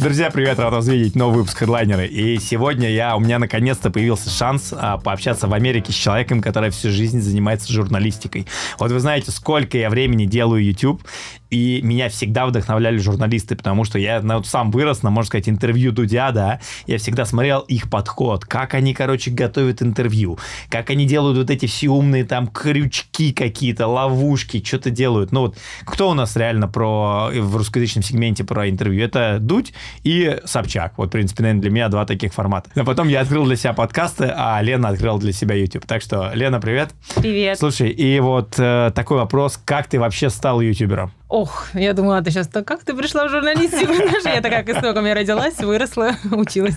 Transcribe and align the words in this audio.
Друзья, 0.00 0.30
привет, 0.30 0.58
рад 0.58 0.72
вас 0.72 0.88
видеть. 0.88 1.14
Новый 1.14 1.40
выпуск 1.40 1.58
хедлайнера. 1.58 2.06
И 2.06 2.38
сегодня 2.38 2.88
я, 2.88 3.14
у 3.16 3.20
меня 3.20 3.38
наконец-то 3.38 3.90
появился 3.90 4.30
шанс 4.30 4.72
а, 4.74 4.96
пообщаться 4.96 5.46
в 5.46 5.52
Америке 5.52 5.92
с 5.92 5.94
человеком, 5.94 6.40
который 6.40 6.70
всю 6.70 6.88
жизнь 6.88 7.20
занимается 7.20 7.70
журналистикой. 7.70 8.46
Вот 8.78 8.90
вы 8.90 8.98
знаете, 8.98 9.30
сколько 9.30 9.76
я 9.76 9.90
времени 9.90 10.24
делаю 10.24 10.64
YouTube, 10.64 11.02
и 11.50 11.80
меня 11.82 12.08
всегда 12.08 12.46
вдохновляли 12.46 12.98
журналисты, 12.98 13.56
потому 13.56 13.84
что 13.84 13.98
я 13.98 14.20
ну, 14.22 14.42
сам 14.44 14.70
вырос 14.70 15.02
на, 15.02 15.10
можно 15.10 15.26
сказать, 15.26 15.48
интервью 15.48 15.92
Дудя, 15.92 16.30
да, 16.30 16.60
я 16.86 16.98
всегда 16.98 17.24
смотрел 17.24 17.60
их 17.60 17.90
подход, 17.90 18.44
как 18.44 18.74
они, 18.74 18.94
короче, 18.94 19.30
готовят 19.30 19.82
интервью, 19.82 20.38
как 20.68 20.90
они 20.90 21.06
делают 21.06 21.36
вот 21.38 21.50
эти 21.50 21.66
все 21.66 21.88
умные 21.88 22.24
там 22.24 22.46
крючки 22.46 23.32
какие-то, 23.32 23.86
ловушки, 23.86 24.62
что-то 24.64 24.90
делают. 24.90 25.32
Ну 25.32 25.40
вот, 25.40 25.56
кто 25.84 26.10
у 26.10 26.14
нас 26.14 26.36
реально 26.36 26.68
про, 26.68 27.30
в 27.32 27.56
русскоязычном 27.56 28.02
сегменте 28.02 28.44
про 28.44 28.68
интервью? 28.68 29.04
Это 29.04 29.38
Дудь 29.40 29.72
и 30.04 30.38
Собчак. 30.44 30.94
Вот, 30.96 31.08
в 31.08 31.12
принципе, 31.12 31.42
наверное, 31.42 31.62
для 31.62 31.70
меня 31.70 31.88
два 31.88 32.06
таких 32.06 32.32
формата. 32.32 32.70
Но 32.74 32.84
потом 32.84 33.08
я 33.08 33.20
открыл 33.20 33.44
для 33.44 33.56
себя 33.56 33.72
подкасты, 33.72 34.32
а 34.34 34.60
Лена 34.62 34.88
открыла 34.88 35.18
для 35.18 35.32
себя 35.32 35.54
YouTube. 35.56 35.86
Так 35.86 36.02
что, 36.02 36.30
Лена, 36.34 36.60
привет. 36.60 36.90
Привет. 37.16 37.58
Слушай, 37.58 37.90
и 37.90 38.20
вот 38.20 38.54
э, 38.58 38.92
такой 38.94 39.18
вопрос, 39.18 39.60
как 39.64 39.88
ты 39.88 39.98
вообще 39.98 40.30
стал 40.30 40.60
ютубером? 40.60 41.12
Ох, 41.30 41.68
я 41.74 41.92
думала, 41.92 42.20
ты 42.22 42.32
сейчас, 42.32 42.48
так 42.48 42.66
как 42.66 42.82
ты 42.82 42.92
пришла 42.92 43.28
в 43.28 43.30
журналистику? 43.30 43.92
Я 44.24 44.40
такая, 44.40 44.64
как 44.64 44.76
истоком 44.76 45.06
я 45.06 45.14
родилась, 45.14 45.58
выросла, 45.58 46.16
училась. 46.32 46.76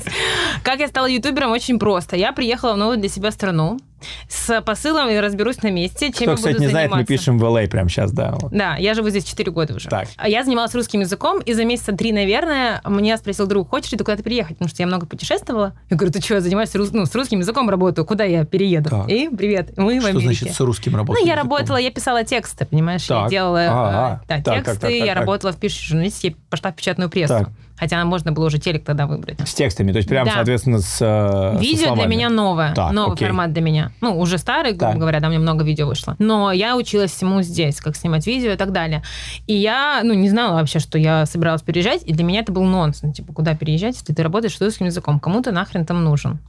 Как 0.63 0.79
я 0.79 0.87
стала 0.87 1.07
ютубером? 1.07 1.51
Очень 1.51 1.79
просто. 1.79 2.15
Я 2.15 2.31
приехала 2.33 2.73
в 2.73 2.77
новую 2.77 2.97
для 2.99 3.09
себя 3.09 3.31
страну 3.31 3.79
с 4.27 4.61
посылом 4.61 5.09
и 5.09 5.17
разберусь 5.19 5.61
на 5.63 5.71
месте, 5.71 6.07
чем 6.07 6.13
Кто, 6.13 6.31
я 6.31 6.35
кстати, 6.35 6.53
буду 6.53 6.63
не 6.65 6.69
знает, 6.69 6.89
заниматься. 6.91 7.11
мы 7.13 7.17
пишем 7.17 7.39
в 7.39 7.43
LA 7.43 7.67
прямо 7.69 7.89
сейчас, 7.89 8.11
да. 8.11 8.35
вот. 8.39 8.51
Да, 8.51 8.75
я 8.77 8.93
живу 8.93 9.09
здесь 9.09 9.23
4 9.25 9.51
года 9.51 9.73
уже. 9.75 9.89
Так. 9.89 10.07
А 10.17 10.27
Я 10.29 10.43
занималась 10.43 10.73
русским 10.75 10.99
языком, 11.01 11.39
и 11.41 11.53
за 11.53 11.65
месяца 11.65 11.91
три, 11.93 12.11
наверное, 12.11 12.81
меня 12.87 13.17
спросил 13.17 13.47
друг, 13.47 13.69
хочешь 13.69 13.91
ли 13.91 13.97
ты 13.97 14.03
куда-то 14.03 14.23
переехать? 14.23 14.57
Потому 14.57 14.69
что 14.69 14.81
я 14.81 14.87
много 14.87 15.05
путешествовала. 15.05 15.73
Я 15.89 15.97
говорю, 15.97 16.11
ты 16.13 16.21
что, 16.21 16.35
я 16.35 16.41
занимаюсь 16.41 16.73
рус- 16.75 16.91
ну, 16.93 17.05
с 17.05 17.13
русским 17.15 17.39
языком 17.39 17.69
работаю, 17.69 18.05
куда 18.05 18.23
я 18.23 18.45
перееду? 18.45 18.89
Так. 18.89 19.09
И 19.09 19.29
привет, 19.29 19.77
мы 19.77 19.97
в 19.97 20.01
Что 20.01 20.09
Америке. 20.11 20.35
значит 20.37 20.55
с 20.55 20.59
русским 20.59 20.95
работать? 20.95 21.21
Ну, 21.21 21.27
я 21.27 21.35
работала, 21.35 21.77
я 21.77 21.91
писала 21.91 22.23
тексты, 22.23 22.65
понимаешь, 22.65 23.05
Так. 23.05 23.23
я 23.25 23.29
делала 23.29 23.57
э, 23.57 23.67
А, 23.69 24.21
да, 24.27 24.35
так, 24.35 24.43
так, 24.43 24.55
тексты, 24.55 24.71
так, 24.73 24.81
так, 24.81 24.91
я 24.91 25.05
так. 25.07 25.15
работала 25.17 25.51
в 25.53 25.57
пишущей 25.57 25.87
журналистике, 25.87 26.27
я 26.29 26.35
пошла 26.49 26.71
в 26.71 26.75
печатную 26.75 27.09
прессу. 27.09 27.33
Так. 27.39 27.49
Хотя 27.75 28.03
можно 28.05 28.31
было 28.31 28.45
уже 28.45 28.59
телек 28.59 28.83
тогда 28.85 29.07
выбрать. 29.07 29.39
С 29.47 29.53
текстами, 29.53 29.91
то 29.91 29.97
есть 29.97 30.07
прям, 30.07 30.25
Да. 30.25 30.33
соответственно, 30.35 30.79
с 30.79 30.97
э, 31.01 31.55
со 31.55 31.57
Видео 31.59 31.77
для 31.77 31.87
словами. 31.87 32.09
меня 32.09 32.29
новое, 32.29 32.73
Так, 32.73 32.91
новый 32.93 33.13
окей. 33.15 33.27
формат 33.27 33.51
для 33.51 33.61
меня. 33.61 33.91
Ну, 33.99 34.19
уже 34.19 34.37
старый, 34.37 34.71
грубо 34.73 34.91
Так. 34.93 34.99
говоря, 34.99 35.19
да, 35.19 35.27
меня 35.27 35.39
много 35.39 35.63
видео 35.65 35.87
вышло. 35.87 36.15
Но 36.19 36.51
я 36.51 36.77
училась 36.77 37.11
всему 37.11 37.41
здесь, 37.41 37.81
как 37.81 37.95
снимать 37.95 38.27
видео 38.27 38.51
и 38.51 38.55
так 38.55 38.71
далее. 38.71 39.01
И 39.47 39.55
я, 39.55 40.01
ну, 40.03 40.13
не 40.13 40.29
знала 40.29 40.53
вообще, 40.59 40.79
что 40.79 40.97
я 40.99 41.25
собиралась 41.25 41.61
переезжать, 41.63 42.03
и 42.05 42.13
для 42.13 42.23
меня 42.23 42.41
это 42.41 42.51
был 42.51 42.63
нонсенс. 42.63 43.01
Ну, 43.03 43.13
Типа, 43.13 43.33
куда 43.33 43.55
переезжать, 43.55 43.95
если 43.97 44.13
ты 44.13 44.21
работаешь 44.23 44.55
с 44.55 44.61
русским 44.61 44.85
языком? 44.85 45.19
Кому 45.19 45.41
ты 45.41 45.51
нахрен 45.51 45.85
там 45.85 46.03
нужен? 46.03 46.39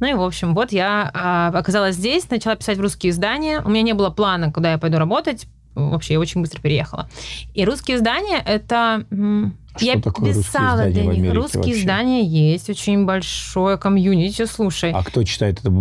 Ну 0.00 0.06
и, 0.08 0.14
в 0.14 0.22
общем, 0.22 0.54
вот 0.54 0.72
я 0.72 1.10
а, 1.14 1.48
оказалась 1.54 1.94
здесь, 1.96 2.28
начала 2.30 2.56
писать 2.56 2.78
в 2.78 2.80
русские 2.80 3.10
издания. 3.10 3.60
У 3.64 3.68
меня 3.70 3.82
не 3.82 3.92
было 3.94 4.10
плана, 4.10 4.52
куда 4.52 4.72
я 4.72 4.78
пойду 4.78 4.98
работать. 4.98 5.46
Вообще, 5.74 6.14
я 6.14 6.20
очень 6.20 6.40
быстро 6.40 6.60
переехала. 6.60 7.08
И 7.54 7.64
русские 7.64 7.96
издания— 7.96 8.38
это... 8.44 9.04
м, 9.10 9.56
Что 9.76 9.86
я 9.86 10.00
такое 10.00 10.34
писала 10.34 10.86
для 10.86 11.04
них. 11.04 11.32
Русские 11.34 11.62
вообще? 11.62 11.80
издания 11.80 12.24
есть, 12.24 12.70
очень 12.70 13.04
большое 13.04 13.76
комьюнити, 13.76 14.44
слушай. 14.46 14.92
А 14.92 15.02
кто 15.02 15.22
читает 15.24 15.60
это? 15.60 15.72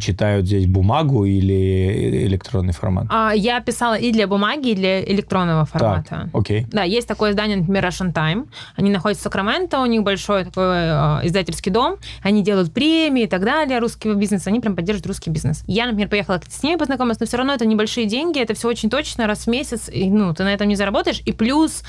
Читают 0.00 0.46
здесь 0.46 0.66
бумагу 0.66 1.24
или 1.24 2.24
электронный 2.26 2.72
формат? 2.72 3.06
А, 3.10 3.32
я 3.32 3.60
писала 3.60 3.94
и 3.94 4.12
для 4.12 4.26
бумаги, 4.26 4.70
и 4.70 4.74
для 4.74 5.02
электронного 5.04 5.64
формата. 5.64 6.08
Так, 6.08 6.28
окей. 6.32 6.66
Да, 6.72 6.82
есть 6.82 7.06
такое 7.06 7.32
издание, 7.32 7.56
например, 7.58 7.84
Russian 7.84 8.12
Time. 8.12 8.48
Они 8.76 8.90
находятся 8.90 9.22
в 9.22 9.24
Сакраменто, 9.24 9.80
у 9.80 9.86
них 9.86 10.02
большой 10.02 10.44
такой 10.44 10.64
э, 10.64 11.26
издательский 11.26 11.70
дом. 11.70 11.96
Они 12.22 12.42
делают 12.42 12.72
премии 12.72 13.24
и 13.24 13.26
так 13.26 13.44
далее 13.44 13.78
русского 13.78 14.14
бизнеса. 14.14 14.50
Они 14.50 14.60
прям 14.60 14.76
поддерживают 14.76 15.06
русский 15.06 15.30
бизнес. 15.30 15.62
Я, 15.66 15.86
например, 15.86 16.08
поехала 16.08 16.40
с 16.48 16.62
ними 16.62 16.76
познакомилась, 16.76 17.20
но 17.20 17.26
все 17.26 17.36
равно 17.36 17.54
это 17.54 17.66
небольшие 17.66 18.06
деньги, 18.06 18.40
это 18.40 18.54
все 18.54 18.68
очень 18.68 18.90
точно, 18.90 19.26
раз 19.26 19.44
в 19.44 19.46
месяц. 19.48 19.88
И, 19.90 20.08
ну, 20.10 20.34
ты 20.34 20.44
на 20.44 20.52
этом 20.52 20.68
не 20.68 20.76
заработаешь. 20.76 21.22
И 21.24 21.32
плюс, 21.32 21.82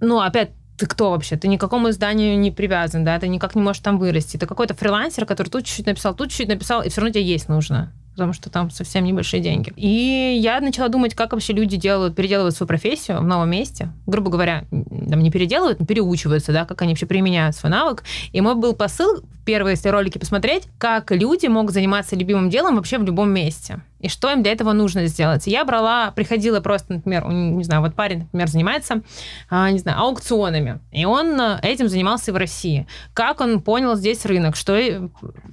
ну, 0.00 0.20
опять 0.20 0.50
ты 0.78 0.86
кто 0.86 1.10
вообще? 1.10 1.36
Ты 1.36 1.48
ни 1.48 1.56
к 1.56 1.60
какому 1.60 1.90
изданию 1.90 2.38
не 2.38 2.50
привязан, 2.50 3.04
да, 3.04 3.18
ты 3.18 3.28
никак 3.28 3.54
не 3.54 3.62
можешь 3.62 3.82
там 3.82 3.98
вырасти. 3.98 4.36
Ты 4.36 4.46
какой-то 4.46 4.74
фрилансер, 4.74 5.26
который 5.26 5.48
тут 5.48 5.64
чуть-чуть 5.64 5.86
написал, 5.86 6.14
тут 6.14 6.28
чуть-чуть 6.30 6.48
написал, 6.48 6.82
и 6.82 6.88
все 6.88 7.00
равно 7.00 7.12
тебе 7.12 7.24
есть 7.24 7.48
нужно 7.48 7.92
потому 8.16 8.32
что 8.32 8.48
там 8.48 8.70
совсем 8.70 9.04
небольшие 9.04 9.42
деньги. 9.42 9.74
И 9.76 10.38
я 10.40 10.60
начала 10.62 10.88
думать, 10.88 11.14
как 11.14 11.32
вообще 11.32 11.52
люди 11.52 11.76
делают, 11.76 12.16
переделывают 12.16 12.56
свою 12.56 12.66
профессию 12.66 13.18
в 13.18 13.24
новом 13.24 13.50
месте. 13.50 13.90
Грубо 14.06 14.30
говоря, 14.30 14.64
там 14.70 15.20
не 15.20 15.30
переделывают, 15.30 15.80
но 15.80 15.84
переучиваются, 15.84 16.50
да, 16.50 16.64
как 16.64 16.80
они 16.80 16.92
вообще 16.92 17.04
применяют 17.04 17.56
свой 17.56 17.70
навык. 17.70 18.04
И 18.32 18.40
мой 18.40 18.54
был 18.54 18.72
посыл, 18.72 19.22
первые, 19.46 19.74
если 19.74 19.88
ролики 19.88 20.18
посмотреть, 20.18 20.64
как 20.76 21.10
люди 21.12 21.46
могут 21.46 21.72
заниматься 21.72 22.16
любимым 22.16 22.50
делом 22.50 22.76
вообще 22.76 22.98
в 22.98 23.04
любом 23.04 23.30
месте. 23.30 23.80
И 24.00 24.08
что 24.08 24.30
им 24.30 24.42
для 24.42 24.52
этого 24.52 24.72
нужно 24.72 25.06
сделать. 25.06 25.46
Я 25.46 25.64
брала, 25.64 26.10
приходила 26.10 26.60
просто, 26.60 26.94
например, 26.94 27.26
не 27.28 27.64
знаю, 27.64 27.80
вот 27.80 27.94
парень, 27.94 28.20
например, 28.20 28.48
занимается, 28.48 29.00
а, 29.48 29.70
не 29.70 29.78
знаю, 29.78 29.98
аукционами. 30.00 30.80
И 30.92 31.06
он 31.06 31.40
а, 31.40 31.58
этим 31.62 31.88
занимался 31.88 32.30
и 32.30 32.34
в 32.34 32.36
России. 32.36 32.86
Как 33.14 33.40
он 33.40 33.62
понял 33.62 33.96
здесь 33.96 34.26
рынок, 34.26 34.54
что, 34.54 34.76
и- 34.76 35.00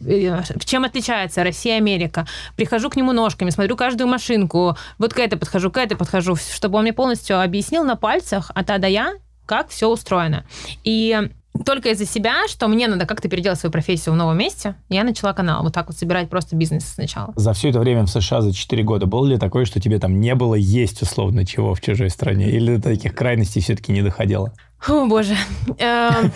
и, 0.05 0.31
чем 0.65 0.83
отличается 0.83 1.43
Россия 1.43 1.75
и 1.75 1.77
Америка. 1.77 2.27
Прихожу 2.57 2.89
к 2.89 2.97
нему 2.97 3.13
ножками, 3.13 3.49
смотрю 3.49 3.77
каждую 3.77 4.09
машинку, 4.09 4.75
вот 4.97 5.13
к 5.13 5.19
этой 5.19 5.37
подхожу, 5.39 5.71
к 5.71 5.77
этой 5.77 5.95
подхожу, 5.95 6.35
чтобы 6.35 6.77
он 6.77 6.83
мне 6.83 6.93
полностью 6.93 7.41
объяснил 7.41 7.85
на 7.85 7.95
пальцах 7.95 8.51
от 8.53 8.69
А 8.69 8.77
до 8.77 8.87
Я, 8.87 9.13
как 9.45 9.69
все 9.69 9.87
устроено. 9.87 10.45
И 10.83 11.29
только 11.66 11.90
из-за 11.90 12.06
себя, 12.06 12.47
что 12.47 12.68
мне 12.68 12.88
надо 12.88 13.06
как-то 13.06 13.30
переделать 13.30 13.59
свою 13.59 13.72
профессию 13.72 14.14
в 14.14 14.18
новом 14.18 14.38
месте, 14.38 14.75
я 14.90 15.03
начала 15.03 15.34
канал 15.34 15.64
вот 15.64 15.74
так 15.74 15.88
вот 15.88 15.97
собирать 15.97 16.30
просто 16.30 16.56
бизнес 16.56 16.86
сначала. 16.86 17.34
За 17.36 17.53
все 17.53 17.69
это 17.69 17.80
время 17.80 18.03
в 18.03 18.09
США 18.09 18.41
за 18.41 18.53
4 18.53 18.84
года 18.84 19.06
было 19.06 19.25
ли 19.25 19.38
такое, 19.38 19.66
что 19.66 19.80
тебе 19.80 20.00
там 20.00 20.19
не 20.19 20.36
было 20.36 20.56
есть 20.56 21.02
условно 21.02 21.46
чего 21.46 21.74
в 21.75 21.81
чужой 21.81 22.09
стране? 22.09 22.50
Или 22.50 22.78
до 22.78 22.90
таких 22.90 23.16
крайностей 23.16 23.62
все-таки 23.62 23.91
не 23.91 24.02
доходило? 24.02 24.52
О, 24.88 25.06
боже. 25.06 25.36
Эм. 25.78 26.31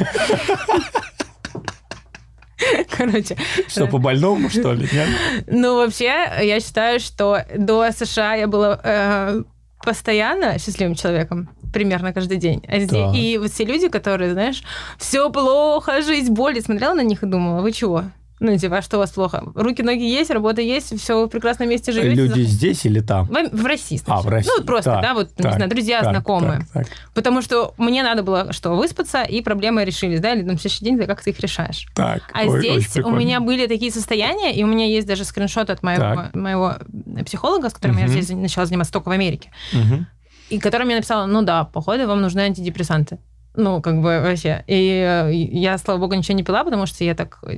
Короче, 2.90 3.38
Что, 3.68 3.86
по 3.88 4.00
больному, 4.00 4.50
что 4.50 4.74
ли? 4.74 4.88
Нет? 4.92 5.08
ну 5.48 5.78
вообще, 5.78 6.06
я 6.42 6.60
считаю, 6.60 7.00
что 7.00 7.46
до 7.56 7.92
США 7.92 8.34
я 8.36 8.48
была 8.48 8.80
э, 8.84 9.44
постоянно 9.88 10.59
счастливым 10.59 10.96
человеком. 10.96 11.48
Примерно 11.72 12.12
каждый 12.12 12.38
день. 12.38 12.62
А 12.68 12.78
Так. 12.88 13.16
И 13.16 13.38
вот 13.38 13.52
все 13.52 13.64
люди, 13.64 13.88
которые, 13.88 14.34
знаешь, 14.34 14.62
все 14.98 15.30
плохо, 15.30 16.02
жизнь, 16.02 16.34
боль, 16.34 16.59
смотрела 16.62 16.94
на 16.94 17.03
них 17.03 17.24
и 17.24 17.25
думала, 17.25 17.62
вы 17.62 17.72
чего? 17.72 18.03
Ну, 18.40 18.56
типа, 18.56 18.78
а 18.78 18.81
что 18.84 18.98
у 18.98 19.00
вас 19.00 19.09
плохо? 19.12 19.44
Руки, 19.56 19.81
ноги 19.81 20.03
есть, 20.03 20.30
работа 20.30 20.62
есть, 20.62 21.00
все 21.02 21.25
в 21.25 21.28
прекрасном 21.28 21.70
месте 21.70 21.92
живете. 21.92 22.22
Люди 22.22 22.42
здесь 22.42 22.86
или 22.86 23.00
там? 23.00 23.25
В, 23.25 23.50
в 23.62 23.66
России. 23.66 24.00
А, 24.06 24.22
в 24.22 24.28
России. 24.28 24.48
Ну, 24.50 24.58
вот 24.58 24.68
просто, 24.68 24.92
Так, 24.92 25.02
да, 25.02 25.14
вот, 25.16 25.34
так, 25.34 25.46
не 25.48 25.52
знаю, 25.53 25.70
друзья, 25.72 26.02
так, 26.02 26.12
знакомые. 26.12 26.59
так, 26.72 26.86
так, 26.88 26.98
Потому 27.16 27.42
что 27.42 27.74
мне 27.78 28.03
надо 28.03 28.22
было, 28.22 28.53
что, 28.53 28.75
выспаться, 28.75 29.24
и 29.24 29.42
проблемы 29.42 29.84
решились, 29.86 30.20
да, 30.20 30.34
или 30.34 30.44
на 30.44 30.52
следующий 30.58 30.86
день 30.86 31.00
ты 31.00 31.06
как 31.08 31.24
ты 31.24 31.31
их 31.31 31.40
решаешь. 31.40 31.88
так. 31.96 32.22
А 32.31 32.44
Ой, 32.46 32.59
здесь 32.59 32.96
у 32.98 33.09
меня 33.09 33.40
были 33.40 33.66
такие 33.66 33.92
состояния, 33.92 34.54
и 34.56 34.64
у 34.64 34.68
меня 34.68 34.86
есть 34.86 35.08
даже 35.08 35.24
скриншот 35.25 35.72
от 35.72 35.81
моего, 35.81 36.02
Так. 36.04 36.36
моего 36.36 36.75
психолога, 37.25 37.69
с 37.69 37.74
которым 37.74 37.98
я 37.98 38.04
Мгм. 38.06 38.12
здесь 38.14 38.30
начала 38.30 38.68
заниматься 38.68 38.94
только 38.94 39.09
в 39.09 39.12
Америке, 39.14 39.52
Мгм. 39.74 40.06
и 40.50 40.59
которая 40.59 40.86
мне 40.86 40.96
написала, 40.96 41.25
ну 41.25 41.42
да, 41.42 41.64
походу 41.64 42.06
вам 42.08 42.22
нужны 42.22 42.42
антидепрессанты. 42.42 43.18
Ну, 43.57 43.81
как 43.81 43.95
бы 44.03 44.22
вообще. 44.22 44.63
И 44.68 45.03
э, 45.03 45.34
я, 45.34 45.79
слава 45.79 46.00
богу, 46.00 46.13
ничего 46.13 46.38
не 46.38 46.44
пила, 46.44 46.63
потому 46.63 46.85
что 46.85 47.03
я 47.03 47.16
так 47.16 47.40
э, 47.41 47.57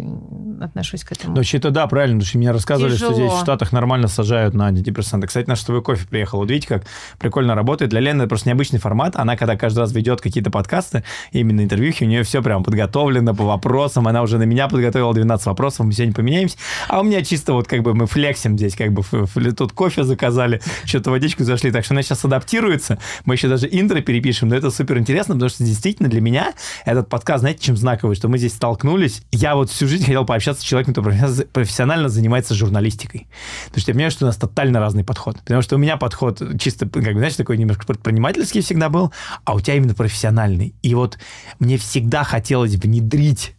отношусь 0.62 1.04
к 1.04 1.12
этому. 1.12 1.34
Ну, 1.34 1.40
вообще-то 1.40 1.72
да, 1.72 1.88
правильно, 1.88 2.20
потому 2.20 2.30
что 2.30 2.38
мне 2.38 2.52
рассказывали, 2.52 2.96
что 2.96 3.10
Тяжело. 3.10 3.28
здесь 3.28 3.34
в 3.34 3.42
Штатах 3.42 3.74
нормально 3.74 4.08
сажают 4.08 4.54
на 4.54 4.68
антидепрессанты. 4.68 5.28
Кстати, 5.28 5.50
наш 5.50 5.62
твой 5.62 5.82
кофе 5.82 6.08
приехал. 6.08 6.40
Вот 6.40 6.50
видите, 6.50 6.70
как 6.70 6.86
прикольно 7.18 7.54
работает. 7.54 7.92
Для 7.92 8.00
Лены 8.00 8.22
это 8.22 8.30
просто 8.30 8.48
необычный 8.48 8.80
формат. 8.80 9.18
Она, 9.18 9.36
когда 9.36 9.58
каждый 9.58 9.80
раз 9.80 9.92
ведет 9.92 10.22
какие-то 10.22 10.50
подкасты, 10.52 11.04
именно 11.34 11.60
интервьюхи, 11.60 12.06
у 12.06 12.08
нее 12.08 12.24
все 12.24 12.42
прям 12.42 12.64
подготовлено 12.64 13.36
по 13.36 13.44
вопросам. 13.44 14.08
Она 14.08 14.22
уже 14.22 14.38
на 14.38 14.44
меня 14.44 14.70
подготовила 14.70 15.14
12 15.14 15.48
вопросов, 15.48 15.86
мы 15.86 15.92
сегодня 15.92 16.14
поменяемся. 16.14 16.56
А 16.88 17.02
у 17.02 17.04
меня 17.04 17.22
чисто 17.26 17.52
вот 17.52 17.68
как 17.68 17.84
бы 17.84 17.94
мы 17.94 18.08
флексим 18.08 18.58
здесь, 18.58 18.74
как 18.74 18.94
бы 18.94 19.04
тут 19.52 19.74
кофе 19.74 20.06
заказали, 20.06 20.62
что-то 20.86 21.12
водичку 21.12 21.44
зашли. 21.44 21.72
Так 21.72 21.84
что 21.84 21.94
она 21.94 22.04
сейчас 22.04 22.24
адаптируется. 22.24 23.00
Мы 23.26 23.36
еще 23.36 23.50
даже 23.50 23.68
интро 23.70 24.00
перепишем, 24.00 24.48
но 24.48 24.56
это 24.56 24.72
супер 24.72 24.98
интересно, 24.98 25.34
потому 25.34 25.50
что 25.50 25.66
действительно 25.66 25.89
для 25.98 26.22
меня 26.22 26.54
этот 26.86 27.10
подкаст, 27.10 27.42
знаете, 27.42 27.62
чем 27.62 27.78
знаковый, 27.78 28.16
что 28.16 28.28
мы 28.28 28.38
здесь 28.38 28.54
столкнулись. 28.54 29.24
Я 29.32 29.56
вот 29.56 29.70
всю 29.70 29.88
жизнь 29.88 30.06
хотел 30.06 30.26
пообщаться 30.26 30.62
с 30.62 30.66
человеком, 30.66 30.94
профессионально- 30.94 31.46
профессионально 31.52 32.10
занимается 32.10 32.54
журналистикой. 32.54 33.28
Потому 33.66 33.82
что 33.82 33.92
я 33.92 33.96
понимаю, 33.96 34.12
что 34.12 34.26
у 34.26 34.28
нас 34.28 34.38
тотально 34.38 34.80
разный 34.80 35.04
подход. 35.04 35.40
Потому 35.40 35.62
что 35.62 35.76
у 35.76 35.80
меня 35.80 35.98
подход 35.98 36.42
чисто, 36.60 36.88
как 36.88 37.14
бы, 37.14 37.20
знаешь, 37.20 37.36
такой 37.36 37.58
немножко 37.58 37.86
предпринимательский 37.86 38.62
всегда 38.62 38.90
был, 38.90 39.12
а 39.46 39.56
у 39.56 39.60
тебя 39.60 39.76
именно 39.76 39.96
профессиональный. 39.96 40.76
И 40.82 40.96
вот 40.96 41.18
мне 41.60 41.78
всегда 41.78 42.24
хотелось 42.24 42.76
внедрить 42.76 43.56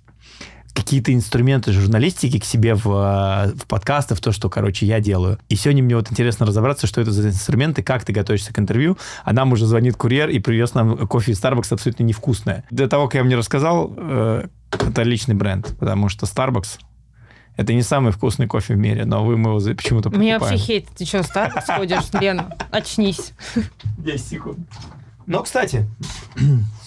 какие-то 0.75 1.12
инструменты 1.12 1.72
журналистики 1.72 2.38
к 2.38 2.44
себе 2.44 2.75
в, 2.75 2.87
э, 2.87 3.55
в 3.55 3.67
подкасты, 3.67 4.14
в 4.14 4.20
то, 4.20 4.32
что, 4.32 4.49
короче, 4.49 4.87
я 4.87 5.00
делаю. 5.00 5.38
И 5.49 5.56
сегодня 5.56 5.82
мне 5.82 5.96
вот 5.96 6.11
интересно 6.11 6.46
разобраться, 6.46 6.87
что 6.87 7.00
это 7.00 7.11
за 7.11 7.28
инструменты, 7.28 7.82
как 7.82 8.05
ты 8.05 8.12
готовишься 8.12 8.52
к 8.52 8.58
интервью, 8.58 8.96
а 9.25 9.32
нам 9.32 9.52
уже 9.52 9.67
звонит 9.67 9.96
курьер 9.96 10.28
и 10.28 10.38
привез 10.38 10.75
нам 10.75 11.06
кофе 11.08 11.32
из 11.32 11.43
Starbucks 11.43 11.72
абсолютно 11.72 12.05
невкусное. 12.05 12.64
До 12.70 12.88
того, 12.88 13.06
как 13.06 13.14
я 13.14 13.20
вам 13.20 13.28
не 13.28 13.37
рассказал, 13.37 13.93
э, 13.96 14.46
это 14.70 15.02
личный 15.02 15.34
бренд, 15.34 15.75
потому 15.78 16.08
что 16.08 16.26
Starbucks 16.26 16.78
это 17.56 17.75
не 17.75 17.82
самый 17.82 18.12
вкусный 18.12 18.46
кофе 18.46 18.75
в 18.75 18.78
мире, 18.78 19.05
но 19.05 19.25
вы 19.25 19.37
мы 19.37 19.50
его 19.50 19.75
почему-то 19.75 20.08
покупаем. 20.08 20.22
Меня 20.22 20.38
вообще 20.38 20.56
хейтят. 20.56 20.90
Ты 20.96 21.05
что, 21.05 21.19
Starbucks 21.19 21.76
ходишь, 21.76 22.05
Лена? 22.20 22.56
Очнись. 22.70 23.32
10 23.99 24.26
секунд. 24.26 24.58
Но, 25.26 25.43
кстати, 25.43 25.87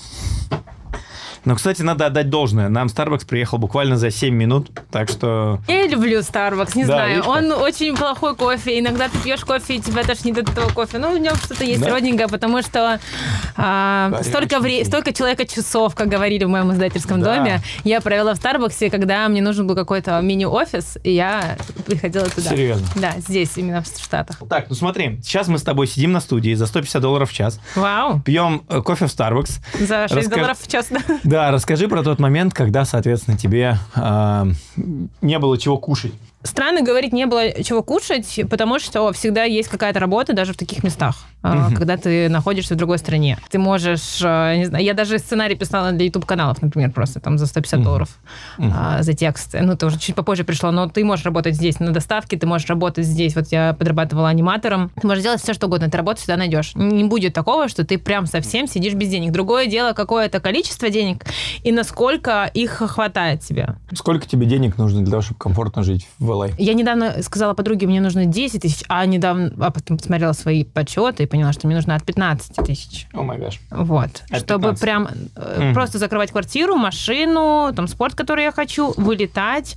но, 1.46 1.56
кстати, 1.56 1.82
надо 1.82 2.06
отдать 2.06 2.30
должное. 2.30 2.70
Нам 2.70 2.88
Starbucks 2.88 3.26
приехал 3.28 3.58
буквально 3.58 3.98
за 3.98 4.12
7 4.12 4.34
минут, 4.34 4.70
так 4.92 5.10
что... 5.10 5.60
Я 5.68 5.88
люблю 5.88 6.20
Starbucks, 6.20 6.72
не 6.76 6.86
Да, 6.86 6.94
знаю. 6.94 7.24
Он 7.26 7.52
очень 7.52 7.96
плохой 7.96 8.36
кофе. 8.36 8.80
Иногда 8.80 9.10
ты 9.10 9.18
пьешь 9.20 9.42
кофе, 9.46 9.76
и 9.76 9.80
тебя 9.82 10.04
тошнит 10.04 10.38
от 10.38 10.50
этого 10.50 10.70
кофе. 10.70 10.98
Ну, 11.00 11.16
в 11.16 11.20
нем 11.20 11.36
что-то 11.36 11.64
есть 11.64 11.82
Да? 11.82 11.92
родненькое, 11.92 12.28
потому 12.28 12.62
что 12.62 13.00
а, 13.56 14.12
столько, 14.24 14.60
вре- 14.60 14.86
столько 14.86 15.14
человека 15.14 15.46
часов, 15.46 15.96
как 15.96 16.08
говорили 16.08 16.44
в 16.44 16.50
моем 16.50 16.72
издательском 16.72 17.22
Да. 17.22 17.38
доме, 17.38 17.62
я 17.84 18.02
провела 18.02 18.34
в 18.34 18.38
Старбаксе, 18.38 18.90
когда 18.90 19.28
мне 19.28 19.42
нужен 19.42 19.68
был 19.68 19.76
какой-то 19.76 20.20
мини-офис, 20.22 20.98
и 21.04 21.12
я 21.12 21.58
приходила 21.86 22.26
туда. 22.30 22.50
Серьезно? 22.50 22.88
Да, 22.96 23.14
здесь, 23.18 23.52
именно 23.58 23.82
в 23.82 23.88
Штатах. 23.88 24.38
Так, 24.50 24.68
ну 24.70 24.76
смотри, 24.76 25.20
сейчас 25.24 25.48
мы 25.48 25.58
с 25.58 25.64
тобой 25.64 25.88
сидим 25.88 26.12
на 26.12 26.20
студии 26.22 26.54
за 26.54 26.66
150 26.68 27.02
долларов 27.02 27.30
в 27.32 27.34
час, 27.34 27.60
Вау! 27.76 28.22
пьем 28.22 28.64
э, 28.70 28.82
кофе 28.82 29.08
в 29.08 29.10
Starbucks. 29.10 29.60
За 29.80 30.08
6 30.08 30.14
Расскажи- 30.14 30.30
долларов 30.30 30.58
в 30.62 30.68
час. 30.72 30.90
да. 31.24 31.33
Да, 31.34 31.50
расскажи 31.50 31.88
про 31.88 32.04
тот 32.04 32.20
момент, 32.20 32.54
когда, 32.54 32.86
соответственно, 32.86 33.36
тебе 33.36 33.80
а, 33.96 34.46
не 35.20 35.40
было 35.40 35.58
чего 35.58 35.80
кушать. 35.80 36.14
Странно 36.44 36.82
говорить, 36.82 37.14
не 37.14 37.26
было 37.26 37.64
чего 37.64 37.82
кушать, 37.84 38.40
потому 38.50 38.80
что 38.80 39.12
всегда 39.14 39.44
есть 39.44 39.70
какая-то 39.70 40.00
работа 40.00 40.34
даже 40.34 40.54
в 40.54 40.58
таких 40.58 40.84
местах, 40.84 41.24
Мгм. 41.42 41.76
когда 41.76 41.96
ты 41.98 42.28
находишься 42.30 42.74
в 42.74 42.78
другой 42.78 42.98
стране. 42.98 43.38
Ты 43.50 43.60
можешь, 43.60 44.20
а, 44.24 44.56
не 44.56 44.66
знаю, 44.66 44.84
я 44.84 44.94
даже 44.94 45.20
сценарий 45.20 45.56
писала 45.56 45.92
для 45.92 46.06
YouTube-каналов, 46.06 46.62
например, 46.62 46.92
просто 46.92 47.20
там 47.20 47.38
за 47.38 47.46
150 47.46 47.80
Мгм. 47.80 47.86
долларов 47.86 48.10
Мгм. 48.58 48.74
а, 48.76 49.04
за 49.04 49.14
текст. 49.14 49.56
Ну, 49.60 49.74
это 49.74 49.86
уже 49.86 49.98
чуть 50.00 50.16
попозже 50.16 50.44
пришло, 50.44 50.72
но 50.72 50.88
ты 50.90 51.04
можешь 51.06 51.24
работать 51.26 51.56
здесь 51.56 51.80
на 51.80 51.92
доставке, 51.92 52.38
ты 52.38 52.46
можешь 52.46 52.68
работать 52.68 53.06
здесь. 53.06 53.36
Вот 53.36 53.48
я 53.52 53.74
подрабатывала 53.74 54.28
аниматором. 54.30 54.92
Ты 55.02 55.08
можешь 55.08 55.24
делать 55.24 55.42
все, 55.42 55.54
что 55.54 55.68
угодно, 55.68 55.90
ты 55.90 55.98
работу 55.98 56.18
всегда 56.20 56.36
найдешь. 56.38 56.74
Не 56.76 57.06
будет 57.06 57.34
такого, 57.34 57.68
что 57.70 57.86
ты 57.86 57.98
прям 57.98 58.26
совсем 58.26 58.68
сидишь 58.68 58.94
без 58.94 59.10
денег. 59.10 59.32
Другое 59.32 59.68
дело, 59.68 59.94
какое-то 59.94 60.40
количество 60.42 60.90
денег 60.90 61.24
и 61.64 61.72
насколько 61.72 62.50
их 62.54 62.72
хватает 62.86 63.42
тебе. 63.42 63.76
Сколько 63.94 64.28
тебе 64.28 64.46
денег 64.46 64.78
нужно 64.78 65.02
для 65.02 65.12
того, 65.12 65.22
чтобы 65.22 65.40
комфортно 65.40 65.84
жить 65.84 66.08
в 66.20 66.33
LA? 66.34 66.54
Я 66.58 66.74
недавно 66.74 67.22
сказала 67.24 67.54
подруге, 67.54 67.88
мне 67.88 68.02
нужно 68.02 68.26
10 68.26 68.62
тысяч, 68.62 68.84
а 68.90 69.06
недавно, 69.06 69.52
а 69.60 69.72
потом 69.72 69.98
посмотрела 69.98 70.34
свои 70.34 70.64
подсчеты 70.64 71.24
и 71.24 71.26
поняла, 71.26 71.54
что 71.54 71.68
мне 71.68 71.76
нужно 71.76 71.96
от 71.96 72.04
15 72.04 72.56
тысяч. 72.66 73.08
О 73.14 73.24
май 73.24 73.38
гаш. 73.40 73.60
Вот. 73.72 74.24
От 74.30 74.40
Чтобы 74.40 74.70
15. 74.76 74.82
прям 74.82 75.08
Мгм. 75.36 75.74
просто 75.74 75.98
закрывать 75.98 76.32
квартиру, 76.32 76.76
машину, 76.76 77.72
там 77.76 77.88
спорт, 77.88 78.16
который 78.16 78.44
я 78.44 78.52
хочу, 78.52 78.94
вылетать, 78.98 79.76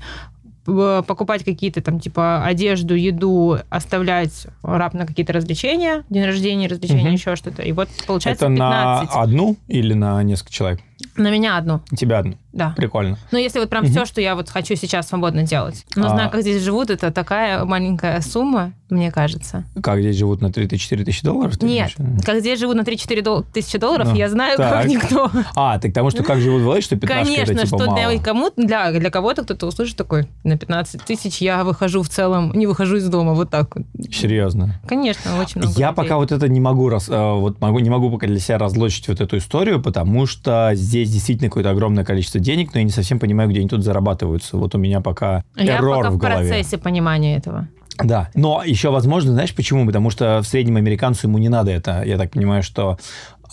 э, 0.68 1.02
покупать 1.06 1.44
какие-то 1.44 1.80
там 1.80 2.00
типа 2.00 2.44
одежду, 2.44 2.94
еду, 2.96 3.58
оставлять 3.70 4.48
раб 4.62 4.94
на 4.94 5.06
какие-то 5.06 5.32
развлечения, 5.32 6.02
день 6.10 6.24
рождения, 6.24 6.66
развлечения, 6.66 7.04
Мгм. 7.04 7.12
еще 7.12 7.36
что-то. 7.36 7.62
И 7.62 7.70
вот 7.72 7.88
получается 8.06 8.46
Это 8.46 8.52
на 8.54 9.00
15. 9.04 9.16
одну 9.16 9.56
или 9.68 9.94
на 9.94 10.20
несколько 10.24 10.52
человек? 10.52 10.80
На 11.16 11.30
меня 11.30 11.56
одну, 11.58 11.80
Тебя 11.96 12.20
одну. 12.20 12.36
да. 12.52 12.72
Прикольно. 12.76 13.18
Ну, 13.30 13.38
если 13.38 13.58
вот 13.58 13.68
прям 13.68 13.84
Мгм. 13.84 13.92
все, 13.92 14.04
что 14.06 14.20
я 14.20 14.34
вот 14.34 14.48
хочу 14.48 14.76
сейчас 14.76 15.08
свободно 15.08 15.42
делать. 15.42 15.84
Но 15.94 16.06
А. 16.06 16.10
знаю, 16.10 16.30
как 16.30 16.40
здесь 16.40 16.62
живут, 16.62 16.88
это 16.90 17.10
такая 17.10 17.64
маленькая 17.66 18.20
сумма, 18.22 18.72
мне 18.88 19.10
кажется. 19.12 19.64
Как 19.82 20.00
здесь 20.00 20.16
живут 20.16 20.40
на 20.40 20.46
3-4 20.50 21.04
тысячи 21.04 21.22
долларов? 21.24 21.58
ты 21.58 21.66
Нет, 21.66 21.92
имеешь? 21.98 22.24
как 22.24 22.40
здесь 22.40 22.58
живут 22.58 22.76
на 22.76 22.82
3-4 22.84 23.20
дол- 23.22 23.42
тысячи 23.52 23.76
долларов, 23.78 24.08
Ну, 24.08 24.14
я 24.16 24.30
знаю, 24.30 24.56
так. 24.56 24.72
как 24.72 24.86
никто. 24.86 25.30
А, 25.54 25.78
так 25.78 25.90
потому 25.92 26.10
что 26.10 26.22
как 26.22 26.40
живут 26.40 26.62
в 26.62 26.68
LA, 26.68 26.80
что 26.80 26.96
15 26.96 27.26
Конечно, 27.26 27.52
это 27.52 27.66
типа 27.66 27.76
что 27.78 27.90
мало. 27.90 28.10
для, 28.12 28.18
кому 28.22 28.50
для, 28.56 28.92
для 28.92 29.10
кого-то 29.10 29.42
кто-то 29.44 29.66
услышит 29.66 29.96
такой, 29.96 30.28
на 30.44 30.56
15 30.56 31.02
тысяч 31.04 31.42
я 31.42 31.62
выхожу 31.64 32.02
в 32.02 32.08
целом, 32.08 32.52
не 32.54 32.66
выхожу 32.66 32.96
из 32.96 33.08
дома, 33.08 33.34
вот 33.34 33.50
так 33.50 33.76
вот. 33.76 33.84
Серьезно. 34.14 34.80
Конечно, 34.88 35.38
очень 35.38 35.60
много 35.60 35.74
Я 35.78 35.88
людей. 35.90 35.96
пока 35.96 36.16
вот 36.16 36.32
это 36.32 36.48
не 36.48 36.60
могу, 36.60 36.88
рас, 36.88 37.08
э, 37.10 37.32
вот 37.34 37.60
могу, 37.60 37.80
не 37.80 37.90
могу 37.90 38.10
пока 38.10 38.26
для 38.26 38.38
себя 38.40 38.56
разлочить 38.58 39.08
вот 39.08 39.20
эту 39.20 39.36
историю, 39.38 39.82
потому 39.82 40.26
что 40.26 40.72
здесь 40.86 41.10
действительно 41.10 41.48
какое-то 41.50 41.70
огромное 41.70 42.04
количество 42.04 42.40
денег, 42.40 42.72
но 42.72 42.80
я 42.80 42.84
не 42.84 42.90
совсем 42.90 43.18
понимаю, 43.18 43.50
где 43.50 43.60
они 43.60 43.68
тут 43.68 43.82
зарабатываются. 43.82 44.56
Вот 44.56 44.74
у 44.74 44.78
меня 44.78 45.00
пока 45.00 45.44
Я 45.56 45.76
эррор 45.76 45.98
пока 45.98 46.10
в 46.10 46.14
в 46.14 46.16
голове. 46.18 46.48
процессе 46.48 46.78
понимания 46.78 47.36
этого. 47.36 47.68
Да, 48.02 48.28
но 48.34 48.62
еще 48.62 48.90
возможно, 48.90 49.32
знаешь 49.32 49.54
почему? 49.54 49.86
Потому 49.86 50.10
что 50.10 50.40
в 50.42 50.46
среднем 50.46 50.76
американцу 50.76 51.28
ему 51.28 51.38
не 51.38 51.48
надо 51.48 51.70
это. 51.70 52.02
Я 52.04 52.18
так 52.18 52.30
понимаю, 52.30 52.62
что 52.62 52.98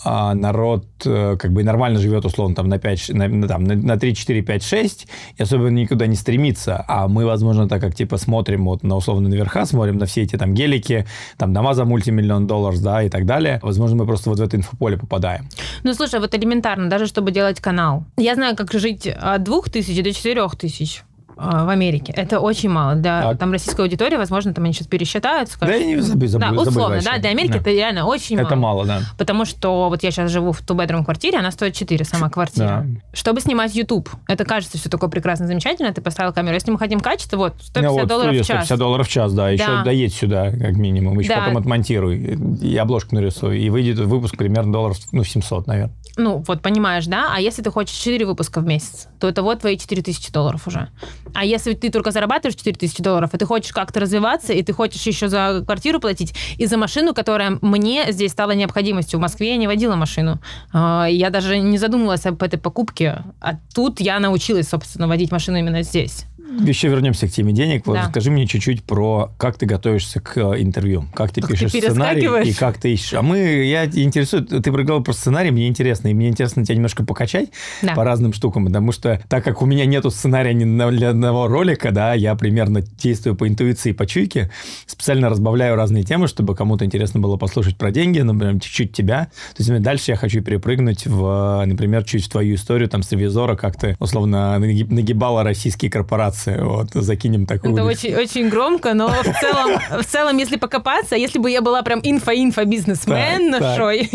а, 0.04 0.34
народ 0.34 0.86
э, 1.04 1.36
как 1.38 1.52
бы 1.52 1.62
нормально 1.62 1.98
живет, 1.98 2.24
условно, 2.24 2.54
там 2.54 2.68
на 2.68 2.78
5, 2.78 3.10
на, 3.10 3.48
там, 3.48 3.64
на, 3.64 3.74
на 3.74 3.96
3, 3.96 4.14
4, 4.14 4.42
5, 4.42 4.62
6, 4.62 5.06
и 5.36 5.42
особенно 5.42 5.68
никуда 5.68 6.06
не 6.06 6.16
стремится. 6.16 6.84
А 6.88 7.08
мы, 7.08 7.26
возможно, 7.26 7.68
так 7.68 7.80
как 7.80 7.94
типа 7.94 8.16
смотрим 8.16 8.64
вот 8.64 8.82
на 8.82 8.96
условно 8.96 9.28
наверха, 9.28 9.64
смотрим 9.66 9.98
на 9.98 10.06
все 10.06 10.22
эти 10.22 10.36
там 10.36 10.54
гелики, 10.54 11.06
там 11.36 11.52
дома 11.52 11.74
за 11.74 11.84
мультимиллион 11.84 12.46
долларов, 12.46 12.80
да, 12.82 13.02
и 13.02 13.08
так 13.08 13.26
далее. 13.26 13.60
Возможно, 13.62 13.96
мы 13.96 14.06
просто 14.06 14.30
вот 14.30 14.38
в 14.38 14.42
это 14.42 14.56
инфополе 14.56 14.96
попадаем. 14.96 15.48
Ну, 15.82 15.94
слушай, 15.94 16.20
вот 16.20 16.34
элементарно, 16.34 16.88
даже 16.88 17.06
чтобы 17.06 17.30
делать 17.30 17.60
канал. 17.60 18.04
Я 18.16 18.34
знаю, 18.34 18.56
как 18.56 18.72
жить 18.72 19.06
от 19.06 19.42
двух 19.42 19.70
тысяч 19.70 20.02
до 20.02 20.12
четырех 20.12 20.56
тысяч 20.56 21.02
в 21.36 21.68
Америке. 21.68 22.12
Это 22.16 22.40
очень 22.40 22.68
мало. 22.70 22.94
Для 22.94 23.22
Так. 23.22 23.38
там 23.38 23.52
российской 23.52 23.80
аудитории, 23.82 24.16
возможно, 24.16 24.54
там 24.54 24.64
они 24.64 24.72
сейчас 24.72 24.86
пересчитают, 24.86 25.48
скажут. 25.50 25.74
Да, 25.74 25.80
я 25.80 25.86
не 25.86 25.96
забы- 25.96 26.26
забы- 26.26 26.38
да, 26.40 26.50
условно, 26.50 26.70
забывайся. 26.70 27.10
да, 27.12 27.18
для 27.18 27.30
Америки 27.30 27.52
Да. 27.52 27.58
это 27.58 27.70
реально 27.70 28.06
очень 28.06 28.38
Это 28.38 28.56
мало, 28.56 28.84
да. 28.86 29.00
Потому 29.18 29.44
что 29.44 29.88
вот 29.88 30.02
я 30.02 30.10
сейчас 30.10 30.30
живу 30.30 30.52
в 30.52 30.60
two-bedroom 30.62 31.04
квартире, 31.04 31.38
она 31.38 31.50
стоит 31.50 31.74
4, 31.74 32.04
сама 32.04 32.30
квартира. 32.30 32.84
Да. 32.86 32.86
Чтобы 33.12 33.40
снимать 33.40 33.74
YouTube, 33.74 34.08
это 34.28 34.44
кажется 34.44 34.78
все 34.78 34.88
такое 34.88 35.10
прекрасно, 35.10 35.46
замечательно, 35.46 35.92
ты 35.92 36.00
поставил 36.00 36.32
камеру. 36.32 36.54
Если 36.54 36.70
мы 36.70 36.78
хотим 36.78 37.00
качество, 37.00 37.36
вот, 37.36 37.54
150 37.60 37.82
Ну, 37.82 37.98
вот, 37.98 38.08
долларов 38.08 38.32
в 38.34 38.38
час. 38.38 38.46
150 38.46 38.78
долларов 38.78 39.06
в 39.08 39.10
час, 39.10 39.32
да. 39.32 39.50
Еще 39.50 39.66
Да. 39.66 39.82
доедь 39.84 40.14
сюда, 40.14 40.50
как 40.50 40.76
минимум. 40.76 41.18
Еще 41.18 41.30
Да. 41.34 41.40
потом 41.40 41.56
отмонтируй. 41.58 42.38
И 42.62 42.76
обложку 42.76 43.14
нарисуй. 43.14 43.60
И 43.60 43.70
выйдет 43.70 43.98
выпуск 43.98 44.36
примерно 44.36 44.72
долларов, 44.72 44.98
ну, 45.12 45.24
700, 45.24 45.66
наверное. 45.66 45.94
Ну, 46.16 46.44
вот 46.46 46.62
понимаешь, 46.62 47.06
да? 47.06 47.32
А 47.34 47.40
если 47.40 47.62
ты 47.62 47.70
хочешь 47.70 47.96
4 47.96 48.24
выпуска 48.24 48.60
в 48.60 48.66
месяц, 48.66 49.08
то 49.18 49.28
это 49.28 49.42
вот 49.42 49.60
твои 49.60 49.76
4000 49.76 50.32
долларов 50.32 50.66
уже. 50.68 50.88
А 51.34 51.44
если 51.44 51.72
ты 51.72 51.90
только 51.90 52.12
зарабатываешь 52.12 52.54
4000 52.56 53.02
долларов, 53.02 53.34
и 53.34 53.38
ты 53.38 53.46
хочешь 53.46 53.72
как-то 53.72 53.98
развиваться, 54.00 54.52
и 54.52 54.62
ты 54.62 54.72
хочешь 54.72 55.02
еще 55.02 55.28
за 55.28 55.62
квартиру 55.66 55.98
платить, 55.98 56.32
и 56.56 56.66
за 56.66 56.76
машину, 56.76 57.14
которая 57.14 57.58
мне 57.60 58.12
здесь 58.12 58.30
стала 58.30 58.52
необходимостью. 58.52 59.18
В 59.18 59.22
Москве 59.22 59.50
я 59.50 59.56
не 59.56 59.66
водила 59.66 59.96
машину. 59.96 60.38
А, 60.72 61.06
Я 61.06 61.30
даже 61.30 61.58
не 61.58 61.78
задумывалась 61.78 62.26
об 62.26 62.42
этой 62.42 62.58
покупке. 62.58 63.24
А 63.40 63.54
тут 63.74 64.00
я 64.00 64.20
научилась, 64.20 64.68
собственно, 64.68 65.08
водить 65.08 65.32
машину 65.32 65.58
именно 65.58 65.82
здесь. 65.82 66.26
Еще 66.60 66.88
вернемся 66.88 67.26
к 67.26 67.30
теме 67.30 67.52
денег. 67.52 67.82
Да. 67.86 68.08
Скажи 68.10 68.30
мне 68.30 68.46
чуть-чуть 68.46 68.84
про 68.84 69.32
как 69.38 69.56
ты 69.58 69.66
готовишься 69.66 70.20
к 70.20 70.36
э, 70.36 70.62
интервью, 70.62 71.06
как 71.14 71.32
ты 71.32 71.40
Как 71.40 71.50
ты 71.50 71.56
пишешь 71.56 71.70
сценарий 71.72 72.20
перескакиваешь? 72.20 72.46
и 72.48 72.52
как 72.54 72.78
ты 72.78 72.92
ищешь. 72.92 73.14
А 73.14 73.22
мы, 73.22 73.38
я 73.38 73.86
интересует, 73.86 74.48
ты 74.48 74.60
проговорил 74.62 75.02
про 75.02 75.12
сценарий, 75.12 75.50
мне 75.50 75.66
интересно, 75.68 76.08
и 76.08 76.14
мне 76.14 76.28
интересно 76.28 76.64
тебя 76.64 76.76
немножко 76.76 77.04
покачать 77.04 77.50
Да. 77.82 77.94
по 77.94 78.04
разным 78.04 78.32
штукам, 78.32 78.66
потому 78.66 78.92
что 78.92 79.20
так 79.28 79.42
как 79.44 79.62
у 79.62 79.66
меня 79.66 79.84
нету 79.86 80.10
сценария 80.10 80.54
ни 80.54 80.64
для 80.90 81.10
одного 81.10 81.48
ролика, 81.48 81.90
да, 81.90 82.14
я 82.14 82.34
примерно 82.36 82.82
действую 82.82 83.34
по 83.36 83.48
интуиции, 83.48 83.92
по 83.92 84.06
чуйке, 84.06 84.50
специально 84.86 85.28
разбавляю 85.28 85.74
разные 85.76 86.04
темы, 86.04 86.28
чтобы 86.28 86.54
кому-то 86.54 86.84
интересно 86.84 87.20
было 87.20 87.36
послушать 87.36 87.76
про 87.76 87.90
деньги, 87.90 88.20
например, 88.20 88.60
чуть-чуть 88.60 88.92
тебя. 88.92 89.28
То 89.56 89.62
есть 89.62 89.82
дальше 89.82 90.12
я 90.12 90.16
хочу 90.16 90.40
перепрыгнуть 90.42 91.06
в, 91.06 91.64
например, 91.66 92.04
чуть 92.04 92.24
в 92.24 92.28
твою 92.28 92.54
историю, 92.54 92.88
там, 92.88 93.02
с 93.02 93.10
ревизора, 93.12 93.56
как 93.56 93.76
ты, 93.76 93.96
условно, 93.98 94.56
наги- 94.60 94.86
нагибала 94.92 95.42
российские 95.42 95.90
корпорации. 95.90 96.33
Вот, 96.46 96.88
закинем 96.94 97.46
такую. 97.46 97.74
Это 97.74 97.84
очень, 97.84 98.14
очень 98.14 98.48
громко, 98.48 98.94
но 98.94 99.08
в 99.08 99.40
целом, 99.40 100.02
в 100.02 100.04
целом, 100.04 100.36
если 100.36 100.56
покопаться, 100.56 101.16
если 101.16 101.38
бы 101.38 101.50
я 101.50 101.60
была 101.60 101.82
прям 101.82 102.00
инфо-инфо-бизнесмен 102.00 103.50
нашой, 103.50 104.10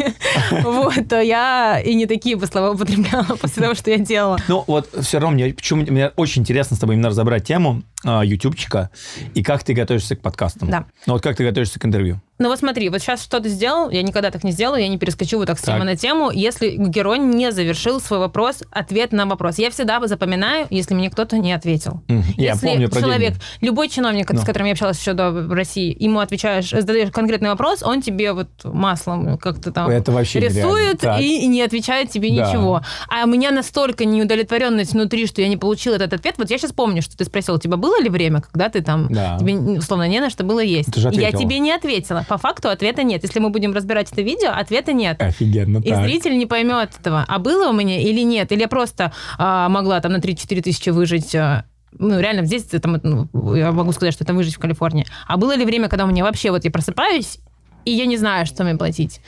вот, 0.63 1.07
то 1.07 1.21
я 1.21 1.79
и 1.83 1.93
не 1.95 2.05
такие 2.05 2.35
бы 2.35 2.45
слова 2.45 2.71
употребляла 2.71 3.35
после 3.41 3.63
того, 3.63 3.75
что 3.75 3.91
я 3.91 3.97
делала. 3.97 4.38
Ну, 4.47 4.63
вот 4.67 4.89
все 5.01 5.19
равно 5.19 5.35
мне, 5.35 5.53
почему, 5.53 5.83
мне 5.83 6.09
очень 6.15 6.41
интересно 6.41 6.75
с 6.75 6.79
тобой 6.79 6.95
именно 6.95 7.09
разобрать 7.09 7.45
тему 7.45 7.83
а, 8.03 8.23
ютубчика 8.23 8.89
и 9.33 9.43
как 9.43 9.63
ты 9.63 9.73
готовишься 9.73 10.15
к 10.15 10.21
подкастам. 10.21 10.69
Да. 10.69 10.85
Ну, 11.05 11.13
вот 11.13 11.23
как 11.23 11.35
ты 11.35 11.43
готовишься 11.43 11.79
к 11.79 11.85
интервью. 11.85 12.21
Ну 12.41 12.48
вот 12.48 12.58
смотри, 12.58 12.88
вот 12.88 13.01
сейчас 13.01 13.22
что 13.22 13.41
ты 13.41 13.50
сделал, 13.50 13.89
я 13.89 14.01
никогда 14.01 14.31
так 14.31 14.46
не 14.46 14.51
сделаю, 14.51 14.81
я 14.81 14.88
не 14.88 14.98
перескочу 14.98 15.38
вот 15.39 15.48
так 15.48 15.60
с 15.60 15.62
темы 15.62 15.84
на 15.84 15.98
тему, 15.98 16.31
если 16.31 16.69
герой 16.77 17.19
не 17.19 17.51
завершил 17.51 18.00
свой 18.00 18.19
вопрос, 18.19 18.63
ответ 18.72 19.12
на 19.12 19.25
вопрос. 19.25 19.58
Я 19.58 19.69
всегда 19.72 20.00
запоминаю, 20.08 20.65
если 20.69 20.93
мне 20.93 21.10
кто-то 21.10 21.38
не 21.38 21.51
ответил. 21.51 22.01
Mm. 22.08 22.24
Я 22.38 22.53
если 22.53 22.67
помню 22.67 22.89
про 22.89 23.01
человек, 23.01 23.31
деньги. 23.31 23.43
любой 23.60 23.89
чиновник, 23.89 24.31
Ну. 24.31 24.39
с 24.39 24.46
которым 24.46 24.67
я 24.67 24.72
общалась 24.72 24.98
еще 24.98 25.12
до 25.12 25.31
в 25.31 25.51
России, 25.51 25.93
ему 26.01 26.19
отвечаешь, 26.19 26.69
задаешь 26.69 27.12
конкретный 27.12 27.50
вопрос, 27.50 27.84
он 27.84 28.01
тебе 28.01 28.31
вот 28.31 28.48
маслом 28.63 29.38
как-то 29.38 29.74
там 29.74 29.89
Это 29.89 30.13
вообще 30.13 30.39
рисует 30.39 31.03
и, 31.19 31.41
и 31.43 31.48
не 31.48 31.62
отвечает 31.62 32.10
тебе 32.10 32.29
Да. 32.34 32.48
ничего. 32.48 32.81
А 33.10 33.25
у 33.25 33.27
меня 33.27 33.51
настолько 33.51 34.05
неудовлетворенность 34.05 34.93
внутри, 34.93 35.27
что 35.27 35.41
я 35.41 35.50
не 35.50 35.58
получила 35.58 35.96
этот 35.96 36.13
ответ. 36.13 36.36
Вот 36.38 36.50
я 36.50 36.58
сейчас 36.58 36.72
помню, 36.72 37.01
что 37.01 37.17
ты 37.17 37.25
спросил, 37.25 37.55
у 37.55 37.60
тебя 37.60 37.75
было 37.75 38.01
ли 38.01 38.08
время, 38.08 38.39
когда 38.39 38.69
ты 38.69 38.81
там, 38.81 39.10
Да. 39.10 39.38
тебе 39.38 39.58
условно 39.77 40.08
не 40.08 40.22
на 40.22 40.29
что 40.29 40.46
было 40.46 40.62
есть. 40.62 40.96
Я 40.96 41.34
тебе 41.34 41.60
не 41.60 41.74
ответила. 41.74 42.25
По 42.29 42.38
факту 42.38 42.69
ответа 42.69 43.01
нет. 43.01 43.24
Если 43.24 43.39
мы 43.39 43.50
будем 43.50 43.74
разбирать 43.74 44.12
это 44.12 44.21
видео, 44.21 44.51
ответа 44.51 44.93
нет. 44.93 45.19
Офигенно, 45.19 45.79
И 45.79 45.89
так. 45.89 46.05
зритель 46.05 46.38
не 46.38 46.45
поймет 46.45 46.91
этого, 47.00 47.25
а 47.27 47.39
было 47.39 47.69
у 47.69 47.74
меня 47.74 48.00
или 48.00 48.21
нет. 48.21 48.51
Или 48.51 48.62
я 48.62 48.67
просто 48.67 49.12
а, 49.39 49.67
могла 49.67 50.00
там 50.00 50.12
на 50.12 50.17
3-4 50.17 50.62
тысячи 50.62 50.91
выжить 50.91 51.33
а, 51.33 51.65
ну, 51.98 52.19
реально, 52.19 52.45
здесь 52.45 52.65
там, 52.65 53.00
ну, 53.01 53.55
я 53.55 53.71
могу 53.71 53.91
сказать, 53.93 54.13
что 54.13 54.24
это 54.24 54.36
выжить 54.36 54.55
в 54.55 54.59
Калифорнии. 54.59 55.07
А 55.27 55.38
было 55.38 55.55
ли 55.55 55.65
время, 55.65 55.89
когда 55.89 56.05
у 56.05 56.07
меня 56.07 56.24
вообще 56.24 56.51
вот 56.51 56.63
я 56.63 56.69
просыпаюсь, 56.69 57.39
и 57.86 57.91
я 57.91 58.05
не 58.05 58.17
знаю, 58.17 58.45
что 58.45 58.63
мне 58.63 58.75
платить? 58.75 59.21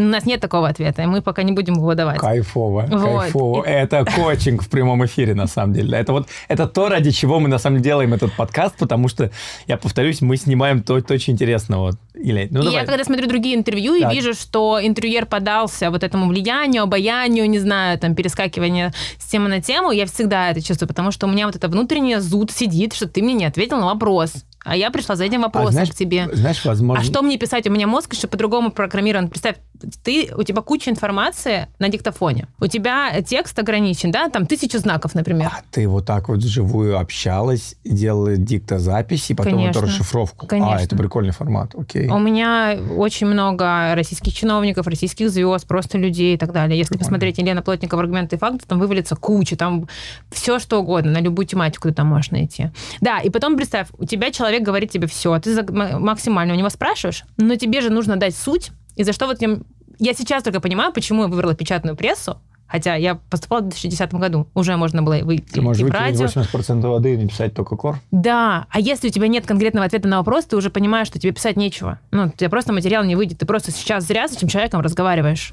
У 0.00 0.10
нас 0.10 0.24
нет 0.24 0.40
такого 0.40 0.68
ответа, 0.68 1.02
и 1.02 1.06
мы 1.06 1.20
пока 1.20 1.42
не 1.42 1.52
будем 1.52 1.74
его 1.74 1.94
давать. 1.94 2.18
Кайфово, 2.18 2.86
Вот. 2.90 3.20
кайфово. 3.20 3.62
Это 3.64 4.04
коучинг 4.04 4.62
в 4.62 4.68
прямом 4.68 5.04
эфире, 5.04 5.34
на 5.34 5.46
самом 5.46 5.74
деле. 5.74 5.98
Это 5.98 6.12
вот 6.12 6.28
это 6.48 6.66
то, 6.66 6.88
ради 6.88 7.10
чего 7.10 7.38
мы 7.40 7.48
на 7.48 7.58
самом 7.58 7.82
деле 7.82 7.90
делаем 7.90 8.14
этот 8.14 8.32
подкаст, 8.34 8.76
потому 8.78 9.08
что, 9.08 9.32
я 9.66 9.76
повторюсь, 9.76 10.20
мы 10.20 10.36
снимаем 10.36 10.80
то, 10.82 11.00
то 11.00 11.14
очень 11.14 11.32
интересно. 11.32 11.78
Вот. 11.78 11.96
Или, 12.14 12.46
ну, 12.52 12.60
и 12.60 12.64
давай. 12.64 12.80
я 12.82 12.86
когда 12.86 13.02
смотрю 13.02 13.26
другие 13.26 13.56
интервью 13.56 13.94
и 13.94 14.02
Так. 14.02 14.12
вижу, 14.12 14.32
что 14.32 14.78
интервьюер 14.80 15.26
подался 15.26 15.90
вот 15.90 16.04
этому 16.04 16.28
влиянию, 16.28 16.84
обаянию, 16.84 17.50
не 17.50 17.58
знаю, 17.58 17.98
там, 17.98 18.14
перескакивание 18.14 18.92
с 19.18 19.24
темы 19.24 19.48
на 19.48 19.60
тему, 19.60 19.90
я 19.90 20.06
всегда 20.06 20.50
это 20.50 20.62
чувствую, 20.62 20.86
потому 20.86 21.10
что 21.10 21.26
у 21.26 21.30
меня 21.30 21.46
вот 21.46 21.56
это 21.56 21.66
внутреннее 21.66 22.20
зуд 22.20 22.52
сидит, 22.52 22.94
что 22.94 23.08
ты 23.08 23.22
мне 23.22 23.34
не 23.34 23.44
ответил 23.44 23.78
на 23.80 23.86
вопрос. 23.86 24.34
А 24.64 24.76
я 24.76 24.90
пришла 24.90 25.16
за 25.16 25.24
этим 25.24 25.40
А 25.40 25.46
вопросом 25.46 25.72
знаешь, 25.72 25.90
к 25.90 25.94
тебе. 25.94 26.28
Знаешь, 26.32 26.64
возможно... 26.64 27.02
А 27.02 27.04
что 27.04 27.22
мне 27.22 27.38
писать? 27.38 27.66
У 27.66 27.70
меня 27.70 27.86
мозг 27.86 28.12
еще 28.12 28.28
по-другому 28.28 28.70
программирован. 28.70 29.28
Представь, 29.28 29.56
ты, 30.02 30.30
у 30.36 30.42
тебя 30.42 30.62
куча 30.62 30.90
информации 30.90 31.68
на 31.78 31.88
диктофоне. 31.88 32.46
У 32.60 32.66
тебя 32.66 33.20
текст 33.22 33.58
ограничен, 33.58 34.10
да? 34.10 34.28
Там 34.28 34.46
тысяча 34.46 34.78
знаков, 34.78 35.14
например. 35.14 35.50
А 35.52 35.62
ты 35.70 35.86
вот 35.88 36.06
так 36.06 36.28
вот 36.28 36.38
вживую 36.38 36.98
общалась, 36.98 37.76
делала 37.84 38.36
диктозапись 38.36 39.30
и 39.30 39.34
потом 39.34 39.52
Конечно. 39.54 39.78
эту 39.78 39.86
расшифровку. 39.88 40.46
Конечно. 40.46 40.76
А, 40.76 40.80
это 40.80 40.96
прикольный 40.96 41.32
формат, 41.32 41.74
окей. 41.74 42.08
У 42.08 42.18
меня 42.18 42.78
очень 42.96 43.26
много 43.26 43.94
российских 43.94 44.32
чиновников, 44.34 44.86
российских 44.86 45.30
звезд, 45.30 45.66
просто 45.66 45.98
людей 45.98 46.34
и 46.34 46.38
так 46.38 46.52
далее. 46.52 46.76
Если 46.78 46.90
Прикольно. 46.94 47.04
посмотреть 47.06 47.38
Елена 47.38 47.62
Плотникова 47.62 48.02
«Аргументы 48.02 48.36
и 48.36 48.38
факты», 48.38 48.64
там 48.66 48.78
вывалится 48.78 49.16
куча, 49.16 49.56
там 49.56 49.88
все 50.30 50.58
что 50.58 50.80
угодно, 50.80 51.10
на 51.12 51.20
любую 51.20 51.46
тематику 51.46 51.88
ты 51.88 51.94
там 51.94 52.06
можешь 52.08 52.30
найти. 52.30 52.70
Да, 53.00 53.18
и 53.20 53.30
потом 53.30 53.56
представь, 53.56 53.88
у 53.98 54.04
тебя 54.04 54.30
человек 54.30 54.62
говорит 54.62 54.90
тебе 54.90 55.06
все, 55.06 55.38
ты 55.38 55.54
за- 55.54 55.62
м- 55.62 56.02
максимально 56.02 56.54
у 56.54 56.56
него 56.56 56.68
спрашиваешь, 56.68 57.24
но 57.36 57.56
тебе 57.56 57.80
же 57.80 57.90
нужно 57.90 58.16
дать 58.16 58.34
суть, 58.36 58.70
и 59.00 59.04
за 59.04 59.12
что 59.12 59.26
вот 59.26 59.40
я, 59.40 59.58
я 59.98 60.14
сейчас 60.14 60.42
только 60.42 60.60
понимаю, 60.60 60.92
почему 60.92 61.22
я 61.22 61.28
выбрала 61.28 61.54
печатную 61.54 61.96
прессу, 61.96 62.38
Хотя 62.68 62.94
я 62.94 63.16
поступала 63.16 63.62
в 63.62 63.68
2010 63.70 64.14
году, 64.14 64.46
уже 64.54 64.76
можно 64.76 65.02
было 65.02 65.16
выйти 65.24 65.54
Ты 65.54 65.60
можешь 65.60 65.82
в 65.82 65.86
выкинуть 65.86 66.20
радио. 66.20 66.26
80% 66.26 66.80
воды 66.86 67.14
и 67.14 67.16
написать 67.16 67.52
только 67.52 67.74
кор. 67.74 67.98
Да, 68.12 68.66
а 68.70 68.78
если 68.78 69.08
у 69.08 69.10
тебя 69.10 69.26
нет 69.26 69.44
конкретного 69.44 69.86
ответа 69.86 70.06
на 70.06 70.18
вопрос, 70.18 70.44
ты 70.44 70.56
уже 70.56 70.70
понимаешь, 70.70 71.08
что 71.08 71.18
тебе 71.18 71.32
писать 71.32 71.56
нечего. 71.56 71.98
Ну, 72.12 72.26
у 72.26 72.28
тебя 72.28 72.48
просто 72.48 72.72
материал 72.72 73.02
не 73.02 73.16
выйдет. 73.16 73.38
Ты 73.38 73.46
просто 73.46 73.72
сейчас 73.72 74.04
зря 74.06 74.28
с 74.28 74.34
этим 74.36 74.46
человеком 74.46 74.82
разговариваешь. 74.82 75.52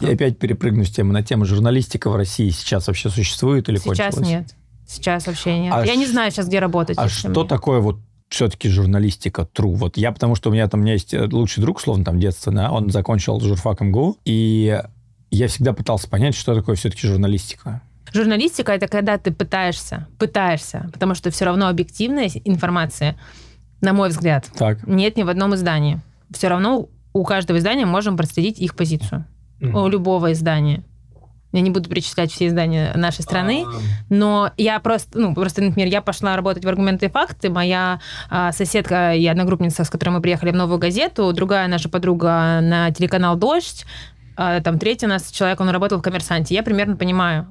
Я 0.00 0.10
опять 0.12 0.38
перепрыгну 0.38 0.84
с 0.84 0.90
темы 0.90 1.14
на 1.14 1.22
тему. 1.22 1.46
Журналистика 1.46 2.10
в 2.10 2.16
России 2.16 2.50
сейчас 2.50 2.86
вообще 2.88 3.08
существует 3.08 3.68
или 3.70 3.78
Сейчас 3.78 4.14
кончилась? 4.14 4.28
нет. 4.28 4.54
Сейчас 4.86 5.26
вообще 5.26 5.58
нет. 5.58 5.72
А 5.74 5.86
я 5.86 5.94
не 5.96 6.04
ш- 6.04 6.12
знаю 6.12 6.30
сейчас, 6.30 6.46
где 6.48 6.58
работать. 6.58 6.98
А 6.98 7.08
что 7.08 7.30
мне. 7.30 7.48
такое 7.48 7.80
вот 7.80 7.96
все-таки 8.28 8.68
журналистика 8.68 9.48
true? 9.54 9.74
Вот 9.74 9.96
я, 9.96 10.12
потому 10.12 10.34
что 10.34 10.50
у 10.50 10.52
меня 10.52 10.68
там 10.68 10.80
у 10.80 10.82
меня 10.82 10.94
есть 10.94 11.14
э, 11.14 11.28
лучший 11.30 11.60
друг, 11.60 11.80
словно 11.80 12.04
там 12.04 12.18
детство, 12.18 12.52
да, 12.52 12.70
он 12.70 12.90
закончил 12.90 13.40
журфак 13.40 13.80
МГУ, 13.80 14.18
и 14.24 14.80
я 15.30 15.48
всегда 15.48 15.72
пытался 15.72 16.08
понять, 16.08 16.34
что 16.34 16.54
такое 16.54 16.76
все-таки 16.76 17.06
журналистика. 17.06 17.82
Журналистика 18.12 18.72
это 18.72 18.86
когда 18.86 19.18
ты 19.18 19.32
пытаешься, 19.32 20.06
пытаешься, 20.18 20.88
потому 20.92 21.14
что 21.14 21.30
все 21.30 21.46
равно 21.46 21.68
объективная 21.68 22.30
информация, 22.44 23.16
на 23.80 23.92
мой 23.92 24.08
взгляд, 24.08 24.48
Так. 24.56 24.86
нет 24.86 25.16
ни 25.16 25.22
в 25.24 25.28
одном 25.28 25.54
издании. 25.54 26.00
Все 26.30 26.48
равно 26.48 26.88
у 27.12 27.24
каждого 27.24 27.58
издания 27.58 27.86
можем 27.86 28.16
проследить 28.16 28.58
их 28.58 28.74
позицию. 28.76 29.24
У 29.60 29.86
любого 29.88 30.32
издания. 30.32 30.82
Я 31.54 31.60
не 31.60 31.70
буду 31.70 31.88
перечислять 31.88 32.32
все 32.32 32.48
издания 32.48 32.92
нашей 32.96 33.22
страны, 33.22 33.64
но 34.10 34.50
я 34.56 34.80
просто, 34.80 35.16
ну, 35.16 35.34
просто, 35.36 35.62
например, 35.62 35.88
я 35.88 36.02
пошла 36.02 36.34
работать 36.34 36.64
в 36.64 36.68
«Аргументы 36.68 37.06
и 37.06 37.08
факты», 37.08 37.48
моя 37.48 38.00
а, 38.28 38.50
соседка 38.50 39.14
и 39.14 39.24
одногруппница, 39.24 39.84
с 39.84 39.88
которой 39.88 40.10
мы 40.10 40.20
приехали 40.20 40.50
в 40.50 40.56
«Новую 40.56 40.80
газету», 40.80 41.32
другая 41.32 41.68
наша 41.68 41.88
подруга 41.88 42.58
на 42.60 42.90
телеканал 42.90 43.36
«Дождь», 43.36 43.86
а, 44.36 44.60
там 44.62 44.80
третий 44.80 45.06
у 45.06 45.08
нас 45.08 45.30
человек, 45.30 45.60
он 45.60 45.68
работал 45.68 46.00
в 46.00 46.02
«Коммерсанте». 46.02 46.56
Я 46.56 46.64
примерно 46.64 46.96
понимаю, 46.96 47.46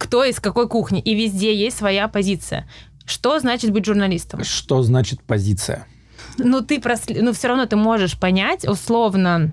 кто 0.00 0.24
из 0.24 0.40
какой 0.40 0.68
кухни, 0.68 1.00
и 1.00 1.14
везде 1.14 1.54
есть 1.54 1.78
своя 1.78 2.08
позиция. 2.08 2.68
Что 3.06 3.38
значит 3.38 3.70
быть 3.70 3.84
журналистом? 3.84 4.42
Что 4.42 4.82
значит 4.82 5.22
позиция? 5.22 5.86
Ну, 6.38 6.60
ты 6.60 6.80
просли... 6.80 7.20
ну, 7.20 7.32
все 7.32 7.46
равно 7.46 7.66
ты 7.66 7.76
можешь 7.76 8.18
понять, 8.18 8.66
условно, 8.66 9.52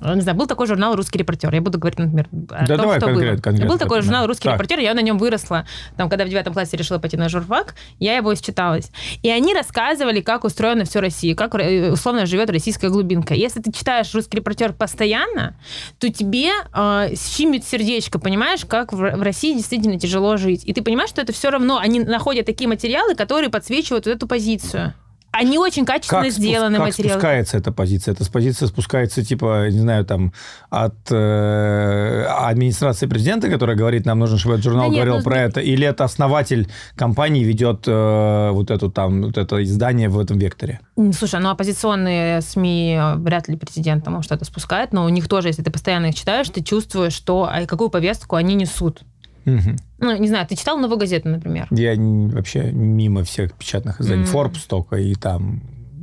не 0.00 0.20
знаю, 0.20 0.36
был 0.36 0.46
такой 0.46 0.66
журнал 0.66 0.96
«Русский 0.96 1.18
репортер». 1.18 1.54
Я 1.54 1.60
буду 1.60 1.78
говорить, 1.78 1.98
например, 1.98 2.26
о 2.50 2.66
Да 2.66 2.76
том, 2.76 2.76
давай 2.78 2.98
что 2.98 3.06
конкретно, 3.06 3.32
было. 3.34 3.42
конкретно, 3.42 3.68
был 3.70 3.78
такой 3.78 4.02
журнал 4.02 4.26
«Русский 4.26 4.44
Так. 4.44 4.54
репортер», 4.54 4.78
я 4.80 4.94
на 4.94 5.00
нем 5.00 5.18
выросла. 5.18 5.66
Там, 5.96 6.08
когда 6.10 6.24
в 6.24 6.28
девятом 6.28 6.52
классе 6.52 6.76
решила 6.76 6.98
пойти 6.98 7.16
на 7.16 7.28
журфак, 7.28 7.74
я 7.98 8.16
его 8.16 8.34
считалась. 8.34 8.90
И 9.22 9.30
они 9.30 9.54
рассказывали, 9.54 10.20
как 10.20 10.44
устроена 10.44 10.84
все 10.84 11.00
Россия, 11.00 11.34
как 11.34 11.54
э, 11.54 11.92
условно 11.92 12.26
живет 12.26 12.50
российская 12.50 12.88
глубинка. 12.90 13.34
Если 13.34 13.60
ты 13.60 13.72
читаешь 13.72 14.12
«Русский 14.14 14.36
репортер» 14.38 14.72
постоянно, 14.72 15.56
то 15.98 16.08
тебе 16.12 16.50
э, 16.74 17.14
щемит 17.16 17.64
сердечко, 17.64 18.18
понимаешь, 18.18 18.64
как 18.66 18.92
в, 18.92 18.96
в 18.96 19.22
России 19.22 19.54
действительно 19.54 19.98
тяжело 19.98 20.36
жить. 20.36 20.64
И 20.64 20.72
ты 20.72 20.82
понимаешь, 20.82 21.10
что 21.10 21.22
это 21.22 21.32
все 21.32 21.50
равно, 21.50 21.78
они 21.78 22.00
находят 22.00 22.46
такие 22.46 22.68
материалы, 22.68 23.14
которые 23.14 23.48
подсвечивают 23.50 24.06
вот 24.06 24.12
эту 24.16 24.26
позицию. 24.26 24.94
Они 25.34 25.58
очень 25.58 25.84
качественно 25.84 26.22
Как, 26.22 26.32
сделаны 26.32 26.76
как 26.76 26.86
материалы. 26.86 27.14
спускается 27.14 27.56
эта 27.56 27.72
позиция? 27.72 28.12
Эта 28.14 28.30
позиция 28.30 28.68
спускается, 28.68 29.24
типа, 29.24 29.68
не 29.68 29.80
знаю, 29.80 30.04
там, 30.04 30.32
от 30.70 30.94
э, 31.10 32.24
администрации 32.28 33.06
президента, 33.06 33.50
которая 33.50 33.76
говорит, 33.76 34.06
нам 34.06 34.20
нужно, 34.20 34.38
чтобы 34.38 34.54
этот 34.54 34.64
журнал 34.64 34.84
Да 34.84 34.88
нет, 34.88 34.96
говорил 34.96 35.16
ну, 35.16 35.22
про 35.22 35.40
это, 35.40 35.60
или 35.60 35.86
это 35.86 36.04
основатель 36.04 36.68
компании 36.94 37.42
ведет 37.42 37.84
э, 37.86 38.50
вот 38.52 38.70
эту 38.70 38.90
там, 38.90 39.22
вот 39.22 39.36
это 39.36 39.62
издание 39.62 40.08
в 40.08 40.18
этом 40.18 40.38
векторе? 40.38 40.80
Слушай, 41.12 41.40
ну 41.40 41.50
оппозиционные 41.50 42.40
СМИ 42.40 42.96
э, 42.98 43.14
вряд 43.16 43.48
ли 43.48 43.56
президент 43.56 44.04
там 44.04 44.22
что-то 44.22 44.44
спускает, 44.44 44.92
но 44.92 45.04
у 45.04 45.08
них 45.08 45.28
тоже, 45.28 45.48
если 45.48 45.62
ты 45.62 45.70
постоянно 45.70 46.06
их 46.06 46.14
читаешь, 46.14 46.48
ты 46.48 46.62
чувствуешь, 46.62 47.12
что 47.12 47.48
а 47.50 47.66
какую 47.66 47.90
повестку 47.90 48.36
они 48.36 48.54
несут. 48.54 49.02
Мгм. 49.44 49.76
Ну, 49.98 50.16
не 50.16 50.28
знаю, 50.28 50.46
ты 50.46 50.56
читал 50.56 50.78
«Новую 50.78 50.98
газету», 50.98 51.28
например? 51.28 51.68
Я 51.70 51.94
вообще 51.96 52.70
мимо 52.72 53.24
всех 53.24 53.54
печатных 53.54 54.00
изданий. 54.00 54.24
М. 54.24 54.30
Forbes 54.30 54.66
только 54.68 54.96
и 54.96 55.14
там, 55.14 55.62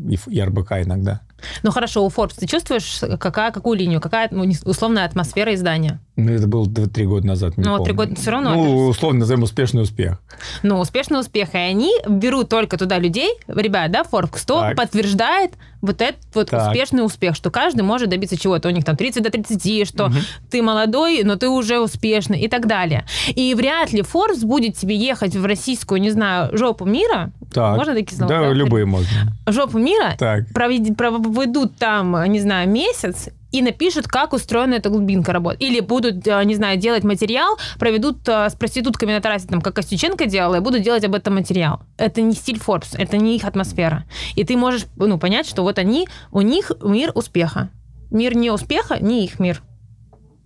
и, 0.10 0.18
и 0.28 0.42
РБК 0.42 0.74
иногда. 0.84 1.22
Ну 1.64 1.72
хорошо, 1.72 2.06
у 2.06 2.10
Forbes 2.10 2.34
ты 2.38 2.48
чувствуешь, 2.48 3.02
какая, 3.20 3.52
какую 3.52 3.78
линию, 3.78 4.00
какая 4.02 4.28
ну, 4.32 4.46
условная 4.66 5.06
атмосфера 5.06 5.54
издания? 5.54 6.00
Ну, 6.16 6.32
это 6.32 6.48
было 6.48 6.68
д- 6.68 6.88
три 6.88 7.06
года 7.06 7.26
назад, 7.28 7.58
не 7.58 7.64
Ну, 7.64 7.72
помню. 7.72 7.86
три 7.86 7.94
года 7.94 8.16
всё 8.16 8.32
равно 8.32 8.54
Ну, 8.54 8.88
условно 8.88 9.20
назовем 9.22 9.44
успешный 9.44 9.82
успех. 9.82 10.20
Ну, 10.62 10.80
успешный 10.80 11.20
успех. 11.20 11.54
И 11.54 11.58
они 11.58 11.92
берут 12.08 12.50
только 12.50 12.78
туда 12.78 12.98
людей, 13.00 13.32
ребят, 13.48 13.92
да, 13.92 14.04
Forbes, 14.04 14.30
кто 14.32 14.60
Так. 14.62 14.76
подтверждает 14.76 15.54
вот 15.82 16.00
этот 16.02 16.20
вот 16.36 16.50
Так. 16.52 16.68
успешный 16.68 17.04
успех, 17.04 17.36
что 17.36 17.50
каждый 17.50 17.82
может 17.82 18.10
добиться 18.10 18.38
чего-то. 18.38 18.68
У 18.68 18.72
них 18.72 18.86
там 18.86 18.96
30 18.96 19.24
до 19.24 19.32
30, 19.32 19.84
что 19.88 20.12
ты 20.52 20.62
молодой, 20.62 21.24
но 21.24 21.38
ты 21.38 21.50
уже 21.50 21.80
успешный 21.80 22.40
и 22.42 22.48
так 22.48 22.68
далее. 22.68 23.06
И 23.34 23.56
вряд 23.56 23.92
ли 23.92 24.02
Forbes 24.02 24.46
будет 24.46 24.76
тебе 24.78 24.96
ехать 24.96 25.36
в 25.36 25.44
российскую, 25.44 26.00
не 26.00 26.12
знаю, 26.12 26.56
жопу 26.56 26.86
мира. 26.86 27.32
Так. 27.52 27.78
Можно 27.78 27.96
такие 27.96 28.16
слова? 28.16 28.32
Да, 28.32 28.50
любые 28.54 28.86
можно. 28.86 29.08
Жопу 29.48 29.80
мира. 29.80 30.14
Так. 30.20 30.48
провед- 30.54 30.96
проведут 31.32 31.78
там, 31.78 32.24
не 32.32 32.40
знаю, 32.40 32.70
месяц 32.70 33.30
и 33.52 33.62
напишут, 33.62 34.08
как 34.08 34.34
устроена 34.34 34.76
эта 34.76 34.90
глубинка 34.90 35.34
работы. 35.34 35.58
Или 35.60 35.82
будут, 35.82 36.26
э, 36.26 36.44
не 36.46 36.56
знаю, 36.56 36.78
делать 36.78 37.04
материал, 37.04 37.58
проведут 37.78 38.28
э, 38.28 38.50
с 38.50 38.56
проститутками 38.56 39.12
на 39.12 39.20
трассе, 39.20 39.48
там, 39.48 39.62
как 39.62 39.76
Костюченко 39.76 40.26
делала, 40.26 40.56
и 40.56 40.60
будут 40.60 40.84
делать 40.84 41.04
об 41.04 41.16
этом 41.16 41.36
материал. 41.36 41.82
Это 41.98 42.22
не 42.22 42.34
стиль 42.34 42.58
Forbes, 42.66 42.96
это 42.98 43.18
не 43.18 43.36
их 43.36 43.44
атмосфера. 43.44 44.06
И 44.36 44.46
ты 44.46 44.56
можешь 44.56 44.86
ну, 44.96 45.20
понять, 45.20 45.48
что 45.48 45.64
вот 45.64 45.80
они, 45.80 46.08
у 46.32 46.42
них 46.42 46.72
мир 46.82 47.12
успеха. 47.14 47.70
Мир 48.10 48.36
не 48.36 48.52
успеха, 48.52 48.98
не 49.02 49.26
их 49.26 49.40
мир. 49.40 49.62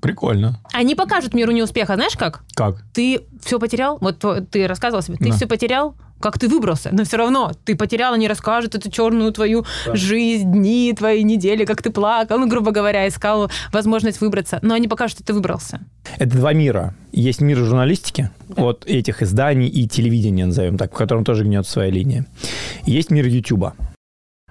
Прикольно. 0.07 0.59
Они 0.74 0.95
покажут 0.95 1.33
миру 1.33 1.51
неуспеха, 1.51 1.95
знаешь 1.95 2.15
как? 2.17 2.43
Как? 2.55 2.83
Ты 2.93 3.21
все 3.43 3.59
потерял, 3.59 3.97
вот 4.01 4.24
ты 4.51 4.67
рассказывал 4.67 5.01
себе, 5.03 5.17
ты 5.17 5.29
Да. 5.29 5.35
все 5.35 5.47
потерял, 5.47 5.95
как 6.19 6.39
ты 6.39 6.47
выбрался, 6.47 6.89
но 6.93 7.03
все 7.03 7.17
равно 7.17 7.51
ты 7.65 7.75
потерял, 7.75 8.13
они 8.13 8.27
расскажут 8.27 8.74
эту 8.74 8.89
черную 8.89 9.31
твою 9.33 9.65
жизнь, 9.93 10.50
дни 10.51 10.93
твои, 10.97 11.24
недели, 11.24 11.65
как 11.65 11.81
ты 11.81 11.89
плакал, 11.89 12.39
ну, 12.39 12.47
грубо 12.47 12.71
говоря, 12.71 13.07
искал 13.07 13.51
возможность 13.74 14.21
выбраться, 14.21 14.59
но 14.62 14.74
они 14.75 14.88
покажут, 14.88 15.17
что 15.17 15.25
ты 15.25 15.33
выбрался. 15.33 15.81
Это 16.17 16.38
два 16.38 16.53
мира. 16.53 16.95
Есть 17.12 17.41
мир 17.41 17.57
журналистики 17.57 18.29
от 18.55 18.85
этих 18.88 19.21
изданий 19.21 19.67
и 19.67 19.88
телевидения, 19.88 20.45
назовем 20.45 20.77
так, 20.77 20.93
в 20.93 20.97
котором 20.97 21.24
тоже 21.25 21.43
гнет 21.43 21.67
своя 21.67 21.91
линия. 21.91 22.25
Есть 22.85 23.12
мир 23.12 23.25
Ютуба, 23.27 23.75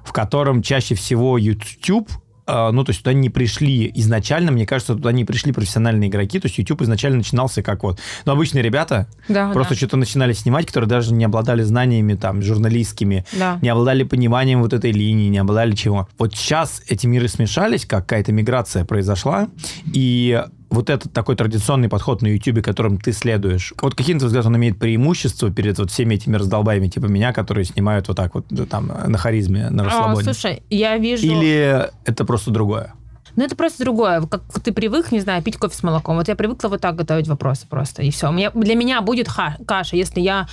в 0.04 0.12
котором 0.12 0.62
чаще 0.62 0.94
всего 0.94 1.38
YouTube 1.38 2.10
ну, 2.46 2.84
то 2.84 2.90
есть 2.90 3.02
туда 3.02 3.12
не 3.12 3.30
пришли 3.30 3.90
изначально, 3.94 4.52
мне 4.52 4.66
кажется, 4.66 4.94
туда 4.94 5.12
не 5.12 5.24
пришли 5.24 5.52
профессиональные 5.52 6.10
игроки, 6.10 6.38
то 6.38 6.46
есть 6.46 6.58
YouTube 6.58 6.82
изначально 6.82 7.18
начинался 7.18 7.62
как 7.62 7.82
вот, 7.82 7.98
ну, 8.24 8.32
обычные 8.32 8.62
ребята 8.62 9.06
Да, 9.28 9.50
просто 9.52 9.74
да, 9.74 9.78
что-то 9.78 9.96
начинали 9.96 10.32
снимать, 10.32 10.66
которые 10.66 10.88
даже 10.88 11.14
не 11.14 11.24
обладали 11.24 11.62
знаниями 11.62 12.14
там 12.14 12.42
журналистскими, 12.42 13.24
да. 13.32 13.58
не 13.62 13.68
обладали 13.68 14.02
пониманием 14.02 14.62
вот 14.62 14.72
этой 14.72 14.92
линии, 14.92 15.28
не 15.28 15.38
обладали 15.38 15.74
чего. 15.74 16.08
Вот 16.18 16.34
сейчас 16.34 16.82
эти 16.88 17.06
миры 17.06 17.28
смешались, 17.28 17.86
какая-то 17.86 18.32
миграция 18.32 18.84
произошла, 18.84 19.48
и 19.92 20.42
вот 20.74 20.90
этот 20.90 21.12
такой 21.12 21.36
традиционный 21.36 21.88
подход 21.88 22.20
на 22.22 22.26
YouTube, 22.26 22.62
которым 22.62 22.98
ты 22.98 23.12
следуешь, 23.12 23.72
вот 23.80 23.94
каким 23.94 24.18
то 24.18 24.26
взгляд 24.26 24.44
он 24.46 24.56
имеет 24.56 24.78
преимущество 24.78 25.50
перед 25.50 25.78
вот 25.78 25.90
всеми 25.90 26.14
этими 26.16 26.36
раздолбаями, 26.36 26.88
типа 26.88 27.06
меня, 27.06 27.32
которые 27.32 27.64
снимают 27.64 28.08
вот 28.08 28.16
так 28.16 28.34
вот 28.34 28.46
там 28.68 28.92
на 29.06 29.16
харизме, 29.18 29.70
на 29.70 29.84
А, 29.84 29.86
расслабоне? 29.86 30.24
слушай, 30.24 30.62
я 30.70 30.98
вижу... 30.98 31.24
Или 31.24 31.88
это 32.04 32.24
просто 32.24 32.50
другое? 32.50 32.92
Ну, 33.36 33.44
это 33.44 33.56
просто 33.56 33.82
другое. 33.84 34.22
Как 34.22 34.42
ты 34.62 34.72
привык, 34.72 35.10
не 35.12 35.20
знаю, 35.20 35.42
пить 35.42 35.56
кофе 35.56 35.76
с 35.76 35.82
молоком. 35.82 36.16
Вот 36.16 36.28
я 36.28 36.36
привыкла 36.36 36.68
вот 36.68 36.80
так 36.80 36.94
готовить 36.94 37.26
вопросы 37.28 37.66
просто, 37.68 38.02
и 38.02 38.10
все. 38.10 38.28
У 38.28 38.32
меня, 38.32 38.50
для 38.52 38.74
меня 38.74 39.00
будет 39.00 39.28
ха- 39.28 39.56
каша, 39.66 39.96
если 39.96 40.20
я... 40.20 40.46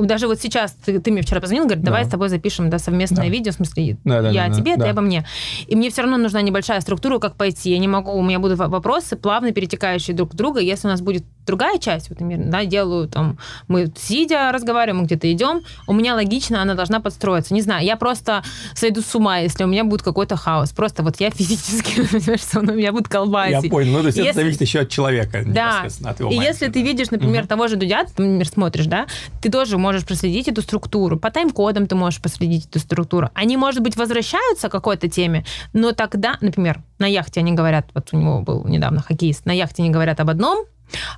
Даже 0.00 0.26
вот 0.28 0.40
сейчас 0.40 0.72
ты, 0.84 1.00
ты 1.00 1.10
мне 1.10 1.22
вчера 1.22 1.40
позвонил, 1.40 1.64
говорит, 1.64 1.82
давай 1.84 2.02
Да. 2.04 2.08
с 2.08 2.10
тобой 2.10 2.28
запишем 2.28 2.70
да, 2.70 2.78
совместное 2.78 3.24
Да. 3.24 3.30
видео, 3.30 3.52
в 3.52 3.56
смысле, 3.56 3.96
Да, 4.04 4.22
да, 4.22 4.30
я 4.30 4.46
да, 4.46 4.52
о 4.52 4.54
тебе, 4.56 4.76
да. 4.76 4.84
ты 4.84 4.90
обо 4.90 5.00
мне. 5.02 5.26
И 5.66 5.74
мне 5.76 5.90
все 5.90 6.02
равно 6.02 6.16
нужна 6.16 6.40
небольшая 6.42 6.80
структура, 6.80 7.18
как 7.18 7.36
пойти. 7.36 7.70
Я 7.70 7.78
не 7.78 7.88
могу, 7.88 8.12
у 8.12 8.22
меня 8.22 8.38
будут 8.38 8.58
во- 8.58 8.68
вопросы, 8.68 9.16
плавно 9.16 9.52
перетекающие 9.52 10.16
друг 10.16 10.32
в 10.32 10.36
друга. 10.36 10.60
Если 10.60 10.86
у 10.86 10.90
нас 10.90 11.00
будет 11.00 11.24
другая 11.50 11.78
часть, 11.78 12.08
вот, 12.10 12.20
например, 12.20 12.46
да, 12.48 12.64
делаю 12.64 13.08
там, 13.08 13.36
мы 13.68 13.92
сидя 13.96 14.52
разговариваем, 14.52 15.00
мы 15.00 15.06
где-то 15.06 15.30
идем, 15.32 15.62
у 15.88 15.92
меня 15.92 16.14
логично 16.14 16.62
она 16.62 16.74
должна 16.74 17.00
подстроиться. 17.00 17.52
Не 17.54 17.60
знаю, 17.62 17.84
я 17.84 17.96
просто 17.96 18.42
сойду 18.74 19.00
с 19.02 19.12
ума, 19.16 19.38
если 19.38 19.64
у 19.64 19.66
меня 19.66 19.82
будет 19.84 20.02
какой-то 20.02 20.36
хаос. 20.36 20.70
Просто 20.70 21.02
вот 21.02 21.18
я 21.20 21.30
физически, 21.30 22.36
что 22.38 22.60
у 22.60 22.62
меня 22.62 22.92
будет 22.92 23.06
Я 23.06 23.10
колбасить. 23.10 23.70
понял. 23.70 23.92
Ну, 23.92 24.00
то 24.00 24.06
есть 24.06 24.18
это 24.18 24.28
Если- 24.28 24.40
зависит 24.40 24.60
еще 24.60 24.80
от 24.80 24.88
человека. 24.88 25.42
Да. 25.44 25.86
от 26.04 26.20
его 26.20 26.30
И 26.30 26.36
если 26.36 26.68
ты 26.68 26.82
видишь, 26.82 27.10
например, 27.10 27.40
Мгм. 27.42 27.48
того 27.48 27.66
же 27.68 27.76
Дудя, 27.76 28.04
ты, 28.04 28.10
например, 28.22 28.46
смотришь, 28.46 28.86
да, 28.86 29.06
ты 29.42 29.50
тоже 29.50 29.76
можешь 29.78 30.04
проследить 30.04 30.46
эту 30.48 30.62
структуру. 30.62 31.18
По 31.18 31.30
тайм-кодам 31.30 31.86
ты 31.86 31.94
можешь 31.96 32.20
проследить 32.20 32.66
эту 32.66 32.78
структуру. 32.78 33.28
Они, 33.34 33.56
может 33.56 33.82
быть, 33.82 33.96
возвращаются 33.96 34.68
к 34.68 34.72
какой-то 34.72 35.08
теме, 35.08 35.44
но 35.72 35.92
тогда, 35.92 36.36
например, 36.40 36.82
на 36.98 37.06
яхте 37.06 37.40
они 37.40 37.52
говорят, 37.52 37.86
вот 37.94 38.08
у 38.12 38.16
него 38.18 38.40
был 38.42 38.64
недавно 38.66 39.00
хоккеист, 39.02 39.46
на 39.46 39.52
яхте 39.52 39.82
они 39.82 39.90
говорят 39.90 40.20
об 40.20 40.30
одном, 40.30 40.64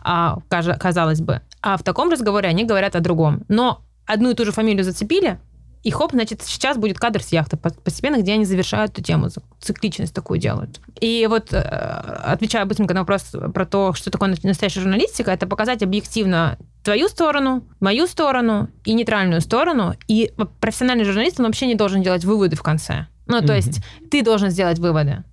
а, 0.02 0.38
казалось 0.78 1.20
бы, 1.20 1.40
а 1.60 1.76
в 1.76 1.82
таком 1.82 2.10
разговоре 2.10 2.48
они 2.48 2.64
говорят 2.64 2.96
о 2.96 3.00
другом. 3.00 3.44
Но 3.48 3.82
одну 4.06 4.30
и 4.30 4.34
ту 4.34 4.44
же 4.44 4.52
фамилию 4.52 4.84
зацепили, 4.84 5.38
и 5.82 5.90
хоп, 5.90 6.12
значит, 6.12 6.42
сейчас 6.42 6.76
будет 6.76 6.98
кадр 6.98 7.20
с 7.22 7.32
яхты 7.32 7.56
по- 7.56 7.70
постепенно, 7.70 8.16
где 8.22 8.34
они 8.34 8.44
завершают 8.44 8.92
эту 8.92 9.02
тему, 9.02 9.28
цикличность 9.60 10.14
такую 10.14 10.38
делают. 10.38 10.80
И 11.00 11.26
вот, 11.28 11.52
э, 11.52 11.58
отвечая 11.58 12.64
быстренько 12.66 12.94
на 12.94 13.00
вопрос 13.00 13.34
про 13.52 13.66
то, 13.66 13.92
что 13.92 14.10
такое 14.10 14.36
настоящая 14.44 14.80
журналистика, 14.80 15.32
это 15.32 15.48
показать 15.48 15.82
объективно 15.82 16.56
твою 16.84 17.08
сторону, 17.08 17.64
мою 17.80 18.06
сторону 18.06 18.68
и 18.84 18.94
нейтральную 18.94 19.40
сторону. 19.40 19.94
И 20.06 20.32
профессиональный 20.60 21.04
журналист, 21.04 21.40
он 21.40 21.46
вообще 21.46 21.66
не 21.66 21.74
должен 21.74 22.00
делать 22.02 22.24
выводы 22.24 22.54
в 22.54 22.62
конце. 22.62 23.06
Ну, 23.26 23.38
то 23.38 23.46
Мгм. 23.46 23.54
есть 23.54 23.80
ты 24.10 24.22
должен 24.22 24.50
сделать 24.50 24.78
выводы. 24.78 25.24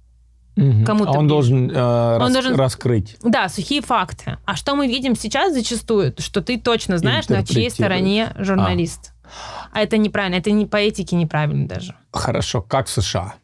Мгм. 0.60 0.86
кому 0.86 1.06
а 1.06 1.12
он 1.12 1.28
должен, 1.28 1.70
э, 1.72 2.18
рас- 2.18 2.34
должен- 2.34 2.56
раскрыть. 2.56 3.18
Да, 3.24 3.50
сухие 3.50 3.82
факты. 3.82 4.38
А 4.46 4.56
что 4.56 4.76
мы 4.76 4.88
видим 4.88 5.16
сейчас 5.16 5.54
зачастую, 5.54 6.14
что 6.18 6.42
ты 6.42 6.60
точно 6.60 6.98
знаешь, 6.98 7.28
на 7.30 7.46
чьей 7.46 7.70
стороне 7.70 8.34
журналист. 8.38 9.14
А 9.72 9.82
это 9.82 9.98
неправильно, 9.98 10.36
это 10.36 10.52
не 10.52 10.66
по 10.66 10.78
этике 10.78 11.16
неправильно 11.16 11.68
даже. 11.68 11.96
Хорошо, 12.12 12.62
как 12.62 12.88
в 12.88 12.90
США? 12.90 13.36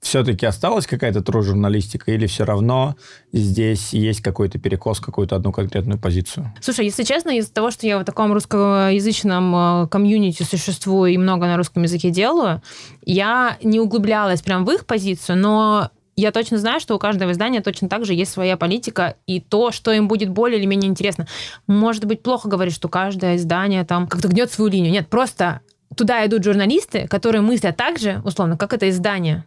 Все-таки 0.00 0.46
осталась 0.46 0.86
какая-то 0.86 1.20
тру 1.20 1.42
журналистика 1.42 2.10
или 2.10 2.26
все 2.26 2.44
равно 2.44 2.96
здесь 3.32 3.92
есть 3.92 4.22
какой-то 4.22 4.58
перекос, 4.58 4.98
какую-то 4.98 5.36
одну 5.36 5.52
конкретную 5.52 6.00
позицию? 6.00 6.52
Слушай, 6.62 6.86
если 6.86 7.02
честно, 7.02 7.36
из-за 7.36 7.52
того, 7.52 7.70
что 7.70 7.86
я 7.86 7.98
в 7.98 8.04
таком 8.04 8.32
русскоязычном 8.32 9.84
э, 9.84 9.88
комьюнити 9.88 10.42
существую 10.42 11.12
и 11.12 11.18
много 11.18 11.46
на 11.46 11.58
русском 11.58 11.82
языке 11.82 12.08
делаю, 12.10 12.62
я 13.04 13.58
не 13.62 13.78
углублялась 13.78 14.40
прям 14.40 14.64
в 14.64 14.70
их 14.70 14.86
позицию, 14.86 15.36
но 15.36 15.90
я 16.20 16.32
точно 16.32 16.58
знаю, 16.58 16.80
что 16.80 16.94
у 16.94 16.98
каждого 16.98 17.32
издания 17.32 17.60
точно 17.60 17.88
так 17.88 18.04
же 18.04 18.14
есть 18.14 18.32
своя 18.32 18.56
политика, 18.56 19.16
и 19.26 19.40
то, 19.40 19.70
что 19.70 19.92
им 19.92 20.08
будет 20.08 20.28
более 20.30 20.58
или 20.58 20.66
менее 20.66 20.90
интересно. 20.90 21.26
Может 21.66 22.04
быть, 22.04 22.22
плохо 22.22 22.48
говорить, 22.48 22.74
что 22.74 22.88
каждое 22.88 23.36
издание 23.36 23.84
там 23.84 24.06
как-то 24.06 24.28
гнет 24.28 24.52
свою 24.52 24.70
линию. 24.70 24.92
Нет, 24.92 25.08
просто 25.08 25.60
туда 25.96 26.24
идут 26.26 26.44
журналисты, 26.44 27.08
которые 27.08 27.42
мыслят 27.42 27.76
так 27.76 27.98
же, 27.98 28.20
условно, 28.24 28.56
как 28.56 28.72
это 28.72 28.88
издание. 28.88 29.44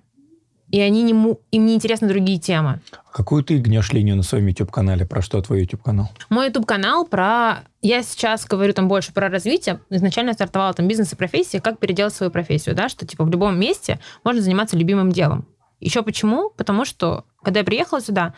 И 0.73 0.79
они 0.79 1.03
не, 1.03 1.11
им 1.11 1.65
не 1.67 1.75
интересны 1.75 2.07
другие 2.07 2.39
темы. 2.39 2.81
Какую 3.11 3.43
ты 3.43 3.59
гнешь 3.59 3.91
линию 3.91 4.15
на 4.15 4.23
своем 4.23 4.47
YouTube-канале? 4.47 5.05
Про 5.05 5.21
что 5.21 5.39
твой 5.39 5.61
YouTube-канал? 5.61 6.09
Мой 6.29 6.47
YouTube-канал 6.47 7.05
про... 7.05 7.63
Я 7.83 8.01
сейчас 8.01 8.45
говорю 8.47 8.73
там 8.73 8.87
больше 8.87 9.13
про 9.13 9.29
развитие. 9.29 9.81
Изначально 9.91 10.29
я 10.29 10.33
стартовала 10.33 10.73
там 10.73 10.87
бизнес 10.87 11.13
и 11.13 11.15
профессии, 11.15 11.59
как 11.59 11.77
переделать 11.77 12.15
свою 12.15 12.31
профессию, 12.31 12.73
да, 12.73 12.89
что 12.89 13.05
типа 13.05 13.23
в 13.23 13.29
любом 13.29 13.59
месте 13.59 13.99
можно 14.23 14.41
заниматься 14.41 14.75
любимым 14.75 15.11
делом. 15.11 15.45
Еще 15.83 16.01
почему? 16.03 16.49
Потому 16.49 16.85
что, 16.85 17.25
когда 17.41 17.59
я 17.59 17.65
приехала 17.65 18.01
сюда, 18.01 18.33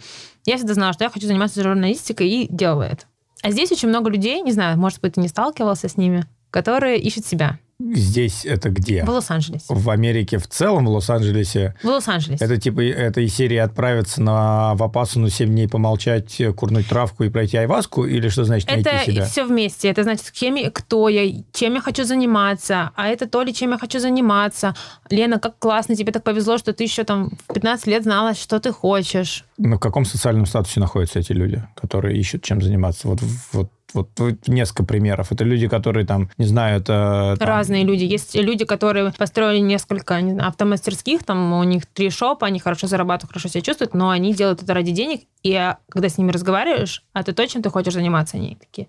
я 0.45 0.58
всегда 0.58 0.73
знала, 0.73 0.93
что 0.93 1.03
я 1.03 1.10
хочу 1.10 1.27
заниматься 1.27 1.62
журналистикой 1.62 2.29
и 2.29 2.47
делала 2.49 2.84
это. 2.84 3.05
А 3.43 3.51
здесь 3.51 3.71
очень 3.71 3.89
много 3.89 4.10
людей, 4.10 4.41
не 4.41 4.51
знаю, 4.51 4.77
может 4.79 5.01
быть, 5.01 5.13
ты 5.13 5.21
не 5.21 5.27
сталкивался 5.27 5.88
с 5.88 5.97
ними, 5.97 6.25
которые 6.49 6.99
ищут 6.99 7.25
себя 7.25 7.60
Здесь 7.79 8.45
это 8.45 8.69
где? 8.69 9.03
в 9.03 9.09
Лос-Анджелесе. 9.09 9.65
В 9.67 9.89
Америке 9.89 10.38
в 10.38 10.47
целом, 10.47 10.85
в 10.85 10.89
Лос-Анджелесе. 10.89 11.75
В 11.83 11.88
Лос-Анджелесе. 11.88 12.43
Это 12.45 12.57
типа 12.57 12.81
это 12.81 13.19
из 13.19 13.35
серии 13.35 13.57
отправиться 13.57 14.21
на 14.21 14.75
Вапасу 14.75 15.27
7 15.29 15.49
дней 15.49 15.67
помолчать, 15.67 16.41
курнуть 16.55 16.88
травку 16.88 17.25
и 17.25 17.29
пройти 17.29 17.57
айваску? 17.57 18.05
Или 18.05 18.29
что 18.29 18.45
значит 18.45 18.69
найти 18.69 18.89
Это 18.89 19.05
себя? 19.05 19.25
все 19.25 19.45
вместе. 19.45 19.89
Это 19.89 20.03
значит, 20.03 20.31
кем 20.31 20.55
кто 20.71 21.09
я, 21.09 21.43
чем 21.51 21.73
я 21.75 21.81
хочу 21.81 22.05
заниматься. 22.05 22.91
А 22.95 23.07
это 23.07 23.27
то 23.27 23.43
ли, 23.43 23.53
чем 23.53 23.71
я 23.71 23.77
хочу 23.77 23.99
заниматься. 23.99 24.73
Лена, 25.09 25.38
как 25.39 25.59
классно, 25.59 25.95
тебе 25.97 26.13
так 26.13 26.23
повезло, 26.23 26.57
что 26.57 26.71
ты 26.71 26.83
еще 26.85 27.03
там 27.03 27.31
в 27.49 27.53
15 27.53 27.88
лет 27.88 28.03
знала, 28.03 28.35
что 28.35 28.59
ты 28.61 28.71
хочешь. 28.71 29.43
Ну, 29.57 29.75
в 29.75 29.79
каком 29.79 30.05
социальном 30.05 30.45
статусе 30.45 30.79
находятся 30.79 31.19
эти 31.19 31.33
люди, 31.33 31.61
которые 31.75 32.17
ищут 32.17 32.43
чем 32.43 32.61
заниматься? 32.61 33.07
Вот, 33.07 33.19
вот, 33.51 33.69
вот, 33.95 34.10
несколько 34.47 34.84
примеров. 34.84 35.31
Это 35.31 35.43
люди, 35.43 35.67
которые 35.67 36.05
там, 36.05 36.29
не 36.38 36.45
знаю, 36.45 36.81
это... 36.81 37.36
там, 37.39 37.47
Разные 37.47 37.84
люди. 37.84 38.03
Есть 38.03 38.36
люди, 38.36 38.65
которые 38.65 39.12
построили 39.17 39.60
несколько 39.60 40.21
не 40.21 40.34
знаю, 40.34 40.49
автомастерских, 40.49 41.23
там 41.23 41.53
у 41.53 41.63
них 41.63 41.86
три 41.88 42.10
шопа, 42.10 42.47
они 42.47 42.60
хорошо 42.60 42.88
зарабатывают, 42.88 43.31
хорошо 43.31 43.49
себя 43.49 43.62
чувствуют, 43.62 43.93
но 43.93 44.10
они 44.10 44.34
делают 44.34 44.62
это 44.62 44.73
ради 44.73 44.91
денег, 44.91 45.21
и 45.45 45.53
а, 45.53 45.77
когда 45.89 46.10
с 46.10 46.17
ними 46.17 46.31
разговариваешь, 46.31 47.03
а 47.13 47.21
ты 47.21 47.31
то, 47.31 47.47
чем 47.47 47.62
ты 47.62 47.69
хочешь 47.69 47.93
заниматься, 47.93 48.38
они 48.38 48.58
такие, 48.60 48.88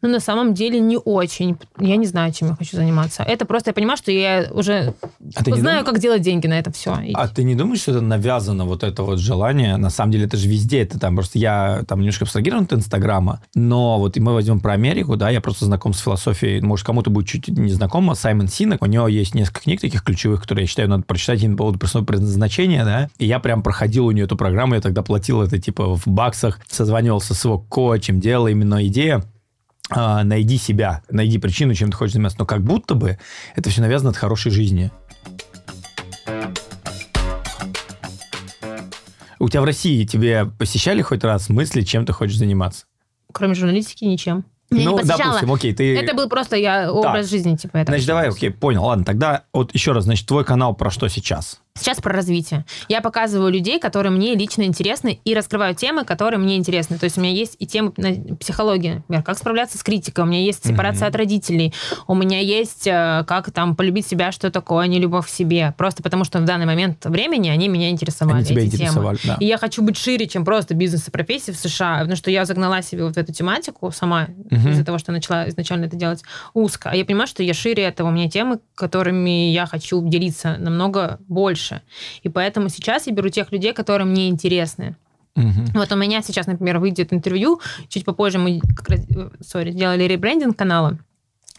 ну, 0.00 0.08
на 0.08 0.20
самом 0.20 0.54
деле 0.54 0.80
не 0.80 0.96
очень. 0.96 1.58
Я 1.78 1.96
не 1.96 2.06
знаю, 2.06 2.32
чем 2.32 2.48
я 2.48 2.54
хочу 2.54 2.76
заниматься. 2.76 3.22
Это 3.24 3.44
просто 3.44 3.70
я 3.70 3.74
понимаю, 3.74 3.98
что 3.98 4.10
я 4.10 4.48
уже 4.50 4.94
А 5.36 5.44
знаю, 5.54 5.84
дум- 5.84 5.92
как 5.92 6.00
делать 6.00 6.22
деньги 6.22 6.46
на 6.46 6.58
это 6.58 6.72
все. 6.72 6.98
А 7.12 7.28
ты 7.28 7.44
не 7.44 7.54
думаешь, 7.54 7.80
что 7.82 7.90
это 7.90 8.00
навязано, 8.00 8.64
вот 8.64 8.84
это 8.84 9.02
вот 9.02 9.18
желание? 9.18 9.76
На 9.76 9.90
самом 9.90 10.12
деле, 10.12 10.24
это 10.24 10.38
же 10.38 10.48
везде, 10.48 10.80
это 10.80 10.98
там, 10.98 11.14
просто 11.14 11.38
я 11.38 11.82
там 11.86 11.98
немножко 11.98 12.24
абстрагирован 12.24 12.64
от 12.64 12.72
Инстаграма, 12.72 13.42
но 13.54 13.98
вот 13.98 14.16
и 14.16 14.20
мы 14.20 14.32
возьмем 14.32 14.47
про 14.56 14.72
Америку, 14.72 15.16
да, 15.16 15.30
я 15.30 15.40
просто 15.40 15.64
знаком 15.64 15.92
с 15.92 16.00
философией, 16.00 16.60
может, 16.60 16.86
кому-то 16.86 17.10
будет 17.10 17.28
чуть 17.28 17.48
незнакомо, 17.48 18.14
Саймон 18.14 18.48
Синок, 18.48 18.82
у 18.82 18.86
него 18.86 19.08
есть 19.08 19.34
несколько 19.34 19.60
книг 19.60 19.80
таких 19.80 20.02
ключевых, 20.02 20.42
которые, 20.42 20.64
я 20.64 20.68
считаю, 20.68 20.88
надо 20.88 21.02
прочитать 21.02 21.42
им 21.42 21.52
по 21.56 21.64
поводу 21.64 21.78
personal 21.78 22.04
предназначения, 22.04 22.84
да, 22.84 23.08
и 23.18 23.26
я 23.26 23.38
прям 23.38 23.62
проходил 23.62 24.06
у 24.06 24.10
нее 24.10 24.24
эту 24.24 24.36
программу, 24.36 24.74
я 24.74 24.80
тогда 24.80 25.02
платил 25.02 25.42
это, 25.42 25.58
типа, 25.58 25.96
в 25.96 26.06
баксах, 26.06 26.60
созванивался 26.68 27.34
с 27.34 27.44
его 27.44 27.58
коучем, 27.58 28.20
делал 28.20 28.48
именно 28.48 28.86
идея, 28.86 29.22
а, 29.90 30.22
найди 30.22 30.58
себя, 30.58 31.02
найди 31.10 31.38
причину, 31.38 31.74
чем 31.74 31.90
ты 31.90 31.96
хочешь 31.96 32.14
заниматься. 32.14 32.38
Но 32.38 32.46
как 32.46 32.62
будто 32.62 32.94
бы 32.94 33.18
это 33.56 33.70
все 33.70 33.80
навязано 33.80 34.10
от 34.10 34.16
хорошей 34.16 34.52
жизни. 34.52 34.90
У 39.40 39.48
тебя 39.48 39.62
в 39.62 39.64
России 39.64 40.04
тебе 40.04 40.46
посещали 40.46 41.00
хоть 41.00 41.22
раз 41.22 41.48
мысли, 41.48 41.82
чем 41.82 42.04
ты 42.04 42.12
хочешь 42.12 42.36
заниматься? 42.36 42.86
Кроме 43.38 43.54
журналистики, 43.54 44.04
ничем. 44.04 44.44
Я 44.70 44.90
ну, 44.90 44.98
не 44.98 45.04
допустим, 45.04 45.50
окей, 45.50 45.72
ты... 45.72 45.96
Это 45.96 46.14
был 46.14 46.28
просто 46.28 46.56
я 46.56 46.92
образ 46.92 47.30
жизни, 47.30 47.56
типа 47.56 47.78
это. 47.78 47.92
Значит, 47.92 48.06
давай, 48.06 48.28
окей, 48.28 48.50
понял. 48.50 48.84
Ладно, 48.84 49.04
тогда 49.04 49.44
вот 49.54 49.72
еще 49.72 49.92
раз, 49.92 50.04
значит, 50.04 50.26
твой 50.26 50.44
канал 50.44 50.74
про 50.74 50.90
что 50.90 51.08
сейчас? 51.08 51.62
Сейчас 51.78 52.00
про 52.00 52.12
развитие. 52.12 52.64
Я 52.88 53.00
показываю 53.00 53.52
людей, 53.52 53.78
которые 53.78 54.12
мне 54.12 54.34
лично 54.34 54.62
интересны, 54.62 55.20
и 55.24 55.34
раскрываю 55.34 55.74
темы, 55.74 56.04
которые 56.04 56.38
мне 56.38 56.56
интересны. 56.56 56.98
То 56.98 57.04
есть 57.04 57.18
у 57.18 57.20
меня 57.20 57.32
есть 57.32 57.56
и 57.58 57.66
темы 57.66 57.92
психологии, 58.38 58.94
например, 58.94 59.22
как 59.22 59.38
справляться 59.38 59.78
с 59.78 59.82
критикой, 59.82 60.24
у 60.24 60.26
меня 60.26 60.40
есть 60.40 60.66
сепарация 60.66 61.06
mm-hmm. 61.06 61.10
от 61.10 61.16
родителей, 61.16 61.74
у 62.06 62.14
меня 62.14 62.40
есть 62.40 62.86
э, 62.86 63.24
как 63.26 63.50
там 63.50 63.76
полюбить 63.76 64.06
себя, 64.06 64.32
что 64.32 64.50
такое 64.50 64.86
не 64.86 64.98
любовь 64.98 65.26
к 65.26 65.28
себе. 65.28 65.74
Просто 65.76 66.02
потому 66.02 66.24
что 66.24 66.40
в 66.40 66.44
данный 66.44 66.66
момент 66.66 67.04
времени 67.04 67.48
они 67.48 67.68
меня 67.68 67.90
интересовали, 67.90 68.38
они 68.38 68.46
тебя 68.46 68.62
эти 68.62 68.76
интересовали, 68.76 69.16
темы. 69.16 69.36
Да. 69.38 69.44
И 69.44 69.46
я 69.46 69.58
хочу 69.58 69.82
быть 69.82 69.96
шире, 69.96 70.26
чем 70.26 70.44
просто 70.44 70.74
бизнес 70.74 71.08
и 71.08 71.10
профессия 71.10 71.52
в 71.52 71.56
США, 71.56 71.98
потому 71.98 72.16
что 72.16 72.30
я 72.30 72.44
загнала 72.44 72.82
себе 72.82 73.04
вот 73.04 73.16
эту 73.16 73.32
тематику 73.32 73.90
сама 73.92 74.26
mm-hmm. 74.26 74.70
из-за 74.70 74.84
того, 74.84 74.98
что 74.98 75.12
начала 75.12 75.48
изначально 75.48 75.86
это 75.86 75.96
делать 75.96 76.22
узко. 76.54 76.90
А 76.90 76.96
я 76.96 77.04
понимаю, 77.04 77.26
что 77.26 77.42
я 77.42 77.54
шире 77.54 77.84
этого, 77.84 78.08
у 78.08 78.10
меня 78.10 78.28
темы, 78.28 78.60
которыми 78.74 79.50
я 79.50 79.66
хочу 79.66 80.06
делиться 80.06 80.56
намного 80.58 81.18
больше. 81.28 81.67
И 82.22 82.28
поэтому 82.28 82.68
сейчас 82.68 83.06
я 83.06 83.12
беру 83.12 83.28
тех 83.28 83.52
людей, 83.52 83.72
которые 83.72 84.06
мне 84.06 84.28
интересны. 84.28 84.96
Мгм. 85.36 85.66
Вот 85.74 85.92
у 85.92 85.96
меня 85.96 86.22
сейчас, 86.22 86.46
например, 86.46 86.78
выйдет 86.78 87.12
интервью, 87.12 87.60
чуть 87.88 88.04
попозже 88.04 88.38
мы 88.38 88.60
как 88.60 88.88
раз, 88.88 89.00
э, 89.08 89.30
сори, 89.40 89.70
делали 89.70 90.04
ребрендинг 90.04 90.56
канала, 90.56 90.98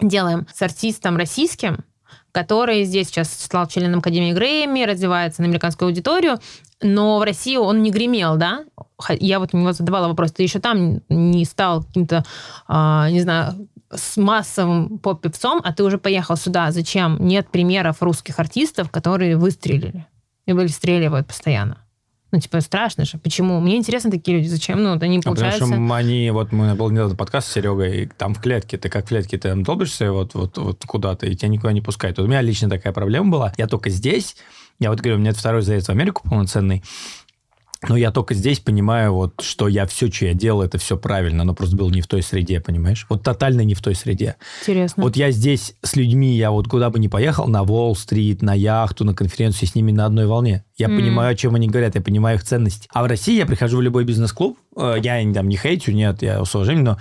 делаем 0.02 0.48
с 0.54 0.62
артистом 0.62 1.16
российским, 1.16 1.86
который 2.32 2.84
здесь 2.84 3.08
сейчас 3.08 3.32
стал 3.32 3.68
членом 3.68 4.00
Академии 4.00 4.34
Грэмми, 4.34 4.84
развивается 4.84 5.42
на 5.42 5.48
американскую 5.48 5.88
аудиторию, 5.88 6.40
но 6.82 7.20
в 7.20 7.24
России 7.24 7.58
он 7.58 7.82
не 7.82 7.92
гремел, 7.92 8.38
да? 8.38 8.66
Я 9.20 9.40
вот 9.40 9.54
у 9.54 9.58
него 9.58 9.72
задавала 9.72 10.08
вопрос, 10.08 10.32
ты 10.32 10.44
еще 10.44 10.60
там 10.60 11.02
не 11.10 11.46
стал 11.46 11.84
каким-то, 11.84 12.26
а, 12.68 13.10
не 13.10 13.22
знаю, 13.22 13.68
с 13.92 14.18
массовым 14.18 15.00
поп-певцом, 15.00 15.62
а 15.64 15.74
ты 15.74 15.84
уже 15.84 15.98
поехал 15.98 16.38
сюда. 16.38 16.72
Зачем? 16.72 17.18
Нет 17.20 17.50
примеров 17.50 18.02
русских 18.02 18.40
артистов, 18.40 18.90
которые 18.92 19.38
выстрелили 19.38 20.06
и 20.46 20.54
выстреливают 20.54 21.28
постоянно. 21.28 21.78
Ну, 22.32 22.40
типа, 22.40 22.62
страшно 22.62 23.06
же. 23.06 23.18
Почему? 23.18 23.60
Мне 23.60 23.78
интересны 23.78 24.12
такие 24.12 24.38
люди. 24.38 24.48
Зачем? 24.48 24.84
Ну, 24.84 24.94
вот 24.94 25.02
они, 25.02 25.18
А 25.18 25.32
потому 25.32 25.52
что 25.52 25.96
они, 25.96 26.30
вот 26.30 26.52
мы 26.52 26.76
был 26.76 26.92
недавно 26.92 27.16
подкаст 27.16 27.48
с 27.48 27.54
Серегой, 27.54 28.04
и 28.04 28.06
там 28.06 28.36
в 28.36 28.42
клетке, 28.42 28.78
ты 28.78 28.88
как 28.88 29.06
в 29.06 29.08
клетке, 29.08 29.38
ты 29.38 29.50
там 29.50 29.64
долбишься 29.64 30.12
вот, 30.12 30.36
вот, 30.36 30.58
вот 30.58 30.84
куда-то, 30.86 31.26
и 31.26 31.36
тебя 31.36 31.50
никуда 31.50 31.74
не 31.74 31.82
пускают. 31.82 32.20
Вот 32.20 32.26
у 32.26 32.28
меня 32.28 32.42
лично 32.42 32.70
такая 32.70 32.94
проблема 32.94 33.32
была. 33.32 33.54
Я 33.58 33.66
только 33.66 33.90
здесь, 33.90 34.36
я 34.78 34.92
вот 34.92 35.00
говорю, 35.00 35.18
у 35.18 35.20
меня 35.20 35.34
второй 35.34 35.64
заезд 35.64 35.88
в 35.88 35.92
Америку 35.92 36.22
полноценный, 36.30 36.84
но 37.88 37.96
я 37.96 38.12
только 38.12 38.34
здесь 38.34 38.60
понимаю, 38.60 39.14
вот, 39.14 39.40
что 39.42 39.70
я 39.70 39.86
все, 39.86 40.12
что 40.12 40.26
я 40.26 40.34
делал, 40.34 40.62
это 40.62 40.78
все 40.78 40.98
правильно, 40.98 41.46
но 41.46 41.54
просто 41.54 41.78
был 41.78 41.90
не 41.90 42.02
в 42.02 42.08
той 42.08 42.22
среде, 42.22 42.60
понимаешь? 42.60 43.06
Вот 43.10 43.24
тотально 43.24 43.62
не 43.62 43.74
в 43.74 43.82
той 43.82 43.96
среде. 43.96 44.36
Интересно. 44.62 45.04
Вот 45.04 45.16
я 45.16 45.32
здесь 45.32 45.76
с 45.82 45.96
людьми, 45.96 46.36
я 46.36 46.52
вот 46.52 46.68
куда 46.68 46.90
бы 46.90 47.00
ни 47.00 47.08
поехал, 47.08 47.48
на 47.48 47.64
Уолл-стрит, 47.64 48.42
на 48.42 48.54
яхту, 48.54 49.06
на 49.06 49.14
конференцию, 49.14 49.70
с 49.70 49.76
ними 49.76 49.92
на 49.94 50.06
одной 50.06 50.28
волне. 50.28 50.66
Я 50.78 50.88
М. 50.88 50.98
понимаю, 50.98 51.32
о 51.32 51.36
чем 51.36 51.56
они 51.56 51.70
говорят, 51.70 51.96
я 51.96 52.02
понимаю 52.02 52.38
их 52.38 52.44
ценность. 52.44 52.90
А 52.94 53.02
в 53.02 53.06
России 53.06 53.38
я 53.38 53.46
прихожу 53.46 53.78
в 53.78 53.82
любой 53.82 54.04
бизнес-клуб, 54.04 54.58
э, 54.76 54.96
я 55.02 55.22
там 55.34 55.48
не 55.48 55.56
хейтю, 55.56 55.94
нет, 55.94 56.22
я 56.22 56.44
с 56.44 56.54
уважением, 56.54 56.84
но 56.84 56.98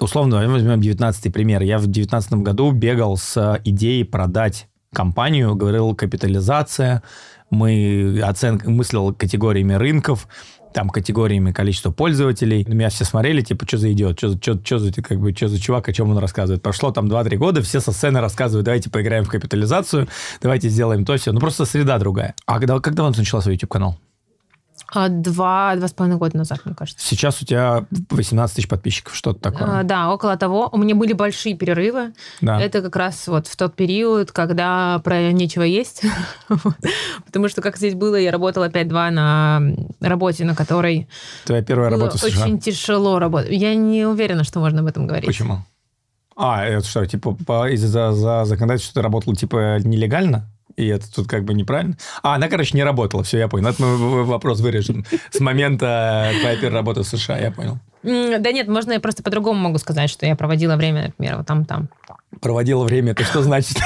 условно 0.00 0.48
возьмем 0.48 0.80
19 0.80 1.30
пример. 1.32 1.60
Я 1.62 1.76
в 1.78 1.86
19 1.88 2.32
году 2.42 2.70
бегал 2.70 3.18
с 3.18 3.60
идеей 3.64 4.04
продать 4.04 4.68
компанию, 4.94 5.54
говорил 5.54 5.94
капитализация, 5.94 7.02
мы 7.50 8.20
оценка, 8.24 8.70
мыслил 8.70 9.14
категориями 9.14 9.74
рынков, 9.74 10.28
там 10.74 10.90
категориями 10.90 11.52
количества 11.52 11.90
пользователей. 11.90 12.64
На 12.68 12.74
меня 12.74 12.90
все 12.90 13.04
смотрели, 13.04 13.40
типа, 13.40 13.66
что 13.66 13.78
за 13.78 13.92
идиот, 13.92 14.18
что, 14.18 14.36
что, 14.36 14.60
что 14.62 14.78
за, 14.78 14.92
как 14.92 15.18
бы, 15.18 15.32
что 15.32 15.48
за 15.48 15.58
чувак, 15.58 15.88
о 15.88 15.92
чем 15.92 16.10
он 16.10 16.18
рассказывает. 16.18 16.62
Прошло 16.62 16.90
там 16.90 17.06
2-3 17.06 17.36
года, 17.36 17.62
все 17.62 17.80
со 17.80 17.92
сцены 17.92 18.20
рассказывают, 18.20 18.66
давайте 18.66 18.90
поиграем 18.90 19.24
в 19.24 19.30
капитализацию, 19.30 20.06
давайте 20.42 20.68
сделаем 20.68 21.04
то 21.04 21.16
все. 21.16 21.32
Ну, 21.32 21.40
просто 21.40 21.64
среда 21.64 21.98
другая. 21.98 22.34
А 22.46 22.58
когда, 22.58 22.78
когда 22.80 23.04
он 23.04 23.14
начала 23.16 23.40
свой 23.40 23.54
YouTube-канал? 23.54 23.98
А, 24.92 25.08
Два, 25.08 25.74
два 25.76 25.88
с 25.88 25.92
половиной 25.92 26.18
года 26.18 26.36
назад, 26.36 26.60
мне 26.64 26.74
кажется. 26.74 27.06
Сейчас 27.06 27.42
у 27.42 27.44
тебя 27.46 27.84
18 28.10 28.56
тысяч 28.56 28.68
подписчиков, 28.68 29.14
что-то 29.14 29.40
такое. 29.40 29.80
А, 29.80 29.82
Да, 29.82 30.12
около 30.12 30.36
того. 30.36 30.68
У 30.72 30.78
меня 30.78 30.94
были 30.94 31.12
большие 31.12 31.56
перерывы. 31.56 32.12
да. 32.40 32.60
Это 32.60 32.82
как 32.82 32.96
раз 32.96 33.26
вот 33.28 33.46
в 33.46 33.56
тот 33.56 33.74
период, 33.74 34.32
когда 34.32 35.00
про 35.00 35.32
нечего 35.32 35.62
есть. 35.62 36.02
Потому 37.26 37.48
что, 37.48 37.62
как 37.62 37.76
здесь 37.76 37.94
было, 37.94 38.16
я 38.16 38.30
работала 38.30 38.68
5-2 38.68 39.10
на 39.10 39.62
работе, 40.00 40.44
на 40.44 40.54
которой 40.54 41.08
Твоя 41.44 41.62
первая 41.62 41.90
работа 41.90 42.18
США. 42.18 42.44
очень 42.44 42.58
тяжело 42.60 43.18
работать. 43.18 43.50
Я 43.52 43.74
не 43.74 44.06
уверена, 44.06 44.44
что 44.44 44.60
можно 44.60 44.80
об 44.80 44.86
этом 44.86 45.06
говорить. 45.06 45.26
Почему? 45.26 45.64
А, 46.36 46.64
это 46.64 46.86
что, 46.86 47.04
типа, 47.06 47.30
из-за 47.70 48.12
за 48.12 48.44
законодательства 48.44 49.00
ты 49.00 49.02
работала, 49.02 49.34
типа, 49.34 49.78
нелегально? 49.80 50.50
И 50.76 50.86
это 50.86 51.12
тут 51.12 51.26
как 51.26 51.44
бы 51.44 51.54
неправильно? 51.54 51.96
А, 52.22 52.34
она, 52.34 52.48
короче, 52.48 52.76
не 52.76 52.84
работала, 52.84 53.22
все, 53.22 53.38
я 53.38 53.48
понял. 53.48 53.68
Это 53.68 53.82
мы 53.82 54.24
вопрос 54.24 54.60
вырежем. 54.60 55.04
С 55.30 55.40
момента 55.40 56.32
твоей 56.40 56.58
первой 56.58 56.74
работы 56.74 57.02
в 57.02 57.06
США, 57.06 57.38
я 57.38 57.50
понял. 57.50 57.78
Да 58.02 58.52
нет, 58.52 58.68
можно 58.68 58.92
я 58.92 59.00
просто 59.00 59.22
по-другому 59.22 59.58
могу 59.58 59.78
сказать, 59.78 60.10
что 60.10 60.26
я 60.26 60.36
проводила 60.36 60.76
время, 60.76 61.06
например, 61.06 61.38
вот 61.38 61.46
там-там. 61.46 61.88
Проводила 62.40 62.84
время, 62.84 63.12
это 63.12 63.24
что 63.24 63.42
значит? 63.42 63.78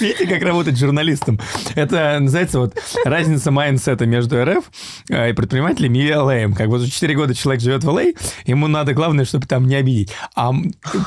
Видите, 0.00 0.26
как 0.26 0.42
работать 0.42 0.78
журналистом? 0.78 1.40
Это 1.74 2.18
называется 2.20 2.60
вот 2.60 2.74
разница 3.04 3.50
mindset 3.50 3.99
а 3.99 4.06
между 4.06 4.44
РФ 4.44 4.64
э, 5.10 5.30
и 5.30 5.32
предпринимателями 5.32 5.98
и 5.98 6.12
LA. 6.12 6.54
Как 6.56 6.68
вот 6.68 6.78
за 6.78 6.90
4 6.90 7.14
года 7.14 7.34
человек 7.34 7.62
живет 7.62 7.84
в 7.84 7.88
LA, 7.88 8.04
ему 8.44 8.66
надо, 8.66 8.92
главное, 8.92 9.24
чтобы 9.24 9.46
там 9.46 9.66
не 9.66 9.76
обидеть. 9.76 10.12
А 10.34 10.52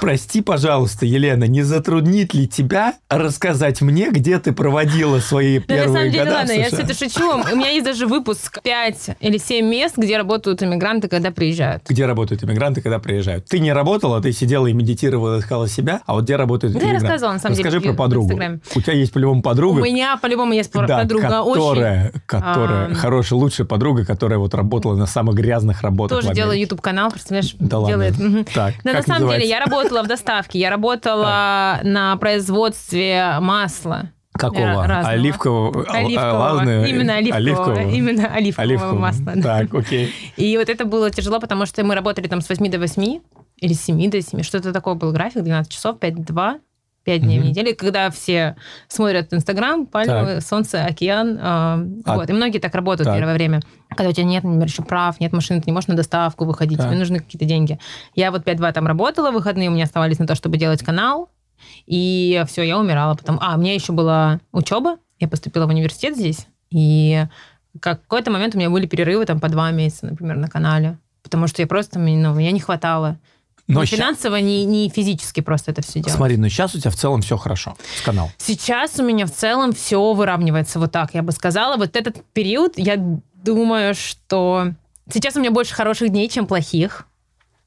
прости, 0.02 0.42
пожалуйста, 0.42 1.06
Елена, 1.06 1.46
не 1.46 1.63
затруднит 1.63 2.34
ли 2.34 2.48
тебя 2.48 2.96
рассказать 3.10 3.82
мне, 3.82 4.10
где 4.10 4.39
ты 4.39 4.52
проводила 4.52 5.20
свои 5.20 5.60
Да, 5.60 5.62
на 5.62 5.68
первые 5.68 5.94
самом 5.98 6.12
деле, 6.12 6.24
года 6.24 6.36
ладно, 6.36 6.52
я 6.52 6.68
все 6.68 6.82
это 6.82 6.94
шучу. 6.94 7.32
У 7.52 7.56
меня 7.56 7.70
есть 7.70 7.86
даже 7.86 8.08
выпуск 8.08 8.60
5 8.63 9.18
или 9.20 9.38
7 9.38 9.65
мест, 9.65 9.98
где 9.98 10.18
работают 10.18 10.63
иммигранты, 10.63 11.08
когда 11.08 11.32
приезжают. 11.32 11.84
Где 11.88 12.06
работают 12.06 12.44
иммигранты, 12.44 12.82
когда 12.82 13.00
приезжают? 13.00 13.46
Ты 13.46 13.60
не 13.60 13.74
работала, 13.74 14.22
ты 14.22 14.32
сидела 14.32 14.68
и 14.68 14.74
медитировала, 14.74 15.39
искала 15.39 15.68
себя, 15.68 16.02
а 16.06 16.13
вот 16.13 16.24
где 16.24 16.36
работают 16.36 16.74
Да, 16.74 16.86
я 16.86 16.94
рассказывала, 16.94 17.34
на 17.34 17.39
самом 17.39 17.56
деле, 17.56 17.70
Расскажи 17.70 17.86
про 17.86 17.94
подругу. 17.94 18.39
У 18.75 18.82
тебя 18.82 18.93
есть 18.93 19.12
по-любому 19.13 19.39
У 19.39 19.43
подруга, 19.43 19.82
меня 19.82 20.17
по-любому 20.17 20.53
есть 20.53 20.71
да, 20.73 20.99
подруга 20.99 21.41
очень... 21.41 21.53
которая, 21.62 22.13
которая 22.25 22.91
а, 22.91 22.93
хорошая, 22.95 23.39
лучшая 23.39 23.65
подруга, 23.67 24.05
которая 24.05 24.39
вот 24.39 24.53
работала 24.53 24.95
на 24.95 25.05
самых 25.05 25.36
грязных 25.36 25.82
работах 25.82 26.17
Тоже 26.19 26.29
в 26.32 26.34
делает 26.34 26.51
Америке. 26.53 26.62
YouTube-канал, 26.63 27.12
представляешь, 27.12 27.55
Да 27.60 27.79
ладно. 27.79 27.95
делает. 27.95 28.17
Мгм. 28.19 28.45
Так, 28.45 28.75
Да, 28.84 28.93
на 28.93 29.01
самом 29.01 29.05
деле, 29.05 29.39
называется? 29.39 29.47
я 29.47 29.60
работала 29.60 30.03
в 30.03 30.08
доставке, 30.08 30.60
я 30.60 30.69
работала 30.69 31.79
на 31.84 32.15
производстве 32.17 33.38
масла. 33.39 34.10
Какого? 34.34 34.88
разного. 34.88 35.10
Оливкового? 35.10 35.86
а- 35.89 35.97
Оливкового. 35.97 36.38
ладно, 36.38 36.86
Именно 36.86 37.15
оливкового. 37.17 37.79
Именно 37.89 38.27
оливкового, 38.34 38.63
Оливкового. 38.71 38.99
масла. 38.99 39.32
да. 39.36 39.41
Так, 39.60 39.73
окей. 39.73 40.13
И 40.38 40.58
вот 40.58 40.69
это 40.69 40.86
было 40.86 41.12
тяжело, 41.12 41.39
потому 41.41 41.65
что 41.65 41.84
мы 41.84 41.93
работали 41.95 42.27
там 42.27 42.39
с 42.39 42.47
8 42.47 42.69
до 42.71 42.79
8 42.79 43.19
или 43.58 43.73
с 43.73 43.82
7 43.84 44.10
до 44.10 44.21
7. 44.21 44.41
Что-то 44.43 44.71
такое 44.71 44.93
был 44.93 45.12
график, 45.12 45.43
12 45.43 45.69
часов, 45.71 45.97
5-2. 45.99 46.60
5 47.10 47.22
дней 47.22 47.38
в 47.39 47.41
Мгм. 47.41 47.50
неделю, 47.50 47.76
когда 47.76 48.12
все 48.12 48.56
смотрят 48.88 49.34
Инстаграм, 49.34 49.88
пальмы, 49.88 50.41
солнце, 50.41 50.86
океан. 50.86 51.38
э, 51.38 51.41
А- 51.41 51.84
вот. 52.06 52.30
И 52.30 52.34
многие 52.34 52.60
так 52.60 52.76
работают 52.76 53.08
Так. 53.08 53.17
первое 53.17 53.34
время. 53.34 53.62
Когда 53.89 54.10
у 54.10 54.12
тебя 54.12 54.26
нет, 54.26 54.43
например, 54.43 54.67
еще 54.67 54.84
прав, 54.84 55.19
нет 55.19 55.34
машины, 55.34 55.60
ты 55.60 55.65
не 55.67 55.74
можешь 55.74 55.88
на 55.88 55.95
доставку 55.95 56.45
выходить, 56.45 56.78
Так. 56.78 56.88
тебе 56.88 56.98
нужны 57.00 57.17
какие-то 57.19 57.45
деньги. 57.45 57.80
Я 58.13 58.30
вот 58.32 58.43
5-2 58.43 58.72
там 58.74 58.86
работала, 58.86 59.32
выходные 59.32 59.69
у 59.69 59.72
меня 59.72 59.86
оставались 59.86 60.19
на 60.19 60.28
то, 60.28 60.36
чтобы 60.36 60.58
делать 60.58 60.84
канал. 60.84 61.32
И 61.88 62.43
все, 62.48 62.62
я 62.62 62.78
умирала 62.78 63.15
потом. 63.15 63.39
А, 63.41 63.56
у 63.56 63.60
меня 63.60 63.74
еще 63.74 63.91
была 63.91 64.39
учеба. 64.52 64.98
Я 65.19 65.28
поступила 65.28 65.65
в 65.65 65.69
университет 65.69 66.15
здесь. 66.15 66.45
И 66.69 67.26
в 67.74 67.80
какой-то 67.80 68.30
момент 68.30 68.54
у 68.54 68.60
меня 68.60 68.69
были 68.69 68.86
перерывы 68.86 69.26
там 69.26 69.39
по 69.39 69.50
два 69.50 69.72
месяца, 69.72 70.06
например, 70.06 70.38
на 70.38 70.48
канале. 70.48 71.00
Потому 71.24 71.48
что 71.48 71.62
я 71.63 71.67
просто, 71.67 71.98
ну, 72.00 72.34
меня 72.36 72.52
не 72.52 72.60
хватало. 72.60 73.17
Но 73.69 73.82
ни 73.82 73.86
ща- 73.86 73.95
финансово, 73.97 74.36
ни, 74.38 74.63
ни 74.65 74.89
физически 74.89 75.41
просто 75.41 75.71
это 75.71 75.82
все 75.84 75.99
делать. 75.99 76.12
Смотри, 76.12 76.38
но 76.38 76.49
сейчас 76.49 76.73
у 76.75 76.79
тебя 76.79 76.89
в 76.91 76.95
целом 76.95 77.21
все 77.21 77.38
хорошо 77.38 77.77
с 77.97 78.01
каналом. 78.01 78.32
Сейчас 78.38 78.99
у 78.99 79.03
меня 79.03 79.25
в 79.27 79.32
целом 79.32 79.73
все 79.73 80.13
выравнивается 80.13 80.79
вот 80.79 80.91
так, 80.91 81.13
я 81.13 81.21
бы 81.21 81.32
сказала. 81.32 81.77
Вот 81.77 81.95
этот 81.95 82.17
период, 82.34 82.73
я 82.77 82.97
думаю, 83.43 83.93
что 83.93 84.73
сейчас 85.13 85.36
у 85.36 85.39
меня 85.39 85.51
больше 85.51 85.75
хороших 85.75 86.10
дней, 86.10 86.27
чем 86.29 86.47
плохих. 86.47 87.05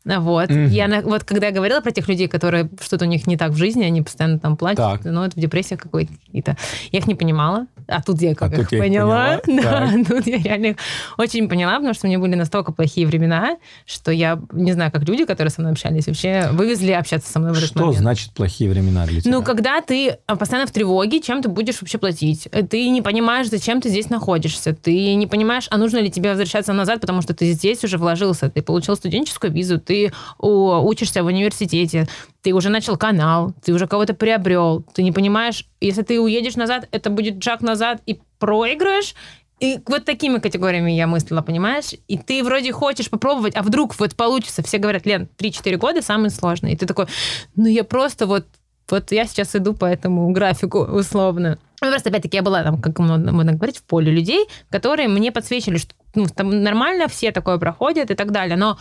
Вот. 0.05 0.51
Мгм. 0.51 0.67
Я 0.67 1.01
вот 1.03 1.23
когда 1.23 1.47
я 1.47 1.53
говорила 1.53 1.81
про 1.81 1.93
тех 1.93 2.09
людей, 2.09 2.27
которые 2.27 2.69
что-то 2.81 3.05
у 3.05 3.09
них 3.09 3.29
не 3.29 3.37
так 3.37 3.53
в 3.53 3.57
жизни, 3.57 3.85
они 3.85 4.03
постоянно 4.03 4.41
там 4.41 4.57
плачут, 4.57 4.79
Так. 4.79 5.05
ну, 5.05 5.23
это 5.23 5.37
в 5.37 5.41
депрессиях 5.41 5.81
какой-то. 5.81 6.13
Я 6.33 6.99
их 6.99 7.07
не 7.07 7.15
понимала. 7.15 7.67
А 7.89 8.01
тут 8.03 8.21
я 8.23 8.35
как 8.35 8.53
А 8.53 8.57
тут 8.57 8.65
их 8.67 8.73
я 8.73 8.79
их 8.79 8.85
поняла. 8.85 9.39
поняла. 9.45 9.63
Да, 10.03 10.05
тут 10.09 10.27
я 10.27 10.39
реально 10.39 10.67
их 10.67 10.77
очень 11.19 11.49
поняла, 11.49 11.75
потому 11.77 11.95
что 11.95 12.07
у 12.07 12.09
меня 12.09 12.19
были 12.19 12.35
настолько 12.35 12.73
плохие 12.73 13.07
времена, 13.07 13.57
что 13.87 14.11
я 14.13 14.41
не 14.53 14.73
знаю, 14.73 14.91
как 14.93 15.03
люди, 15.09 15.25
которые 15.25 15.51
со 15.51 15.61
мной 15.61 15.73
общались, 15.73 16.07
вообще 16.07 16.49
вывезли 16.53 16.93
общаться 16.93 17.31
со 17.31 17.39
мной 17.41 17.53
в 17.53 17.57
этот 17.59 17.71
Что 17.71 17.81
момент. 17.81 17.99
значит 17.99 18.31
плохие 18.33 18.71
времена 18.71 19.05
для 19.07 19.21
тебя? 19.21 19.31
Ну, 19.33 19.43
когда 19.43 19.81
ты 19.81 20.17
а, 20.27 20.37
постоянно 20.37 20.67
в 20.67 20.73
тревоге, 20.73 21.21
чем 21.21 21.43
ты 21.43 21.49
будешь 21.49 21.81
вообще 21.81 21.99
платить? 21.99 22.49
Э, 22.53 22.63
Ты 22.63 22.89
не 22.89 23.03
понимаешь, 23.03 23.49
зачем 23.51 23.81
ты 23.81 23.89
здесь 23.89 24.09
находишься. 24.11 24.75
Ты 24.75 25.15
не 25.15 25.27
понимаешь, 25.27 25.67
а 25.71 25.77
нужно 25.77 25.99
ли 25.99 26.11
тебе 26.11 26.31
возвращаться 26.31 26.73
назад, 26.73 27.01
потому 27.01 27.21
что 27.23 27.35
ты 27.35 27.53
здесь 27.53 27.83
уже 27.85 27.99
вложился. 27.99 28.49
Ты 28.49 28.63
получил 28.63 28.97
студенческую 28.97 29.53
визу, 29.53 29.79
ты 29.81 30.13
учишься 30.39 31.23
в 31.23 31.27
университете. 31.27 32.09
Ты 32.43 32.53
уже 32.53 32.69
начал 32.69 32.97
канал, 32.97 33.55
ты 33.65 33.73
уже 33.73 33.87
кого-то 33.87 34.15
приобрел, 34.15 34.85
ты 34.95 35.03
не 35.03 35.13
понимаешь, 35.13 35.67
если 35.81 36.03
ты 36.03 36.21
уедешь 36.21 36.57
назад, 36.57 36.89
это 36.91 37.09
будет 37.09 37.43
шаг 37.43 37.63
назад 37.63 38.03
и 38.05 38.21
проигрыш, 38.39 39.15
и 39.61 39.79
вот 39.87 40.05
такими 40.05 40.39
категориями 40.39 40.91
я 40.91 41.07
мыслила, 41.07 41.41
понимаешь? 41.41 41.95
И 42.09 42.19
ты 42.19 42.43
вроде 42.43 42.73
хочешь 42.73 43.09
попробовать, 43.09 43.55
а 43.55 43.63
вдруг 43.63 43.97
вот 44.01 44.17
получится. 44.17 44.61
Все 44.65 44.79
говорят, 44.79 45.07
Лен, 45.07 45.29
3-4 45.39 45.77
года 45.77 46.03
самые 46.03 46.31
сложные. 46.31 46.75
И 46.75 46.77
ты 46.77 46.85
такой, 46.85 47.07
ну 47.55 47.69
я 47.69 47.85
просто 47.85 48.27
вот, 48.27 48.45
вот 48.91 49.13
я 49.13 49.25
сейчас 49.25 49.55
иду 49.55 49.73
по 49.73 49.85
этому 49.85 50.29
графику 50.33 50.81
условно. 50.81 51.61
Ну, 51.81 51.91
просто, 51.91 52.09
опять-таки, 52.09 52.39
я 52.39 52.43
была 52.43 52.65
там, 52.65 52.83
как 52.83 52.99
можно 52.99 53.53
говорить, 53.53 53.79
в 53.79 53.85
поле 53.85 54.11
людей, 54.11 54.49
которые 54.69 55.07
мне 55.07 55.31
подсвечили, 55.31 55.77
что 55.77 55.95
ну, 56.17 56.27
там 56.27 56.65
нормально, 56.65 57.07
все 57.07 57.31
такое 57.31 57.59
проходят 57.59 58.11
и 58.11 58.15
так 58.17 58.33
далее. 58.33 58.57
Но 58.57 58.79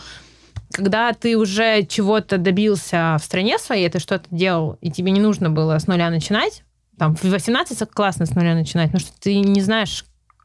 когда 0.72 1.12
ты 1.12 1.36
уже 1.36 1.84
чего-то 1.84 2.38
добился 2.38 3.16
в 3.20 3.24
стране 3.24 3.58
своей, 3.58 3.88
ты 3.88 3.98
что-то 3.98 4.26
делал, 4.30 4.78
и 4.80 4.90
тебе 4.90 5.12
не 5.12 5.20
нужно 5.20 5.50
было 5.50 5.78
с 5.78 5.86
нуля 5.86 6.10
начинать, 6.10 6.64
там, 6.98 7.14
в 7.16 7.24
18 7.24 7.88
классно 7.90 8.26
с 8.26 8.30
нуля 8.30 8.54
начинать, 8.54 8.92
потому 8.92 9.00
что 9.00 9.20
ты 9.20 9.40
не 9.40 9.60
знаешь, 9.60 10.04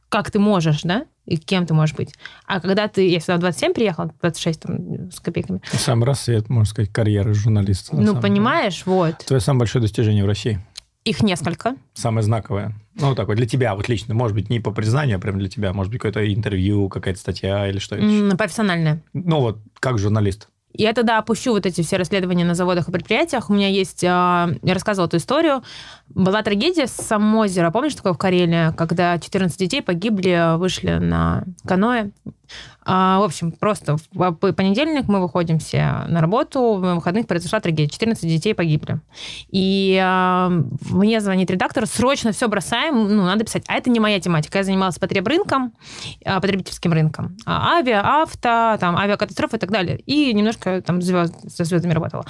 как 0.10 0.32
ты 0.32 0.40
можешь, 0.40 0.82
да, 0.84 1.06
и 1.26 1.38
кем 1.38 1.66
ты 1.66 1.74
можешь 1.74 1.96
быть. 1.96 2.14
А 2.46 2.62
когда 2.62 2.88
ты, 2.88 3.08
я 3.10 3.20
сюда 3.20 3.36
в 3.36 3.40
27 3.40 3.74
приехала, 3.74 4.14
26 4.22 4.62
там, 4.62 5.12
с 5.12 5.20
копейками. 5.20 5.62
Сам 5.74 6.04
рассвет, 6.04 6.50
можно 6.50 6.70
сказать, 6.70 6.92
карьеры 6.92 7.34
журналиста. 7.34 7.96
Ну, 7.96 8.20
понимаешь, 8.20 8.84
деле. 8.86 8.96
вот. 8.98 9.18
Твое 9.26 9.42
самое 9.42 9.60
большое 9.60 9.82
достижение 9.82 10.24
в 10.24 10.28
России? 10.28 10.60
Их 11.08 11.24
несколько. 11.24 11.78
Самое 11.94 12.22
знаковое? 12.22 12.74
Ну, 12.96 13.16
такое, 13.16 13.38
для 13.38 13.48
тебя 13.48 13.74
вот 13.76 13.88
лично, 13.88 14.14
может 14.14 14.36
быть, 14.36 14.50
не 14.50 14.60
по 14.60 14.72
признанию, 14.72 15.16
а 15.16 15.20
прям 15.22 15.40
для 15.40 15.48
тебя. 15.48 15.72
Может 15.72 15.90
быть, 15.90 16.02
какое-то 16.02 16.34
интервью, 16.34 16.90
какая-то 16.90 17.18
статья 17.18 17.66
или 17.70 17.80
что 17.80 17.96
то 17.96 18.36
Профессиональное. 18.38 19.02
Ну, 19.14 19.40
вот 19.40 19.60
как 19.80 20.00
журналист. 20.00 20.50
Я 20.74 20.92
тогда 20.92 21.18
опущу 21.18 21.54
вот 21.54 21.66
эти 21.66 21.82
все 21.82 21.96
расследования 21.96 22.44
на 22.44 22.56
заводах 22.56 22.90
и 22.90 22.92
предприятиях. 22.92 23.50
У 23.50 23.54
меня 23.54 23.70
есть... 23.70 24.04
А, 24.04 24.50
я 24.62 24.74
рассказывала 24.74 25.08
эту 25.08 25.16
историю. 25.16 25.64
Была 26.10 26.44
трагедия 26.44 26.88
с 26.88 26.92
Самозера. 26.92 27.72
Помнишь, 27.72 27.96
такое 27.96 28.12
в 28.12 28.18
Карелии, 28.18 28.76
когда 28.76 29.18
14 29.18 29.58
детей 29.58 29.82
погибли, 29.82 30.58
вышли 30.58 30.92
на 30.96 31.46
каноэ. 31.66 32.12
А, 32.90 33.20
в 33.20 33.24
общем, 33.24 33.52
просто 33.52 33.98
в 34.14 34.32
понедельник 34.54 35.10
мы 35.10 35.20
выходим 35.20 35.60
все 35.60 36.06
на 36.08 36.22
работу, 36.22 36.76
в 36.76 36.96
выходных 36.96 37.28
произошла 37.28 37.60
трагедия, 37.60 37.90
14 37.90 38.24
детей 38.30 38.56
погибли. 38.56 39.02
И 39.50 40.00
а, 40.02 40.50
мне 40.90 41.20
звонит 41.20 41.52
редактор, 41.52 41.86
срочно 41.86 42.32
все 42.32 42.48
бросаем, 42.48 42.96
ну, 42.96 43.26
надо 43.26 43.44
писать. 43.44 43.66
А 43.68 43.76
это 43.76 43.90
не 43.90 44.00
моя 44.00 44.22
тематика, 44.22 44.60
я 44.60 44.64
занималась 44.64 44.98
потребрынком, 45.00 45.74
а, 46.24 46.40
потребительским 46.40 46.94
рынком. 46.94 47.36
Авиа, 47.46 48.22
авто, 48.22 48.78
там, 48.80 48.96
авиакатастрофы 48.96 49.58
и 49.58 49.60
так 49.60 49.70
далее. 49.70 50.00
И 50.06 50.34
немножко 50.34 50.82
там 50.82 51.02
звезд, 51.02 51.34
со 51.50 51.66
звездами 51.66 51.92
работала. 51.92 52.26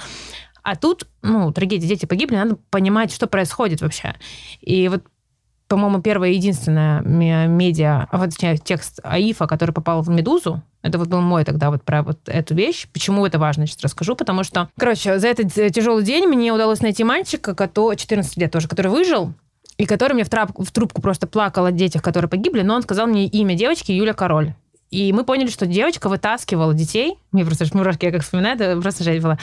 А 0.64 0.74
тут, 0.74 1.06
ну, 1.22 1.52
трагедия, 1.52 1.86
дети 1.86 2.04
погибли, 2.04 2.34
надо 2.34 2.56
понимать, 2.70 3.12
что 3.12 3.28
происходит 3.28 3.80
вообще. 3.80 4.16
И 4.60 4.88
вот 4.88 5.04
по-моему, 5.68 6.00
первая 6.00 6.30
и 6.30 6.34
единственная 6.34 7.02
медиа, 7.02 8.08
а 8.10 8.18
точнее, 8.26 8.56
текст 8.56 9.00
АИФа, 9.02 9.46
который 9.46 9.72
попал 9.72 10.02
в 10.02 10.08
«Медузу», 10.08 10.62
это 10.82 10.98
вот 10.98 11.08
был 11.08 11.20
мой 11.20 11.44
тогда 11.44 11.70
вот 11.70 11.82
про 11.82 12.02
вот 12.02 12.20
эту 12.26 12.54
вещь. 12.54 12.86
Почему 12.92 13.26
это 13.26 13.38
важно, 13.38 13.66
сейчас 13.66 13.82
расскажу. 13.82 14.14
Потому 14.14 14.44
что, 14.44 14.68
короче, 14.78 15.18
за 15.18 15.28
этот 15.28 15.52
тяжелый 15.52 16.04
день 16.04 16.26
мне 16.26 16.52
удалось 16.52 16.80
найти 16.80 17.04
мальчика, 17.04 17.54
который 17.54 17.96
14 17.96 18.36
лет 18.36 18.52
тоже, 18.52 18.68
который 18.68 18.88
выжил, 18.88 19.34
и 19.76 19.86
который 19.86 20.14
мне 20.14 20.24
в, 20.24 20.30
трап, 20.30 20.52
в 20.56 20.70
трубку 20.72 21.02
просто 21.02 21.26
плакал 21.26 21.64
о 21.64 21.72
детях, 21.72 22.02
которые 22.02 22.28
погибли, 22.28 22.62
но 22.62 22.74
он 22.74 22.82
сказал 22.82 23.06
мне 23.06 23.26
имя 23.26 23.54
девочки 23.54 23.92
Юля 23.92 24.12
Король. 24.12 24.54
И 24.90 25.12
мы 25.12 25.24
поняли, 25.24 25.48
что 25.48 25.66
девочка 25.66 26.08
вытаскивала 26.08 26.72
детей. 26.72 27.18
Мне 27.30 27.44
просто 27.44 27.66
мурашки, 27.74 28.06
я 28.06 28.12
как 28.12 28.22
вспоминаю, 28.22 28.56
это 28.56 28.80
просто 28.80 29.04
жаль 29.04 29.20
было. 29.20 29.38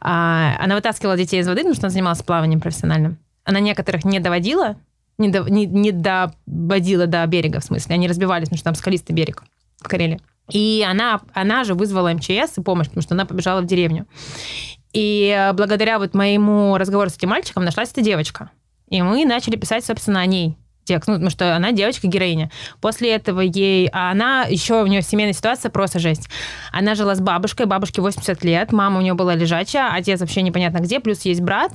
А, 0.00 0.56
она 0.60 0.74
вытаскивала 0.74 1.16
детей 1.16 1.40
из 1.40 1.46
воды, 1.46 1.60
потому 1.60 1.74
что 1.74 1.86
она 1.86 1.92
занималась 1.92 2.22
плаванием 2.22 2.60
профессиональным. 2.60 3.18
Она 3.44 3.60
некоторых 3.60 4.04
не 4.04 4.18
доводила, 4.18 4.76
не, 5.18 5.28
до, 5.28 5.42
не, 5.44 5.66
не 5.66 5.92
доводила 5.92 7.06
до 7.06 7.26
берега, 7.26 7.60
в 7.60 7.64
смысле. 7.64 7.94
Они 7.94 8.08
разбивались, 8.08 8.48
потому 8.48 8.58
что 8.58 8.64
там 8.64 8.74
скалистый 8.74 9.14
берег 9.14 9.44
в 9.78 9.88
Карелии. 9.88 10.20
И 10.50 10.84
она, 10.88 11.20
она 11.34 11.64
же 11.64 11.74
вызвала 11.74 12.12
МЧС 12.12 12.56
и 12.56 12.62
помощь, 12.62 12.86
потому 12.86 13.02
что 13.02 13.14
она 13.14 13.26
побежала 13.26 13.60
в 13.60 13.66
деревню. 13.66 14.06
И 14.92 15.34
э, 15.36 15.52
благодаря 15.52 15.98
вот 15.98 16.14
моему 16.14 16.76
разговору 16.78 17.10
с 17.10 17.16
этим 17.16 17.28
мальчиком 17.28 17.64
нашлась 17.64 17.90
эта 17.92 18.00
девочка. 18.00 18.50
И 18.88 19.02
мы 19.02 19.26
начали 19.26 19.56
писать, 19.56 19.84
собственно, 19.84 20.20
о 20.20 20.26
ней 20.26 20.56
текст, 20.88 21.08
ну, 21.08 21.14
потому 21.14 21.30
что 21.30 21.54
она 21.54 21.72
девочка-героиня. 21.72 22.50
После 22.80 23.14
этого 23.14 23.40
ей... 23.40 23.88
А 23.92 24.10
она 24.10 24.44
еще, 24.44 24.82
у 24.82 24.86
нее 24.86 25.02
семейная 25.02 25.34
ситуация 25.34 25.70
просто 25.70 25.98
жесть. 25.98 26.28
Она 26.72 26.94
жила 26.94 27.14
с 27.14 27.20
бабушкой, 27.20 27.66
бабушке 27.66 28.00
80 28.02 28.44
лет, 28.44 28.72
мама 28.72 28.98
у 28.98 29.02
нее 29.02 29.14
была 29.14 29.34
лежачая, 29.34 29.92
отец 29.92 30.20
вообще 30.20 30.42
непонятно 30.42 30.78
где, 30.78 31.00
плюс 31.00 31.22
есть 31.22 31.40
брат. 31.40 31.72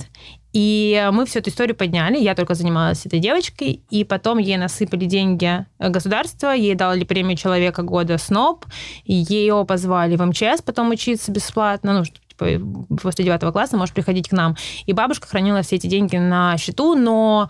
И 0.54 1.10
мы 1.12 1.26
всю 1.26 1.40
эту 1.40 1.50
историю 1.50 1.76
подняли, 1.76 2.20
я 2.20 2.36
только 2.36 2.54
занималась 2.54 3.08
этой 3.08 3.18
девочкой, 3.18 3.82
и 3.90 4.04
потом 4.04 4.38
ей 4.38 4.58
насыпали 4.58 5.06
деньги 5.06 5.66
государства, 5.80 6.50
ей 6.52 6.76
дали 6.76 7.04
премию 7.06 7.36
Человека 7.36 7.82
года 7.82 8.20
СНОП, 8.20 8.66
ее 9.04 9.66
позвали 9.68 10.16
в 10.16 10.24
МЧС 10.24 10.62
потом 10.64 10.92
учиться 10.92 11.32
бесплатно, 11.32 11.94
ну, 11.94 12.04
типа, 12.06 12.98
после 13.02 13.26
девятого 13.26 13.52
класса 13.52 13.78
можешь 13.78 13.96
приходить 13.96 14.30
к 14.30 14.32
нам. 14.32 14.56
И 14.86 14.94
бабушка 14.94 15.28
хранила 15.28 15.64
все 15.64 15.78
эти 15.78 15.88
деньги 15.88 16.18
на 16.18 16.56
счету, 16.58 16.96
но 16.96 17.50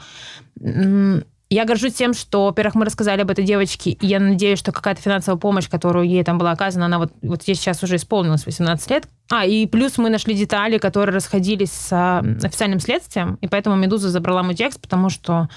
я 1.54 1.66
горжусь 1.66 1.94
тем, 1.94 2.14
что, 2.14 2.46
во-первых, 2.46 2.76
мы 2.76 2.86
рассказали 2.86 3.22
об 3.22 3.30
этой 3.30 3.44
девочке, 3.44 3.92
и 3.92 4.08
я 4.08 4.20
надеюсь, 4.20 4.60
что 4.60 4.72
какая-то 4.72 5.02
финансовая 5.02 5.40
помощь, 5.40 5.70
которую 5.70 6.08
ей 6.08 6.24
там 6.24 6.38
была 6.38 6.52
оказана, 6.52 6.86
она 6.86 7.00
вот, 7.00 7.14
вот 7.22 7.44
ей 7.44 7.56
сейчас 7.56 7.84
уже 7.84 7.98
исполнилось 7.98 8.46
18 8.46 8.90
лет. 8.90 9.08
А, 9.30 9.46
и 9.46 9.66
плюс 9.68 9.98
мы 9.98 10.10
нашли 10.10 10.34
детали, 10.34 10.78
которые 10.78 11.16
расходились 11.16 11.72
с 11.72 11.90
а, 11.92 12.24
официальным 12.44 12.80
следствием, 12.80 13.38
и 13.42 13.48
поэтому 13.48 13.76
«Медуза» 13.76 14.10
забрала 14.10 14.44
мой 14.44 14.56
текст, 14.56 14.82
потому 14.82 15.10
что 15.10 15.50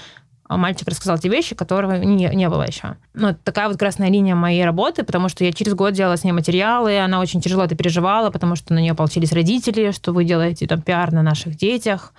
мальчик 0.49 0.87
рассказал 0.87 1.17
те 1.17 1.27
вещи, 1.27 1.55
которого 1.55 1.97
не, 1.97 2.29
не 2.33 2.49
было 2.49 2.65
еще. 2.65 2.95
Ну, 3.13 3.35
такая 3.43 3.67
вот 3.67 3.77
красная 3.77 4.09
линия 4.09 4.35
моей 4.35 4.63
работы, 4.63 5.03
потому 5.03 5.27
что 5.27 5.43
я 5.43 5.51
через 5.51 5.73
год 5.73 5.93
делала 5.93 6.15
с 6.15 6.23
ней 6.23 6.31
материалы, 6.31 6.99
она 6.99 7.19
очень 7.19 7.41
тяжело 7.41 7.65
это 7.65 7.75
переживала, 7.75 8.29
потому 8.29 8.55
что 8.55 8.73
на 8.73 8.79
нее 8.79 8.93
получились 8.93 9.33
родители, 9.33 9.91
что 9.91 10.13
вы 10.13 10.23
делаете 10.23 10.67
там 10.67 10.81
пиар 10.81 11.11
на 11.11 11.21
наших 11.21 11.57
детях. 11.57 12.13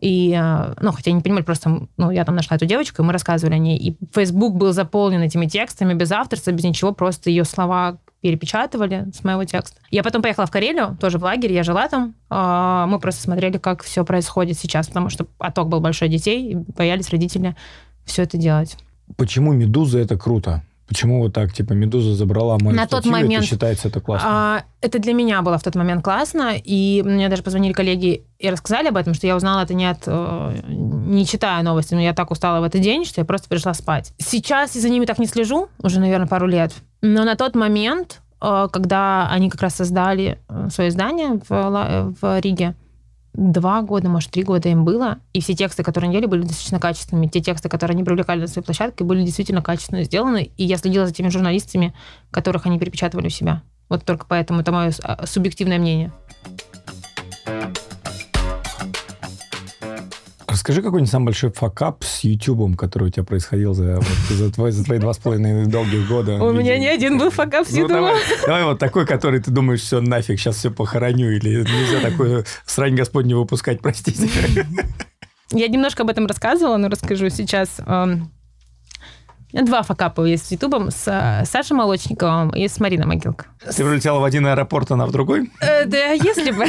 И, 0.00 0.32
э, 0.32 0.74
ну, 0.80 0.92
хотя 0.92 1.10
не 1.10 1.20
понимали, 1.20 1.42
просто, 1.44 1.88
ну, 1.96 2.10
я 2.10 2.24
там 2.24 2.36
нашла 2.36 2.56
эту 2.56 2.66
девочку, 2.66 3.02
и 3.02 3.04
мы 3.04 3.12
рассказывали 3.12 3.54
о 3.54 3.58
ней. 3.58 3.76
И 3.78 3.96
Facebook 4.14 4.54
был 4.54 4.72
заполнен 4.72 5.22
этими 5.22 5.46
текстами 5.46 5.94
без 5.94 6.12
авторства, 6.12 6.50
без 6.52 6.64
ничего, 6.64 6.92
просто 6.92 7.30
ее 7.30 7.44
слова 7.44 7.98
перепечатывали 8.20 9.06
с 9.14 9.22
моего 9.24 9.44
текста. 9.44 9.80
Я 9.90 10.02
потом 10.02 10.22
поехала 10.22 10.46
в 10.46 10.50
Карелию, 10.50 10.96
тоже 11.00 11.18
в 11.18 11.22
лагерь, 11.22 11.52
я 11.52 11.62
жила 11.62 11.88
там. 11.88 12.14
А, 12.30 12.86
мы 12.86 12.98
просто 12.98 13.22
смотрели, 13.22 13.58
как 13.58 13.82
все 13.82 14.04
происходит 14.04 14.58
сейчас, 14.58 14.88
потому 14.88 15.08
что 15.08 15.24
поток 15.24 15.68
был 15.68 15.80
большой 15.80 16.08
детей, 16.08 16.52
и 16.52 16.54
боялись 16.54 17.10
родители 17.10 17.54
все 18.04 18.22
это 18.22 18.36
делать. 18.36 18.76
Почему 19.16 19.52
«Медуза»— 19.52 19.98
это 20.00 20.16
круто? 20.18 20.62
Почему 20.88 21.20
вот 21.20 21.34
так, 21.34 21.52
типа, 21.52 21.74
«Медуза» 21.74 22.14
забрала 22.14 22.56
мою 22.58 22.74
На 22.74 22.86
статью, 22.86 23.02
тот 23.02 23.12
момент, 23.12 23.44
это 23.44 23.46
считается 23.46 23.88
это 23.88 24.00
классно? 24.00 24.28
А, 24.30 24.64
это 24.80 24.98
для 24.98 25.12
меня 25.12 25.42
было 25.42 25.58
в 25.58 25.62
тот 25.62 25.74
момент 25.74 26.02
классно, 26.02 26.54
и 26.56 27.02
мне 27.04 27.28
даже 27.28 27.42
позвонили 27.42 27.74
коллеги 27.74 28.24
и 28.38 28.48
рассказали 28.48 28.88
об 28.88 28.96
этом, 28.96 29.12
что 29.12 29.26
я 29.26 29.36
узнала 29.36 29.62
это 29.62 29.74
не 29.74 29.84
от... 29.84 30.04
Э, 30.06 30.58
не 30.66 31.26
читая 31.26 31.62
новости, 31.62 31.94
но 31.94 32.00
я 32.00 32.14
так 32.14 32.30
устала 32.30 32.60
в 32.60 32.64
этот 32.64 32.80
день, 32.80 33.04
что 33.04 33.20
я 33.20 33.26
просто 33.26 33.48
пришла 33.48 33.74
спать. 33.74 34.14
Сейчас 34.18 34.74
я 34.76 34.80
за 34.80 34.88
ними 34.88 35.04
так 35.04 35.18
не 35.18 35.26
слежу, 35.26 35.68
уже, 35.82 36.00
наверное, 36.00 36.26
пару 36.26 36.46
лет, 36.46 36.72
но 37.00 37.24
на 37.24 37.36
тот 37.36 37.54
момент, 37.54 38.20
э, 38.40 38.68
когда 38.72 39.28
они 39.30 39.50
как 39.50 39.62
раз 39.62 39.76
создали 39.76 40.38
э, 40.48 40.68
свое 40.70 40.90
издание 40.90 41.40
в, 41.48 42.14
в 42.20 42.40
Риге, 42.40 42.74
два 43.34 43.82
года, 43.82 44.08
может, 44.08 44.30
три 44.30 44.42
года 44.42 44.68
им 44.68 44.84
было, 44.84 45.18
и 45.32 45.40
все 45.40 45.54
тексты, 45.54 45.82
которые 45.82 46.08
они 46.08 46.14
делали, 46.14 46.28
были 46.28 46.42
достаточно 46.42 46.80
качественными. 46.80 47.28
Те 47.28 47.40
тексты, 47.40 47.68
которые 47.68 47.94
они 47.94 48.04
привлекали 48.04 48.40
на 48.40 48.46
своей 48.48 48.64
площадке, 48.64 49.04
были 49.04 49.22
действительно 49.22 49.62
качественно 49.62 50.02
сделаны, 50.02 50.50
и 50.56 50.64
я 50.64 50.76
следила 50.76 51.06
за 51.06 51.12
теми 51.12 51.28
журналистами, 51.28 51.94
которых 52.30 52.66
они 52.66 52.78
перепечатывали 52.78 53.26
у 53.26 53.30
себя. 53.30 53.62
Вот 53.88 54.04
только 54.04 54.26
поэтому 54.28 54.60
это 54.60 54.72
мое 54.72 54.92
а, 55.02 55.26
субъективное 55.26 55.78
мнение. 55.78 56.12
Расскажи 60.68 60.82
какой-нибудь 60.82 61.10
самый 61.10 61.24
большой 61.24 61.50
факап 61.50 62.04
с 62.04 62.24
YouTube, 62.24 62.76
который 62.76 63.04
у 63.04 63.10
тебя 63.10 63.24
происходил 63.24 63.72
за, 63.72 63.94
вот, 63.94 64.04
за, 64.28 64.52
твои, 64.52 64.70
за 64.70 64.84
твои 64.84 64.98
два 64.98 65.14
с 65.14 65.16
половиной 65.16 65.64
долгих 65.64 66.06
года. 66.06 66.34
У 66.34 66.52
меня 66.52 66.76
не 66.76 66.88
один 66.88 67.16
был 67.16 67.30
факап 67.30 67.66
с. 67.66 67.72
Ну, 67.72 67.88
давай, 67.88 68.14
давай 68.44 68.64
вот 68.64 68.78
такой, 68.78 69.06
который 69.06 69.40
ты 69.40 69.50
думаешь, 69.50 69.80
все, 69.80 70.02
нафиг, 70.02 70.38
сейчас 70.38 70.56
все 70.56 70.70
похороню, 70.70 71.30
или 71.30 71.60
нельзя 71.62 72.00
такое 72.02 72.44
срань 72.66 72.96
Господь 72.96 73.24
не 73.24 73.32
выпускать, 73.32 73.80
простите. 73.80 74.28
Я 75.52 75.68
немножко 75.68 76.02
об 76.02 76.10
этом 76.10 76.26
рассказывала, 76.26 76.76
но 76.76 76.90
расскажу 76.90 77.30
сейчас. 77.30 77.80
Эм, 77.86 78.30
два 79.54 79.82
факапа 79.82 80.22
есть 80.26 80.48
с 80.48 80.52
Ютубом, 80.52 80.90
с 80.90 81.04
э, 81.06 81.46
Сашей 81.46 81.78
Молочниковым 81.78 82.50
и 82.50 82.68
с 82.68 82.78
Мариной 82.78 83.06
Могилко. 83.06 83.46
Ты 83.64 83.84
прилетела 83.84 84.18
в 84.18 84.24
один 84.24 84.46
аэропорт, 84.46 84.90
она 84.90 85.06
в 85.06 85.12
другой? 85.12 85.50
Э, 85.62 85.86
да, 85.86 86.10
если 86.10 86.50
бы. 86.50 86.66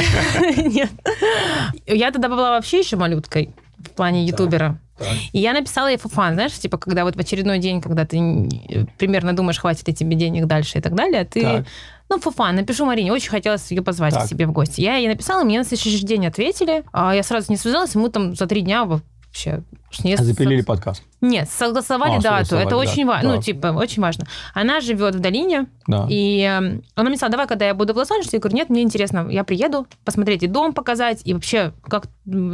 Нет. 0.70 0.90
Я 1.86 2.12
тогда 2.12 2.30
была 2.30 2.52
вообще 2.52 2.80
еще 2.80 2.96
малюткой 2.96 3.54
в 3.86 3.90
плане 3.92 4.26
ютубера. 4.26 4.78
И 5.32 5.40
я 5.40 5.54
написала 5.54 5.88
ей 5.88 5.98
фуфан, 5.98 6.34
знаешь, 6.34 6.52
типа, 6.54 6.78
когда 6.78 7.06
вот 7.06 7.16
в 7.16 7.20
очередной 7.20 7.60
день, 7.60 7.80
когда 7.82 8.06
ты 8.06 8.18
н- 8.18 8.50
примерно 8.98 9.34
думаешь, 9.34 9.58
хватит 9.60 9.88
ли 9.88 9.94
тебе 9.94 10.16
денег 10.16 10.46
дальше 10.46 10.78
и 10.80 10.82
так 10.82 10.94
далее, 10.94 11.24
ты... 11.26 11.42
Так. 11.42 11.66
Ну, 12.10 12.20
фуфан, 12.20 12.56
напишу 12.56 12.86
Марине, 12.86 13.14
очень 13.14 13.30
хотелось 13.30 13.70
ее 13.72 13.82
позвать 13.84 14.16
Так. 14.16 14.26
к 14.26 14.28
себе 14.28 14.46
в 14.48 14.52
гости. 14.52 14.82
Я 14.82 14.96
ей 14.96 15.08
написала, 15.08 15.44
мне 15.44 15.60
на 15.60 15.64
следующий 15.64 16.04
день 16.06 16.26
ответили, 16.26 16.84
а 16.92 17.14
я 17.16 17.22
сразу 17.24 17.52
не 17.52 17.56
связалась, 17.58 17.96
и 17.96 18.00
мы 18.00 18.10
там 18.10 18.36
за 18.36 18.46
три 18.48 18.62
дня 18.62 18.84
вообще... 19.30 19.64
с 19.92 20.04
ней 20.04 20.18
Запилили 20.18 20.62
подкаст. 20.62 21.04
Нет, 21.22 21.50
согласовали 21.50 22.18
А, 22.18 22.22
дату. 22.22 22.56
это 22.56 22.78
очень 22.78 23.06
важно. 23.06 23.30
да. 23.30 23.36
Ну, 23.36 23.42
типа, 23.42 23.68
очень 23.68 24.02
важно. 24.02 24.26
Она 24.54 24.82
живет 24.82 25.16
в 25.16 25.20
долине, 25.20 25.68
Да. 25.88 26.08
и 26.10 26.42
э, 26.42 26.82
она 26.96 27.10
мне 27.10 27.18
сказала, 27.18 27.32
давай, 27.32 27.48
когда 27.48 27.66
я 27.66 27.74
буду 27.74 27.94
в 27.94 27.98
Лос-Анджелесе, 27.98 28.38
я 28.38 28.40
говорю, 28.42 28.56
нет, 28.58 28.70
мне 28.70 28.82
интересно, 28.82 29.28
я 29.30 29.44
приеду, 29.44 29.88
посмотреть 30.06 30.44
и 30.44 30.48
дом 30.48 30.74
показать, 30.74 31.22
и 31.26 31.34
вообще, 31.34 31.74
как 31.84 32.06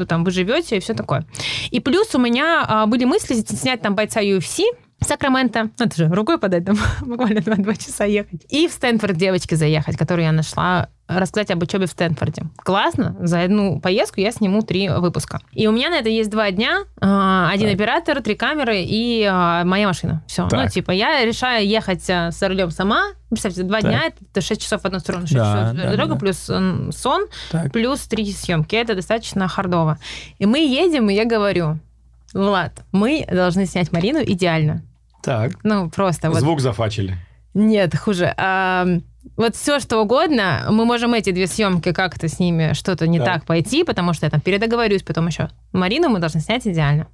там 0.08 0.24
вы 0.24 0.32
живете, 0.32 0.78
и 0.78 0.80
все 0.80 0.94
такое. 0.94 1.26
И 1.72 1.80
плюс 1.80 2.14
у 2.16 2.20
меня 2.20 2.66
а, 2.68 2.86
были 2.86 3.06
мысли 3.06 3.36
снять 3.36 3.82
там 3.82 3.96
бойца 3.96 4.22
UFC, 4.22 4.64
в 5.06 5.08
Сакраменто, 5.08 5.70
это 5.80 5.96
же 5.96 6.08
рукой 6.10 6.38
подать, 6.40 6.66
там 6.66 6.78
буквально 7.02 7.42
два, 7.42 7.56
два 7.56 7.76
часа 7.76 8.06
ехать. 8.06 8.46
И 8.50 8.68
в 8.68 8.72
Стэнфорд 8.72 9.16
девочки 9.16 9.56
заехать, 9.56 9.98
которую 9.98 10.26
я 10.26 10.32
нашла, 10.32 10.90
рассказать 11.08 11.52
об 11.52 11.62
учебе 11.62 11.86
в 11.86 11.92
Стэнфорде. 11.92 12.44
Классно, 12.58 13.16
за 13.20 13.44
одну 13.44 13.80
поездку 13.80 14.20
я 14.20 14.32
сниму 14.32 14.64
три 14.64 14.90
выпуска. 14.90 15.40
И 15.52 15.68
у 15.68 15.72
меня 15.72 15.90
на 15.92 16.00
это 16.00 16.10
есть 16.10 16.32
два 16.32 16.50
дня, 16.50 16.80
а, 17.00 17.50
один 17.52 17.68
Так. 17.70 17.76
оператор, 17.76 18.22
три 18.24 18.34
камеры 18.36 18.82
и 18.82 19.24
а, 19.30 19.64
моя 19.66 19.88
машина. 19.88 20.24
Все. 20.28 20.48
Ну, 20.52 20.68
типа, 20.68 20.90
я 20.92 21.24
решаю 21.24 21.68
ехать 21.68 22.10
а, 22.10 22.32
с 22.32 22.42
рулем 22.48 22.72
сама. 22.72 23.04
Представьте, 23.30 23.62
два 23.64 23.82
Так. 23.82 23.92
дня, 23.92 24.02
это 24.32 24.42
6 24.42 24.62
часов 24.62 24.82
в 24.82 24.86
одну 24.86 24.98
сторону, 25.00 25.28
6 25.28 25.36
Да, 25.36 25.44
часов 25.70 25.78
да, 25.78 25.92
дорога, 25.92 26.14
да. 26.14 26.20
плюс 26.20 26.38
сон, 26.40 27.28
Так. 27.52 27.72
плюс 27.72 28.00
три 28.08 28.32
съемки. 28.32 28.76
Это 28.76 28.96
достаточно 28.96 29.48
хардово. 29.48 30.00
И 30.40 30.46
мы 30.48 30.58
едем, 30.60 31.10
и 31.10 31.14
я 31.14 31.26
говорю, 31.26 31.78
Влад, 32.34 32.84
мы 32.92 33.26
должны 33.32 33.66
снять 33.66 33.92
Марину 33.94 34.20
идеально. 34.22 34.82
Так. 35.26 35.54
Ну, 35.64 35.90
просто 35.90 36.30
вот. 36.30 36.40
Звук 36.40 36.62
зафачили. 36.62 37.18
Нет, 37.56 37.96
хуже. 37.98 38.34
А, 38.38 38.86
вот 39.38 39.56
все, 39.56 39.80
что 39.80 40.02
угодно, 40.02 40.68
мы 40.70 40.86
можем 40.86 41.14
эти 41.14 41.32
две 41.32 41.48
съемки 41.48 41.94
как-то 41.94 42.28
с 42.28 42.38
ними 42.40 42.74
что-то 42.74 43.08
не 43.08 43.18
Так. 43.18 43.28
так 43.28 43.46
пойти, 43.46 43.84
потому 43.84 44.14
что 44.14 44.26
я 44.26 44.30
там 44.30 44.40
передоговорюсь 44.42 45.04
потом 45.04 45.28
еще. 45.28 45.50
Марину 45.72 46.10
мы 46.10 46.20
должны 46.20 46.42
снять 46.42 46.68
идеально. 46.68 47.08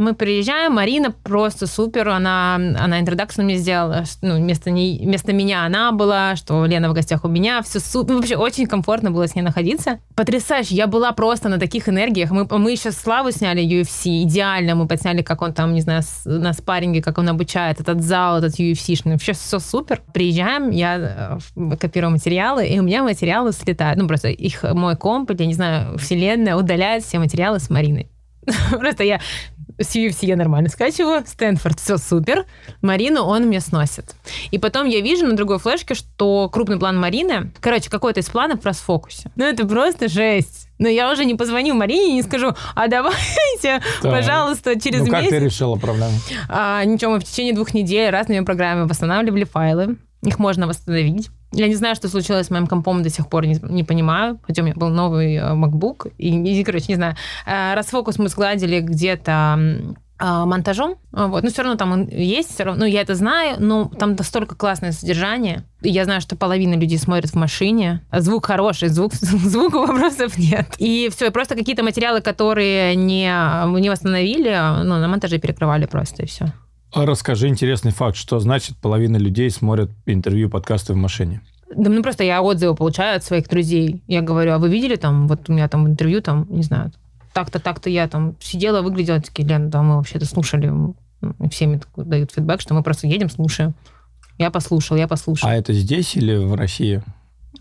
Мы 0.00 0.14
приезжаем, 0.14 0.76
Марина 0.76 1.10
просто 1.10 1.66
супер, 1.66 2.08
она, 2.08 2.54
она 2.54 3.00
интродакцию 3.00 3.44
мне 3.44 3.56
сделала, 3.56 4.04
ну, 4.22 4.36
вместо, 4.36 4.70
ней, 4.70 4.98
вместо 5.04 5.34
меня 5.34 5.66
она 5.66 5.92
была, 5.92 6.36
что 6.36 6.64
Лена 6.64 6.88
в 6.88 6.94
гостях 6.94 7.22
у 7.26 7.28
меня, 7.28 7.60
все 7.60 7.80
супер, 7.80 8.14
вообще 8.14 8.36
очень 8.36 8.66
комфортно 8.66 9.10
было 9.10 9.28
с 9.28 9.34
ней 9.34 9.42
находиться. 9.42 9.98
Потрясающе, 10.16 10.74
я 10.74 10.86
была 10.86 11.12
просто 11.12 11.50
на 11.50 11.58
таких 11.58 11.86
энергиях, 11.86 12.30
мы, 12.30 12.46
мы 12.50 12.72
еще 12.72 12.92
Славу 12.92 13.30
сняли 13.30 13.62
UFC, 13.62 14.22
идеально, 14.22 14.74
мы 14.74 14.88
подсняли, 14.88 15.20
как 15.20 15.42
он 15.42 15.52
там, 15.52 15.74
не 15.74 15.82
знаю, 15.82 16.02
на 16.24 16.54
спарринге, 16.54 17.02
как 17.02 17.18
он 17.18 17.28
обучает, 17.28 17.78
этот 17.78 18.00
зал, 18.00 18.38
этот 18.38 18.58
UFC-шный, 18.58 19.12
вообще 19.12 19.34
все 19.34 19.58
супер. 19.58 20.00
Приезжаем, 20.14 20.70
я 20.70 21.38
э, 21.54 21.76
копирую 21.76 22.12
материалы, 22.12 22.66
и 22.66 22.78
у 22.78 22.82
меня 22.82 23.02
материалы 23.02 23.52
слетают, 23.52 24.00
ну, 24.00 24.08
просто 24.08 24.28
их 24.28 24.62
мой 24.62 24.96
комп, 24.96 25.32
я 25.38 25.44
не 25.44 25.54
знаю, 25.54 25.98
вселенная 25.98 26.56
удаляет 26.56 27.04
все 27.04 27.18
материалы 27.18 27.58
с 27.60 27.68
Мариной. 27.68 28.08
Просто 28.70 29.04
я 29.04 29.20
с 29.78 29.96
UFC 29.96 30.26
я 30.26 30.36
нормально 30.36 30.68
скачиваю, 30.68 31.24
Стэнфорд, 31.26 31.80
все 31.80 31.96
супер. 31.96 32.44
Марину 32.82 33.22
он 33.22 33.44
мне 33.44 33.60
сносит. 33.60 34.14
И 34.50 34.58
потом 34.58 34.86
я 34.86 35.00
вижу 35.00 35.26
на 35.26 35.36
другой 35.36 35.58
флешке, 35.58 35.94
что 35.94 36.48
крупный 36.50 36.78
план 36.78 36.98
Марины, 36.98 37.50
короче, 37.60 37.90
какой-то 37.90 38.20
из 38.20 38.28
планов 38.28 38.60
в 38.62 38.66
расфокусе. 38.66 39.30
Ну, 39.36 39.44
это 39.44 39.66
просто 39.66 40.08
жесть. 40.08 40.68
Но 40.78 40.88
я 40.88 41.10
уже 41.10 41.24
не 41.24 41.34
позвоню 41.34 41.74
Марине 41.74 42.10
и 42.10 42.14
не 42.14 42.22
скажу, 42.22 42.54
а 42.74 42.88
давайте, 42.88 43.82
Так. 44.02 44.12
пожалуйста, 44.12 44.80
через 44.80 45.00
ну, 45.00 45.06
как 45.10 45.22
месяц. 45.22 45.30
ты 45.30 45.38
решила 45.38 45.76
проблему? 45.76 46.14
А, 46.48 46.84
ничего, 46.84 47.12
мы 47.12 47.20
в 47.20 47.24
течение 47.24 47.54
двух 47.54 47.74
недель 47.74 48.10
разными 48.10 48.44
программами 48.44 48.88
восстанавливали 48.88 49.44
файлы. 49.44 49.96
Их 50.22 50.38
можно 50.38 50.66
восстановить. 50.66 51.30
Я 51.52 51.68
не 51.68 51.74
знаю, 51.74 51.94
что 51.96 52.08
случилось 52.08 52.46
с 52.46 52.50
моим 52.50 52.66
компом, 52.66 53.02
до 53.02 53.10
сих 53.10 53.28
пор 53.28 53.46
не, 53.46 53.58
не 53.62 53.84
понимаю. 53.84 54.38
Хотя 54.46 54.62
у 54.62 54.64
меня 54.64 54.74
был 54.76 54.88
новый 54.88 55.34
э, 55.34 55.54
MacBook. 55.54 56.12
И, 56.18 56.28
и, 56.28 56.64
короче, 56.64 56.86
не 56.88 56.94
знаю. 56.94 57.16
Э, 57.46 57.74
Расфокус 57.74 58.18
мы 58.18 58.28
сгладили 58.28 58.80
где-то 58.80 59.58
а, 60.22 60.44
монтажом. 60.44 60.96
А, 61.12 61.28
Вот. 61.28 61.42
Но 61.42 61.48
все 61.48 61.62
равно 61.62 61.78
там 61.78 61.92
он 61.92 62.06
есть, 62.06 62.52
все 62.52 62.64
равно, 62.64 62.80
ну, 62.80 62.86
я 62.86 63.00
это 63.00 63.14
знаю, 63.14 63.56
но 63.58 63.86
там 63.86 64.14
настолько 64.16 64.54
классное 64.54 64.92
содержание. 64.92 65.64
Я 65.80 66.04
знаю, 66.04 66.20
что 66.20 66.36
половина 66.36 66.74
людей 66.74 66.98
смотрит 66.98 67.30
в 67.30 67.36
машине. 67.36 68.02
А 68.10 68.20
Звук 68.20 68.46
хороший, 68.46 68.88
звук, 68.88 69.14
звуку 69.14 69.78
вопросов 69.78 70.36
нет. 70.36 70.66
И 70.76 71.08
все, 71.10 71.30
просто 71.30 71.54
какие-то 71.54 71.82
материалы, 71.82 72.20
которые 72.20 72.94
не, 72.96 73.32
не 73.80 73.88
восстановили, 73.88 74.84
ну, 74.84 74.98
на 74.98 75.08
монтаже 75.08 75.38
перекрывали 75.38 75.86
просто, 75.86 76.24
и 76.24 76.26
все. 76.26 76.52
А 76.92 77.06
расскажи 77.06 77.48
интересный 77.48 77.92
факт, 77.92 78.16
что 78.16 78.40
значит 78.40 78.76
половина 78.76 79.16
людей 79.16 79.50
смотрят 79.50 79.90
интервью, 80.06 80.50
подкасты 80.50 80.92
в 80.92 80.96
машине. 80.96 81.40
Да, 81.74 81.88
ну 81.88 82.02
просто 82.02 82.24
я 82.24 82.42
отзывы 82.42 82.74
получаю 82.74 83.16
от 83.16 83.24
своих 83.24 83.48
друзей. 83.48 84.02
Я 84.08 84.22
говорю, 84.22 84.52
а 84.52 84.58
вы 84.58 84.68
видели 84.68 84.96
там, 84.96 85.28
вот 85.28 85.48
у 85.48 85.52
меня 85.52 85.68
там 85.68 85.86
интервью, 85.86 86.20
там, 86.20 86.46
не 86.50 86.62
знаю, 86.62 86.92
так-то, 87.32 87.60
так-то 87.60 87.88
я 87.88 88.08
там 88.08 88.34
сидела, 88.40 88.82
выглядела, 88.82 89.20
такие, 89.20 89.46
Лен, 89.46 89.70
да, 89.70 89.82
мы 89.82 89.96
вообще-то 89.96 90.26
слушали. 90.26 90.66
Ну, 90.66 90.96
и 91.22 91.48
все 91.48 91.66
мне 91.66 91.78
такой 91.78 92.04
дают 92.04 92.32
фидбэк, 92.32 92.60
что 92.60 92.74
мы 92.74 92.82
просто 92.82 93.06
едем, 93.06 93.30
слушаем. 93.30 93.74
Я 94.38 94.50
послушал, 94.50 94.96
я 94.96 95.06
послушал. 95.06 95.48
А 95.48 95.54
это 95.54 95.72
здесь 95.72 96.16
или 96.16 96.34
в 96.34 96.54
России? 96.54 97.02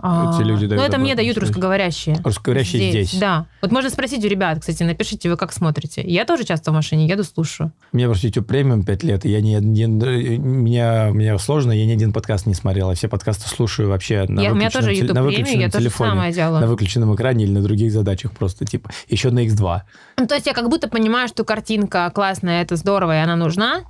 Эти 0.02 0.44
люди 0.44 0.66
дают 0.68 0.82
Ну, 0.82 0.88
это 0.88 0.98
мне 0.98 1.16
дают 1.16 1.38
русскоговорящие. 1.38 2.18
Русскоговорящие 2.24 2.90
здесь. 2.90 3.20
Да. 3.20 3.48
Вот 3.62 3.72
можно 3.72 3.90
спросить 3.90 4.24
у 4.24 4.28
ребят, 4.28 4.60
кстати, 4.60 4.84
напишите, 4.84 5.30
вы 5.30 5.38
как 5.38 5.52
смотрите. 5.52 6.02
Я 6.02 6.26
тоже 6.26 6.46
часто 6.46 6.72
в 6.72 6.74
машине 6.74 7.08
еду, 7.08 7.24
слушаю. 7.24 7.72
Мне 7.92 8.06
просто 8.08 8.28
YouTube 8.28 8.48
премиум 8.48 8.84
5 8.84 9.04
лет, 9.04 9.26
и 9.26 9.30
я 9.30 9.42
не, 9.42 9.56
не- 9.56 9.86
меня, 9.86 11.10
меня 11.10 11.38
сложно, 11.38 11.72
я 11.72 11.86
ни 11.86 11.92
один 11.92 12.14
подкаст 12.14 12.46
не 12.46 12.54
смотрел, 12.54 12.90
а 12.90 12.96
все 12.96 13.08
подкасты 13.08 13.48
слушаю 13.50 13.90
вообще 13.90 14.26
на 14.28 14.42
Я, 14.42 14.52
у 14.52 14.56
меня 14.56 14.70
выключенном 14.70 14.82
тоже 14.86 14.94
YouTube 14.94 15.16
на 15.16 15.24
выключенном 15.24 15.60
я 15.60 15.70
тоже 15.70 15.84
телефоне, 15.84 16.10
самое 16.12 16.34
делаю. 16.34 16.62
на 16.62 16.68
выключенном 16.68 17.16
экране 17.16 17.44
или 17.44 17.52
на 17.52 17.62
других 17.62 17.92
задачах 17.92 18.32
просто, 18.32 18.66
типа, 18.66 18.90
еще 19.10 19.32
на 19.32 19.46
X2. 19.46 19.82
Ну, 20.18 20.28
то 20.28 20.36
есть 20.36 20.48
я 20.48 20.54
как 20.54 20.70
будто 20.70 20.88
понимаю, 20.88 21.28
что 21.28 21.44
картинка 21.44 22.10
классная, 22.14 22.62
это 22.62 22.76
здорово, 22.76 23.18
и 23.20 23.22
она 23.22 23.36
нужна, 23.36 23.82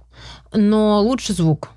но 0.54 1.02
лучше 1.02 1.34
звук. 1.34 1.69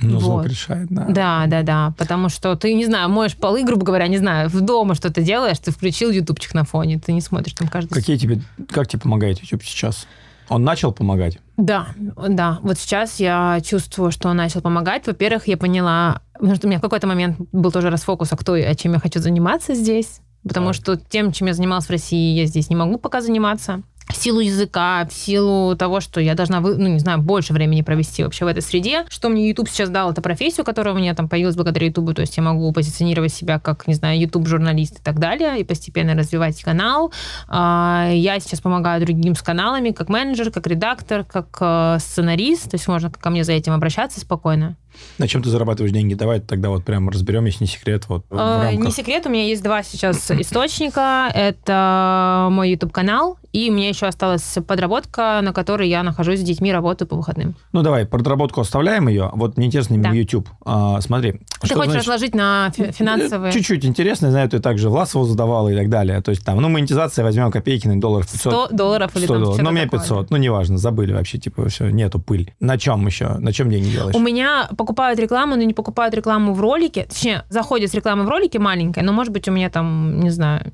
Ну, 0.00 0.20
звук 0.20 0.32
Вот. 0.42 0.46
решает, 0.46 0.88
да. 0.90 1.06
Да, 1.08 1.44
да, 1.46 1.62
да. 1.62 1.94
Потому 1.96 2.28
что 2.28 2.54
ты, 2.56 2.74
не 2.74 2.84
знаю, 2.84 3.08
моешь 3.08 3.34
полы, 3.36 3.64
грубо 3.64 3.84
говоря, 3.84 4.06
не 4.08 4.18
знаю, 4.18 4.48
в 4.50 4.60
дома 4.60 4.94
что-то 4.94 5.22
делаешь, 5.22 5.58
ты 5.58 5.70
включил 5.70 6.10
ютубчик 6.10 6.52
на 6.54 6.64
фоне, 6.64 6.98
ты 6.98 7.12
не 7.12 7.20
смотришь 7.20 7.54
там 7.54 7.68
каждый... 7.68 7.94
Какие 7.94 8.16
тебе, 8.16 8.40
как 8.70 8.88
тебе 8.88 9.00
помогает 9.00 9.40
YouTube 9.40 9.62
сейчас? 9.64 10.06
Он 10.48 10.62
начал 10.62 10.92
помогать? 10.92 11.38
Да, 11.56 11.88
да. 12.28 12.58
Вот 12.62 12.78
сейчас 12.78 13.18
я 13.18 13.60
чувствую, 13.64 14.12
что 14.12 14.28
он 14.28 14.36
начал 14.36 14.60
помогать. 14.60 15.06
Во-первых, 15.06 15.48
я 15.48 15.56
поняла, 15.56 16.20
потому 16.34 16.54
что 16.54 16.66
у 16.66 16.70
меня 16.70 16.78
в 16.78 16.82
какой-то 16.82 17.06
момент 17.06 17.38
был 17.52 17.72
тоже 17.72 17.90
расфокус, 17.90 18.32
а 18.32 18.36
кто 18.36 18.54
и- 18.54 18.62
а 18.62 18.74
чем 18.74 18.92
я 18.92 18.98
хочу 19.00 19.18
заниматься 19.18 19.74
здесь. 19.74 20.20
Потому 20.46 20.66
Так. 20.68 20.74
что 20.76 20.96
тем, 20.96 21.32
чем 21.32 21.48
я 21.48 21.54
занималась 21.54 21.86
в 21.86 21.90
России, 21.90 22.36
я 22.38 22.44
здесь 22.46 22.70
не 22.70 22.76
могу 22.76 22.98
пока 22.98 23.20
заниматься. 23.20 23.82
В 24.08 24.16
силу 24.16 24.40
языка, 24.40 25.06
в 25.10 25.12
силу 25.12 25.76
того, 25.76 26.00
что 26.00 26.20
я 26.20 26.34
должна, 26.34 26.60
ну, 26.60 26.86
не 26.86 27.00
знаю, 27.00 27.18
больше 27.20 27.52
времени 27.52 27.82
провести 27.82 28.22
вообще 28.22 28.44
в 28.44 28.48
этой 28.48 28.62
среде. 28.62 29.04
Что 29.08 29.28
мне 29.28 29.48
YouTube 29.48 29.68
сейчас 29.68 29.88
дал, 29.90 30.12
это 30.12 30.22
профессию, 30.22 30.64
которая 30.64 30.94
у 30.94 30.98
меня 30.98 31.14
там 31.14 31.28
появилась 31.28 31.56
благодаря 31.56 31.86
YouTube. 31.86 32.14
То 32.14 32.20
есть 32.20 32.36
я 32.36 32.42
могу 32.42 32.70
позиционировать 32.72 33.32
себя 33.32 33.58
как, 33.58 33.88
не 33.88 33.94
знаю, 33.94 34.18
YouTube-журналист 34.20 35.00
и 35.00 35.02
так 35.02 35.18
далее, 35.18 35.58
и 35.60 35.64
постепенно 35.64 36.14
развивать 36.14 36.62
канал. 36.62 37.12
А, 37.48 38.08
Я 38.12 38.38
сейчас 38.38 38.60
помогаю 38.60 39.00
другим 39.00 39.34
с 39.34 39.42
каналами, 39.42 39.90
как 39.90 40.08
менеджер, 40.08 40.50
как 40.52 40.66
редактор, 40.66 41.24
как 41.24 41.56
э, 41.60 41.98
сценарист. 42.00 42.70
То 42.70 42.76
есть 42.76 42.86
можно 42.86 43.10
ко 43.10 43.30
мне 43.30 43.42
за 43.44 43.52
этим 43.52 43.72
обращаться 43.72 44.20
спокойно. 44.20 44.76
На 45.18 45.28
чем 45.28 45.42
ты 45.42 45.50
зарабатываешь 45.50 45.92
деньги? 45.92 46.14
Давай 46.14 46.40
тогда 46.40 46.70
вот 46.70 46.84
прям 46.84 47.08
разберем, 47.08 47.44
если 47.44 47.64
не 47.64 47.68
секрет, 47.68 48.04
вот 48.08 48.24
Э. 48.30 48.74
Не 48.74 48.90
секрет, 48.90 49.26
у 49.26 49.28
меня 49.28 49.44
есть 49.44 49.62
два 49.62 49.82
сейчас 49.82 50.30
источника. 50.30 51.30
Это 51.34 52.48
мой 52.50 52.70
YouTube-канал, 52.70 53.38
и 53.52 53.70
у 53.70 53.72
меня 53.72 53.88
еще 53.88 54.06
осталась 54.06 54.58
подработка, 54.66 55.40
на 55.42 55.52
которой 55.52 55.88
я 55.88 56.02
нахожусь 56.02 56.40
с 56.40 56.42
детьми, 56.42 56.72
работаю 56.72 57.08
по 57.08 57.16
выходным. 57.16 57.54
Ну, 57.72 57.82
давай, 57.82 58.06
подработку 58.06 58.60
оставляем 58.60 59.08
ее. 59.08 59.30
Вот 59.34 59.56
мне 59.56 59.66
интересно 59.66 59.94
именно 59.94 60.10
Да. 60.10 60.14
YouTube. 60.16 60.48
А, 60.64 61.00
смотри. 61.00 61.40
Ты 61.60 61.68
хочешь 61.74 61.90
значит- 61.92 61.96
разложить 62.02 62.34
на 62.34 62.70
фи- 62.74 62.92
финансовые... 62.92 63.52
Чуть-чуть 63.52 63.84
интересно, 63.84 64.30
знаю, 64.30 64.48
ты 64.48 64.58
также 64.60 64.88
Власову 64.90 65.24
задавала 65.24 65.68
и 65.68 65.76
так 65.76 65.88
далее. 65.88 66.20
То 66.22 66.30
есть 66.30 66.44
там, 66.44 66.60
ну, 66.60 66.68
монетизация, 66.68 67.24
возьмем 67.24 67.50
копейки 67.50 67.86
на 67.88 68.00
долларов 68.00 68.26
500. 68.30 68.52
100 68.52 68.68
долларов 68.76 69.16
или 69.16 69.24
100 69.24 69.34
там 69.34 69.42
долларов. 69.42 69.62
Ну, 69.64 69.70
у 69.70 69.72
меня 69.72 69.84
такое. 69.84 70.00
500. 70.00 70.30
Ну, 70.30 70.36
неважно, 70.36 70.78
забыли 70.78 71.12
вообще, 71.12 71.38
типа, 71.38 71.68
все, 71.68 71.88
нету 71.90 72.20
пыль. 72.20 72.52
На 72.60 72.78
чем 72.78 73.06
еще? 73.06 73.28
На 73.38 73.52
чем 73.52 73.70
деньги 73.70 73.88
делаешь? 73.90 74.14
У 74.14 74.20
меня 74.20 74.68
покупают 74.76 75.18
рекламу, 75.18 75.56
но 75.56 75.62
не 75.62 75.74
покупают 75.74 76.14
рекламу 76.14 76.52
в 76.54 76.60
ролике. 76.60 77.04
Точнее, 77.08 77.44
заходят 77.48 77.90
с 77.90 77.94
рекламы 77.94 78.24
в 78.24 78.28
ролике 78.28 78.58
маленькой, 78.58 79.02
но, 79.02 79.12
может 79.12 79.32
быть, 79.32 79.48
у 79.48 79.52
меня 79.52 79.70
там, 79.70 80.20
не 80.20 80.30
знаю, 80.30 80.72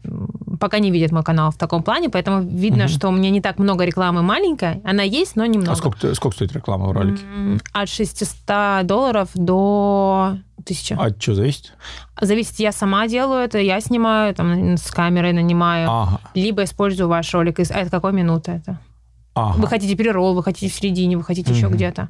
пока 0.63 0.79
не 0.79 0.93
видят 0.93 1.11
мой 1.11 1.25
канал 1.25 1.51
в 1.51 1.57
таком 1.57 1.83
плане, 1.83 2.09
поэтому 2.09 2.41
видно, 2.41 2.85
Мгм. 2.85 2.89
что 2.89 3.09
у 3.09 3.11
меня 3.11 3.31
не 3.31 3.41
так 3.41 3.59
много 3.59 3.85
рекламы 3.85 4.23
маленькой. 4.23 4.81
Она 4.85 5.03
есть, 5.03 5.35
но 5.35 5.45
немного. 5.45 5.73
А 5.73 5.75
сколько, 5.77 6.15
сколько 6.15 6.37
стоит 6.37 6.53
реклама 6.53 6.87
в 6.87 6.93
ролике? 6.93 7.23
От 7.73 7.89
600 7.89 8.87
долларов 8.87 9.29
до 9.35 10.39
1000. 10.65 10.95
А 11.01 11.11
что 11.11 11.35
зависит? 11.35 11.73
Зависит, 12.21 12.61
я 12.61 12.71
сама 12.71 13.09
делаю 13.09 13.41
это, 13.45 13.59
я 13.59 13.81
снимаю, 13.81 14.35
там, 14.37 14.77
с 14.77 14.89
камерой 14.93 15.33
нанимаю, 15.33 15.91
Ага. 15.91 16.21
либо 16.35 16.63
использую 16.63 17.09
ваш 17.09 17.35
ролик. 17.35 17.59
А 17.59 17.63
это 17.63 17.91
какой 17.91 18.13
минуты 18.13 18.53
это? 18.53 18.79
Ага. 19.35 19.59
Вы 19.63 19.67
хотите 19.67 19.97
перерол, 19.97 20.35
вы 20.35 20.45
хотите 20.45 20.73
в 20.73 20.77
середине, 20.77 21.17
вы 21.17 21.25
хотите 21.25 21.53
еще 21.53 21.67
Мгм. 21.67 21.75
где-то. 21.75 22.09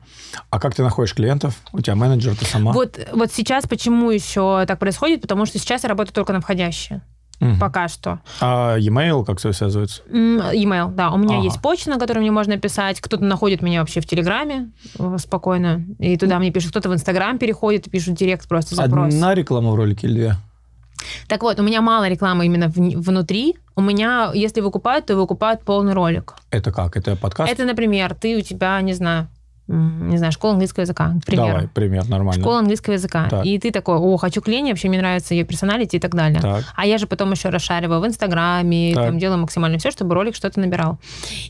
А 0.50 0.58
как 0.60 0.74
ты 0.74 0.82
находишь 0.82 1.14
клиентов? 1.14 1.54
У 1.72 1.80
тебя 1.80 1.94
менеджер, 1.94 2.36
ты 2.36 2.44
сама? 2.44 2.72
Вот, 2.72 2.98
вот 3.12 3.32
сейчас 3.32 3.64
почему 3.66 4.10
еще 4.10 4.64
так 4.66 4.78
происходит? 4.78 5.22
Потому 5.22 5.46
что 5.46 5.58
сейчас 5.58 5.84
я 5.84 5.88
работаю 5.88 6.12
только 6.14 6.32
на 6.34 6.40
входящие. 6.42 7.00
Мгм. 7.40 7.58
Пока 7.58 7.88
что. 7.88 8.20
А 8.40 8.76
e-mail 8.76 9.24
как 9.24 9.38
все 9.38 9.52
связывается? 9.52 10.02
E-mail, 10.12 10.92
да. 10.94 11.10
У 11.10 11.16
меня 11.18 11.36
Ага. 11.36 11.44
есть 11.44 11.60
почта, 11.60 11.90
на 11.90 11.98
которой 11.98 12.20
мне 12.20 12.30
можно 12.30 12.56
писать. 12.56 13.00
Кто-то 13.00 13.24
находит 13.24 13.62
меня 13.62 13.80
вообще 13.80 14.00
в 14.00 14.06
Телеграме 14.06 14.70
э, 14.98 15.16
спокойно. 15.18 15.84
И 15.98 16.16
туда 16.16 16.38
мне 16.38 16.52
пишут. 16.52 16.70
Кто-то 16.70 16.88
в 16.88 16.94
Инстаграм 16.94 17.38
переходит 17.38 17.88
и 17.88 17.90
пишет 17.90 18.14
директ 18.14 18.46
просто 18.48 18.76
запрос. 18.76 19.12
Одна 19.12 19.34
реклама 19.34 19.72
в 19.72 19.74
ролике 19.74 20.06
или 20.06 20.14
две? 20.14 20.36
Так 21.26 21.42
вот, 21.42 21.58
у 21.58 21.64
меня 21.64 21.80
мало 21.80 22.08
рекламы 22.08 22.46
именно 22.46 22.68
внутри. 22.68 23.56
У 23.74 23.80
меня, 23.80 24.30
если 24.34 24.60
выкупают, 24.60 25.06
то 25.06 25.16
выкупают 25.16 25.62
полный 25.62 25.94
ролик. 25.94 26.34
Это 26.50 26.70
как? 26.70 26.96
Это 26.96 27.16
подкаст? 27.16 27.50
Это, 27.50 27.64
например, 27.64 28.14
ты 28.14 28.36
у 28.36 28.40
тебя, 28.40 28.80
не 28.82 28.92
знаю, 28.92 29.26
не 29.72 30.18
знаю, 30.18 30.32
школа 30.32 30.52
английского 30.52 30.82
языка, 30.82 31.14
к 31.22 31.26
примеру. 31.26 31.48
Давай, 31.48 31.68
пример, 31.68 32.08
нормально. 32.08 32.40
Школа 32.40 32.58
английского 32.58 32.94
языка. 32.94 33.28
Так. 33.28 33.46
И 33.46 33.58
ты 33.58 33.70
такой, 33.70 33.96
о, 33.96 34.16
хочу 34.16 34.42
к 34.42 34.48
Лене, 34.48 34.70
вообще 34.70 34.88
мне 34.88 34.98
нравится 34.98 35.34
ее 35.34 35.44
персоналити 35.44 35.96
и 35.96 35.98
так 35.98 36.14
далее. 36.14 36.40
Так. 36.40 36.64
А 36.76 36.86
я 36.86 36.98
же 36.98 37.06
потом 37.06 37.32
еще 37.32 37.48
расшариваю 37.48 38.00
в 38.00 38.06
Инстаграме, 38.06 38.94
Так. 38.94 39.06
там 39.06 39.18
делаю 39.18 39.40
максимально 39.40 39.78
все, 39.78 39.90
чтобы 39.90 40.14
ролик 40.14 40.34
что-то 40.34 40.60
набирал. 40.60 40.98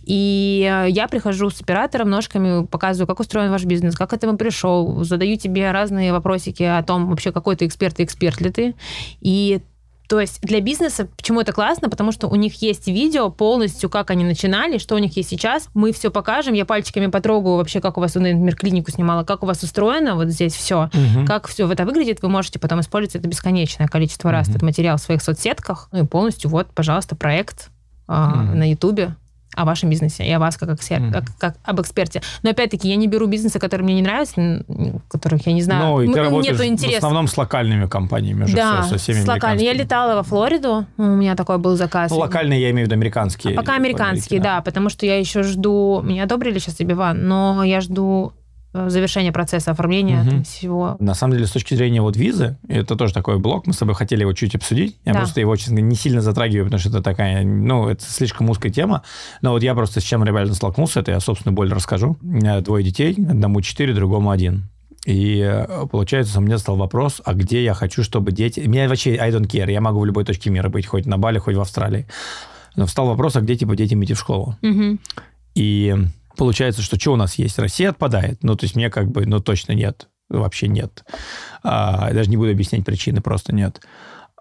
И 0.02 0.68
э, 0.70 0.90
я 0.90 1.08
прихожу 1.08 1.50
с 1.50 1.60
оператором, 1.60 2.10
ножками, 2.10 2.64
показываю, 2.66 3.06
как 3.06 3.20
устроен 3.20 3.50
ваш 3.50 3.64
бизнес, 3.64 3.96
как 3.96 4.10
к 4.10 4.12
этому 4.12 4.36
пришел, 4.36 5.02
задаю 5.04 5.36
тебе 5.36 5.70
разные 5.70 6.12
вопросики 6.12 6.62
о 6.62 6.82
том, 6.82 7.08
вообще 7.08 7.32
какой 7.32 7.56
ты 7.56 7.66
эксперт 7.66 7.98
и 8.00 8.04
эксперт 8.04 8.40
ли 8.40 8.50
ты. 8.50 8.74
И 9.20 9.60
то 10.08 10.20
есть 10.20 10.40
для 10.42 10.60
бизнеса 10.60 11.08
почему 11.16 11.40
это 11.40 11.52
классно? 11.52 11.88
Потому 11.88 12.12
что 12.12 12.28
у 12.28 12.34
них 12.34 12.60
есть 12.62 12.86
видео 12.86 13.30
полностью, 13.30 13.88
как 13.88 14.10
они 14.10 14.24
начинали, 14.24 14.78
что 14.78 14.94
у 14.94 14.98
них 14.98 15.16
есть 15.16 15.30
сейчас. 15.30 15.68
Мы 15.74 15.92
все 15.92 16.10
покажем, 16.10 16.54
я 16.54 16.64
пальчиками 16.64 17.06
потрогаю 17.06 17.56
вообще, 17.56 17.80
как 17.80 17.96
у 17.96 18.00
вас, 18.00 18.14
ну, 18.14 18.20
например, 18.22 18.56
клинику 18.56 18.90
снимала, 18.90 19.24
как 19.24 19.42
у 19.42 19.46
вас 19.46 19.62
устроено 19.62 20.14
вот 20.14 20.28
здесь 20.28 20.54
все. 20.54 20.90
Мгм. 20.92 21.26
Как 21.26 21.48
все 21.48 21.70
это 21.70 21.84
выглядит, 21.84 22.22
вы 22.22 22.28
можете 22.28 22.58
потом 22.58 22.80
использовать 22.80 23.16
это 23.16 23.28
бесконечное 23.28 23.88
количество 23.88 24.30
раз, 24.30 24.46
Мгм. 24.48 24.56
этот 24.56 24.62
материал 24.62 24.96
в 24.96 25.00
своих 25.00 25.22
соцсетках. 25.22 25.88
Ну 25.92 26.04
и 26.04 26.06
полностью, 26.06 26.50
вот, 26.50 26.68
пожалуйста, 26.74 27.16
проект 27.16 27.70
а, 28.08 28.30
Мгм. 28.30 28.58
на 28.58 28.70
Ютубе 28.70 29.14
о 29.54 29.64
вашем 29.64 29.90
бизнесе 29.90 30.24
и 30.24 30.30
о 30.32 30.38
вас 30.38 30.56
как, 30.56 30.70
эксер- 30.70 31.00
Мгм. 31.00 31.12
как, 31.12 31.24
как 31.38 31.54
об 31.64 31.80
эксперте. 31.80 32.22
Но 32.42 32.50
опять-таки 32.50 32.88
я 32.88 32.96
не 32.96 33.06
беру 33.06 33.26
бизнесы, 33.26 33.58
которые 33.58 33.84
мне 33.84 33.94
не 33.94 34.02
нравятся, 34.02 34.64
которых 35.08 35.46
я 35.46 35.52
не 35.52 35.62
знаю. 35.62 35.84
Ну, 35.84 36.00
и 36.02 36.06
ты 36.12 36.18
М- 36.18 36.24
работаешь 36.24 36.58
нету 36.58 36.90
в 36.90 36.96
основном 36.96 37.28
с 37.28 37.36
локальными 37.36 37.86
компаниями 37.86 38.44
уже 38.44 38.56
да, 38.56 38.82
все, 38.82 38.92
со 38.92 38.98
всеми 38.98 39.24
с 39.24 39.26
локальными. 39.26 39.64
Я 39.64 39.72
летала 39.74 40.14
во 40.14 40.22
Флориду, 40.22 40.86
у 40.96 41.02
меня 41.02 41.34
такой 41.36 41.58
был 41.58 41.76
заказ. 41.76 42.10
Ну, 42.10 42.18
локальные, 42.18 42.60
я 42.60 42.70
имею 42.70 42.86
в 42.86 42.88
виду 42.88 42.94
американские. 42.94 43.54
А 43.54 43.56
пока 43.56 43.74
американские, 43.76 44.38
Америки, 44.38 44.42
да. 44.56 44.62
потому 44.62 44.88
что 44.88 45.06
я 45.06 45.18
еще 45.18 45.42
жду, 45.42 46.00
меня 46.02 46.24
одобрили 46.24 46.58
сейчас 46.58 46.76
Ибиван, 46.80 47.26
но 47.26 47.62
я 47.64 47.80
жду 47.80 48.32
завершения 48.72 49.32
процесса 49.32 49.70
оформления 49.72 50.20
Мгм. 50.22 50.30
там 50.30 50.42
всего. 50.44 50.96
На 50.98 51.14
самом 51.14 51.34
деле, 51.34 51.46
с 51.46 51.50
точки 51.50 51.74
зрения 51.74 52.00
вот 52.00 52.16
визы, 52.16 52.56
это 52.68 52.96
тоже 52.96 53.12
такой 53.12 53.38
блок, 53.38 53.66
мы 53.66 53.72
с 53.72 53.78
тобой 53.78 53.94
хотели 53.94 54.22
его 54.22 54.32
чуть 54.32 54.54
обсудить. 54.54 54.96
Я 55.04 55.12
Да. 55.12 55.18
просто 55.20 55.40
его, 55.40 55.54
честно 55.56 55.78
не 55.80 55.96
сильно 55.96 56.20
затрагиваю, 56.20 56.64
потому 56.64 56.80
что 56.80 56.88
это 56.88 57.02
такая, 57.02 57.44
ну, 57.44 57.88
это 57.88 58.02
слишком 58.04 58.48
узкая 58.48 58.72
тема. 58.72 59.02
Но 59.42 59.52
вот 59.52 59.62
я 59.62 59.74
просто 59.74 60.00
с 60.00 60.04
чем 60.04 60.24
реально 60.24 60.54
столкнулся, 60.54 61.00
это 61.00 61.10
я 61.12 61.20
собственную 61.20 61.54
боль 61.54 61.72
расскажу. 61.72 62.16
У 62.22 62.26
меня 62.26 62.60
двое 62.60 62.84
детей, 62.84 63.12
одному 63.12 63.60
четыре, 63.60 63.92
другому 63.94 64.30
один. 64.30 64.68
И 65.04 65.40
э, 65.44 65.86
получается, 65.90 66.38
у 66.38 66.42
меня 66.42 66.58
стал 66.58 66.76
вопрос, 66.76 67.20
а 67.24 67.34
где 67.34 67.62
я 67.64 67.74
хочу, 67.74 68.04
чтобы 68.04 68.30
дети... 68.32 68.60
Меня 68.60 68.88
вообще 68.88 69.16
I 69.16 69.30
don't 69.32 69.46
care, 69.48 69.70
я 69.70 69.80
могу 69.80 69.98
в 70.00 70.06
любой 70.06 70.24
точке 70.24 70.48
мира 70.50 70.68
быть, 70.68 70.86
хоть 70.86 71.06
на 71.06 71.18
Бали, 71.18 71.38
хоть 71.38 71.56
в 71.56 71.60
Австралии. 71.60 72.06
Но 72.76 72.86
встал 72.86 73.06
вопрос, 73.08 73.34
а 73.36 73.40
где, 73.40 73.56
типа, 73.56 73.74
детям 73.76 74.02
идти 74.04 74.14
в 74.14 74.18
школу? 74.18 74.56
Мгм. 74.62 75.00
И 75.56 75.94
получается, 76.36 76.82
что 76.82 76.98
что 76.98 77.12
у 77.12 77.16
нас 77.16 77.34
есть? 77.36 77.58
Россия 77.58 77.90
отпадает. 77.90 78.42
Ну, 78.42 78.54
то 78.56 78.64
есть 78.64 78.76
мне 78.76 78.90
как 78.90 79.10
бы, 79.10 79.26
ну, 79.26 79.40
точно 79.40 79.72
нет. 79.72 80.08
Вообще 80.28 80.68
нет. 80.68 81.04
А, 81.62 82.12
даже 82.12 82.30
не 82.30 82.36
буду 82.36 82.50
объяснять 82.50 82.84
причины, 82.84 83.20
просто 83.20 83.54
нет. 83.54 83.80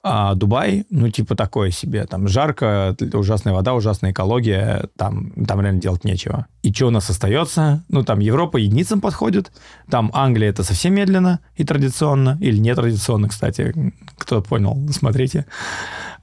А 0.04 0.34
Дубай, 0.34 0.86
ну, 0.90 1.10
типа 1.10 1.36
такое 1.36 1.70
себе. 1.70 2.06
Там 2.06 2.28
жарко, 2.28 2.96
ужасная 3.14 3.54
вода, 3.54 3.76
ужасная 3.76 4.12
экология. 4.12 4.88
Там, 4.98 5.32
там 5.46 5.62
реально 5.62 5.80
делать 5.80 6.04
нечего. 6.04 6.48
И 6.64 6.74
что 6.74 6.88
у 6.88 6.90
нас 6.90 7.10
остается? 7.10 7.84
Ну, 7.88 8.04
там 8.04 8.20
Европа 8.20 8.58
единицам 8.58 9.00
подходит. 9.00 9.52
Там 9.90 10.10
Англия 10.14 10.50
это 10.50 10.64
совсем 10.64 10.96
медленно 10.96 11.40
и 11.56 11.64
традиционно. 11.64 12.38
Или 12.42 12.58
нетрадиционно, 12.58 13.30
кстати. 13.30 13.94
Кто 14.18 14.42
понял, 14.42 14.76
смотрите. 14.92 15.46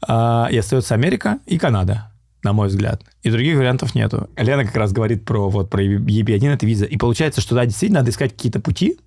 А, 0.06 0.48
и 0.50 0.56
остается 0.56 0.94
Америка 0.94 1.38
и 1.46 1.56
Канада 1.56 2.07
на 2.42 2.52
мой 2.52 2.68
взгляд. 2.68 3.02
И 3.22 3.30
других 3.30 3.56
вариантов 3.56 3.94
нету. 3.94 4.28
Лена 4.36 4.64
как 4.64 4.76
раз 4.76 4.92
говорит 4.92 5.24
про, 5.24 5.48
вот, 5.48 5.70
про 5.70 5.82
EB1, 5.82 6.54
это 6.54 6.66
виза. 6.66 6.84
И 6.84 6.96
получается, 6.96 7.40
что, 7.40 7.54
да, 7.54 7.64
действительно, 7.64 8.00
надо 8.00 8.10
искать 8.10 8.32
какие-то 8.32 8.60
пути, 8.60 8.98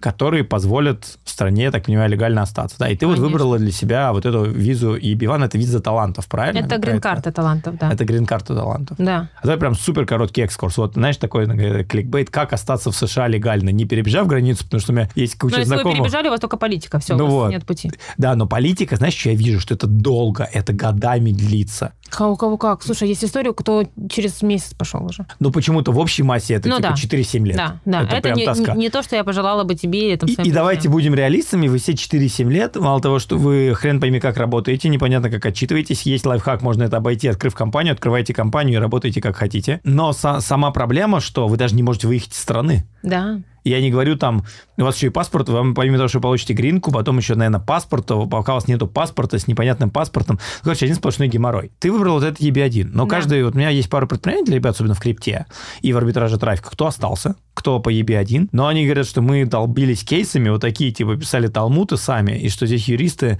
которые 0.00 0.44
позволят 0.44 1.18
стране, 1.24 1.64
я 1.64 1.70
так 1.70 1.84
понимаю, 1.84 2.08
легально 2.10 2.42
остаться. 2.42 2.76
Да, 2.78 2.88
и 2.88 2.96
ты 2.96 3.06
вот 3.06 3.16
Конечно. 3.16 3.28
выбрала 3.32 3.58
для 3.58 3.72
себя 3.72 4.12
вот 4.12 4.26
эту 4.26 4.44
визу 4.44 4.96
EB1, 4.96 5.44
это 5.44 5.58
виза 5.58 5.80
талантов, 5.80 6.26
правильно? 6.28 6.64
Это 6.64 6.78
грин-карта 6.78 7.32
талантов, 7.32 7.76
да. 7.78 7.92
Это 7.92 8.04
грин-карта 8.04 8.54
талантов. 8.54 8.96
Да. 8.98 9.28
А 9.40 9.42
давай 9.42 9.58
прям 9.58 9.74
супер 9.74 10.06
короткий 10.06 10.42
экскурс. 10.42 10.76
Вот, 10.78 10.94
знаешь, 10.94 11.16
такой 11.16 11.46
э, 11.46 11.84
кликбейт, 11.84 12.30
как 12.30 12.52
остаться 12.52 12.90
в 12.90 12.96
США 12.96 13.26
легально, 13.28 13.70
не 13.70 13.84
перебежав 13.86 14.26
границу, 14.26 14.64
потому 14.64 14.80
что 14.80 14.92
у 14.92 14.96
меня 14.96 15.08
есть 15.14 15.34
Но 15.34 15.40
куча 15.48 15.58
если 15.60 15.70
вы 15.70 15.76
знакомых. 15.76 15.98
перебежали, 15.98 16.28
у 16.28 16.30
вас 16.30 16.40
только 16.40 16.56
политика, 16.56 16.98
все, 17.00 17.16
Ну 17.16 17.24
у 17.24 17.26
вас 17.26 17.34
вот. 17.34 17.50
нет 17.50 17.66
пути. 17.66 17.90
Да, 18.18 18.34
но 18.36 18.46
политика, 18.46 18.96
знаешь, 18.96 19.14
что 19.14 19.30
я 19.30 19.34
вижу, 19.36 19.58
что 19.60 19.74
это 19.74 19.86
долго, 19.86 20.48
это 20.52 20.72
годами 20.72 21.32
длится. 21.32 21.92
У 22.20 22.36
кого 22.36 22.56
как? 22.56 22.82
Слушай, 22.82 23.08
есть 23.08 23.24
история, 23.24 23.52
кто 23.52 23.84
через 24.10 24.42
месяц 24.42 24.74
пошел 24.74 25.04
уже. 25.04 25.26
Но 25.40 25.50
почему-то 25.50 25.92
в 25.92 25.98
общей 25.98 26.22
массе 26.22 26.54
это 26.54 26.68
Ну 26.68 26.76
типа 26.76 26.88
да. 26.90 26.94
4-7 26.94 27.44
лет. 27.44 27.56
Да, 27.56 27.80
да. 27.84 28.02
Это, 28.02 28.12
Это, 28.16 28.22
прям 28.22 28.36
не, 28.38 28.44
тоска. 28.46 28.74
не 28.74 28.88
то, 28.90 29.02
что 29.02 29.16
я 29.16 29.24
пожелала 29.24 29.64
бы 29.64 29.74
тебе 29.74 29.87
или 29.96 30.16
там 30.16 30.28
И, 30.28 30.32
и 30.32 30.50
давайте 30.52 30.82
друзьям. 30.88 30.92
будем 30.92 31.14
реалистами, 31.14 31.68
вы 31.68 31.78
все 31.78 31.92
4-7 31.92 32.48
лет, 32.50 32.76
мало 32.76 33.00
того, 33.00 33.18
что 33.18 33.36
вы 33.38 33.72
хрен 33.74 34.00
пойми 34.00 34.20
как 34.20 34.36
работаете, 34.36 34.88
непонятно 34.88 35.30
как 35.30 35.44
отчитываетесь, 35.46 36.02
есть 36.02 36.26
лайфхак, 36.26 36.62
можно 36.62 36.84
это 36.84 36.96
обойти, 36.98 37.28
открыв 37.28 37.54
компанию, 37.54 37.92
открывайте 37.94 38.34
компанию 38.34 38.76
и 38.76 38.80
работайте 38.80 39.20
как 39.20 39.36
хотите. 39.36 39.80
Но 39.84 40.10
са- 40.10 40.40
сама 40.40 40.70
проблема, 40.70 41.20
что 41.20 41.48
вы 41.48 41.56
даже 41.56 41.74
не 41.74 41.82
можете 41.82 42.06
выехать 42.08 42.32
из 42.32 42.38
страны. 42.38 42.84
Да. 43.02 43.40
Я 43.64 43.80
не 43.80 43.90
говорю 43.90 44.16
там, 44.16 44.44
у 44.76 44.82
вас 44.82 44.96
еще 44.96 45.08
и 45.08 45.10
паспорт, 45.10 45.48
вам 45.48 45.74
помимо 45.74 45.96
того, 45.96 46.08
что 46.08 46.18
вы 46.18 46.22
получите 46.22 46.54
гринку, 46.54 46.92
потом 46.92 47.18
еще, 47.18 47.34
наверное, 47.34 47.60
паспорт, 47.60 48.06
пока 48.30 48.52
у 48.52 48.54
вас 48.56 48.68
нету 48.68 48.86
паспорта 48.86 49.38
с 49.38 49.46
непонятным 49.46 49.90
паспортом, 49.90 50.38
короче, 50.62 50.86
один 50.86 50.96
сплошной 50.96 51.28
геморрой. 51.28 51.70
Ты 51.78 51.90
выбрал 51.92 52.14
вот 52.14 52.24
этот 52.24 52.40
EB1, 52.40 52.90
но 52.92 53.04
Да. 53.04 53.10
каждый, 53.10 53.44
вот 53.44 53.54
у 53.54 53.58
меня 53.58 53.70
есть 53.70 53.90
пару 53.90 54.06
предпринимателей, 54.06 54.56
ребят, 54.56 54.74
особенно 54.74 54.94
в 54.94 55.00
крипте 55.00 55.46
и 55.82 55.92
в 55.92 55.96
арбитраже 55.96 56.38
трафика, 56.38 56.70
кто 56.70 56.86
остался, 56.86 57.34
кто 57.54 57.80
по 57.80 57.92
EB1, 57.92 58.48
но 58.52 58.66
они 58.66 58.84
говорят, 58.84 59.06
что 59.06 59.20
мы 59.22 59.44
долбились 59.44 60.04
кейсами, 60.04 60.48
вот 60.48 60.60
такие, 60.60 60.92
типа, 60.92 61.16
писали 61.16 61.48
талмуты 61.48 61.96
сами, 61.96 62.32
и 62.32 62.48
что 62.48 62.66
здесь 62.66 62.88
юристы 62.88 63.38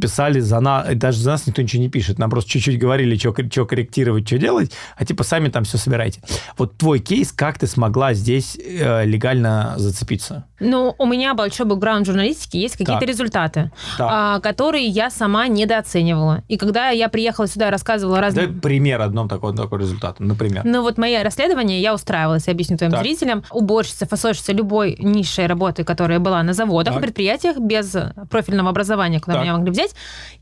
писали 0.00 0.40
за 0.40 0.60
нас, 0.60 0.86
даже 0.94 1.18
за 1.18 1.30
нас 1.30 1.46
никто 1.46 1.62
ничего 1.62 1.82
не 1.82 1.88
пишет, 1.88 2.18
нам 2.18 2.30
просто 2.30 2.50
чуть-чуть 2.50 2.78
говорили, 2.78 3.16
что 3.16 3.32
корректировать, 3.32 4.26
что 4.26 4.38
делать, 4.38 4.72
а 4.96 5.04
типа 5.04 5.22
сами 5.24 5.48
там 5.48 5.64
все 5.64 5.78
собирайте. 5.78 6.20
Вот 6.56 6.76
твой 6.76 6.98
кейс, 6.98 7.32
как 7.32 7.58
ты 7.58 7.66
смогла 7.66 8.14
здесь 8.14 8.58
э, 8.58 9.04
легально 9.04 9.74
зацепиться? 9.76 10.44
Ну, 10.60 10.94
у 10.98 11.06
меня 11.06 11.34
большой 11.34 11.66
бэкграунд 11.66 12.04
журналистики, 12.06 12.56
есть 12.56 12.72
какие-то 12.76 13.00
Так. 13.00 13.08
результаты, 13.08 13.70
Так. 13.96 14.08
а, 14.10 14.40
которые 14.40 14.86
я 14.86 15.08
сама 15.10 15.46
недооценивала. 15.46 16.42
И 16.48 16.56
когда 16.56 16.88
я 16.90 17.08
приехала 17.08 17.46
сюда 17.46 17.68
и 17.68 17.70
рассказывала 17.70 18.16
Дай 18.16 18.24
разным... 18.24 18.60
пример 18.60 19.00
одном 19.00 19.28
такого, 19.28 19.56
такого 19.56 19.78
результата, 19.78 20.22
например. 20.22 20.62
Ну 20.64 20.82
вот 20.82 20.98
мои 20.98 21.16
расследования, 21.22 21.80
я 21.80 21.94
устраивалась, 21.94 22.46
я 22.48 22.52
объясню 22.52 22.76
твоим 22.76 22.92
Так. 22.92 23.02
зрителям, 23.02 23.44
уборщица, 23.52 24.06
фасовщица 24.06 24.52
любой 24.52 24.96
низшей 24.98 25.46
работы, 25.46 25.84
которая 25.84 26.18
была 26.18 26.42
на 26.42 26.52
заводах, 26.52 26.94
Так. 26.94 27.02
предприятиях 27.02 27.58
без 27.58 27.96
профильного 28.28 28.70
образования, 28.70 29.20
куда 29.20 29.34
Так. 29.34 29.42
меня 29.44 29.52
могли 29.56 29.70
взять, 29.78 29.94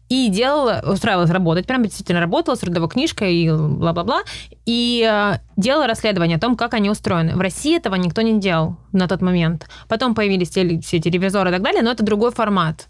и 0.08 0.28
делала, 0.28 0.82
устраивалась 0.86 1.30
работать, 1.30 1.66
прям 1.66 1.82
действительно 1.82 2.20
работала 2.20 2.54
с 2.54 2.60
трудовой 2.60 2.88
книжкой 2.88 3.34
и 3.34 3.50
бла-бла-бла, 3.50 4.22
и 4.64 5.08
э, 5.08 5.38
делала 5.56 5.86
расследование 5.86 6.36
о 6.36 6.40
том, 6.40 6.56
как 6.56 6.74
они 6.74 6.90
устроены. 6.90 7.34
В 7.34 7.40
России 7.40 7.76
этого 7.76 7.96
никто 7.96 8.22
не 8.22 8.38
делал 8.38 8.76
на 8.92 9.08
тот 9.08 9.20
момент. 9.20 9.68
Потом 9.88 10.14
появились 10.14 10.50
теле- 10.50 10.80
все 10.80 11.00
телевизоры 11.00 11.50
и 11.50 11.52
так 11.52 11.62
далее, 11.62 11.82
но 11.82 11.90
это 11.90 12.04
другой 12.04 12.30
формат. 12.30 12.86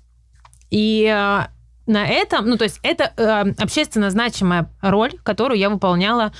И 0.70 1.05
э, 1.05 1.47
на 1.86 2.07
этом, 2.07 2.47
ну, 2.49 2.59
то 2.59 2.64
есть 2.64 2.80
это 2.82 3.12
э, 3.16 3.53
общественно 3.62 4.11
значимая 4.11 4.70
роль, 4.82 5.12
которую 5.22 5.59
я 5.59 5.70
выполняла 5.70 6.32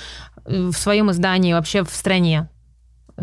э, 0.45 0.67
в 0.67 0.73
своем 0.73 1.09
издании 1.09 1.53
вообще 1.53 1.83
в 1.83 1.89
стране. 1.89 2.49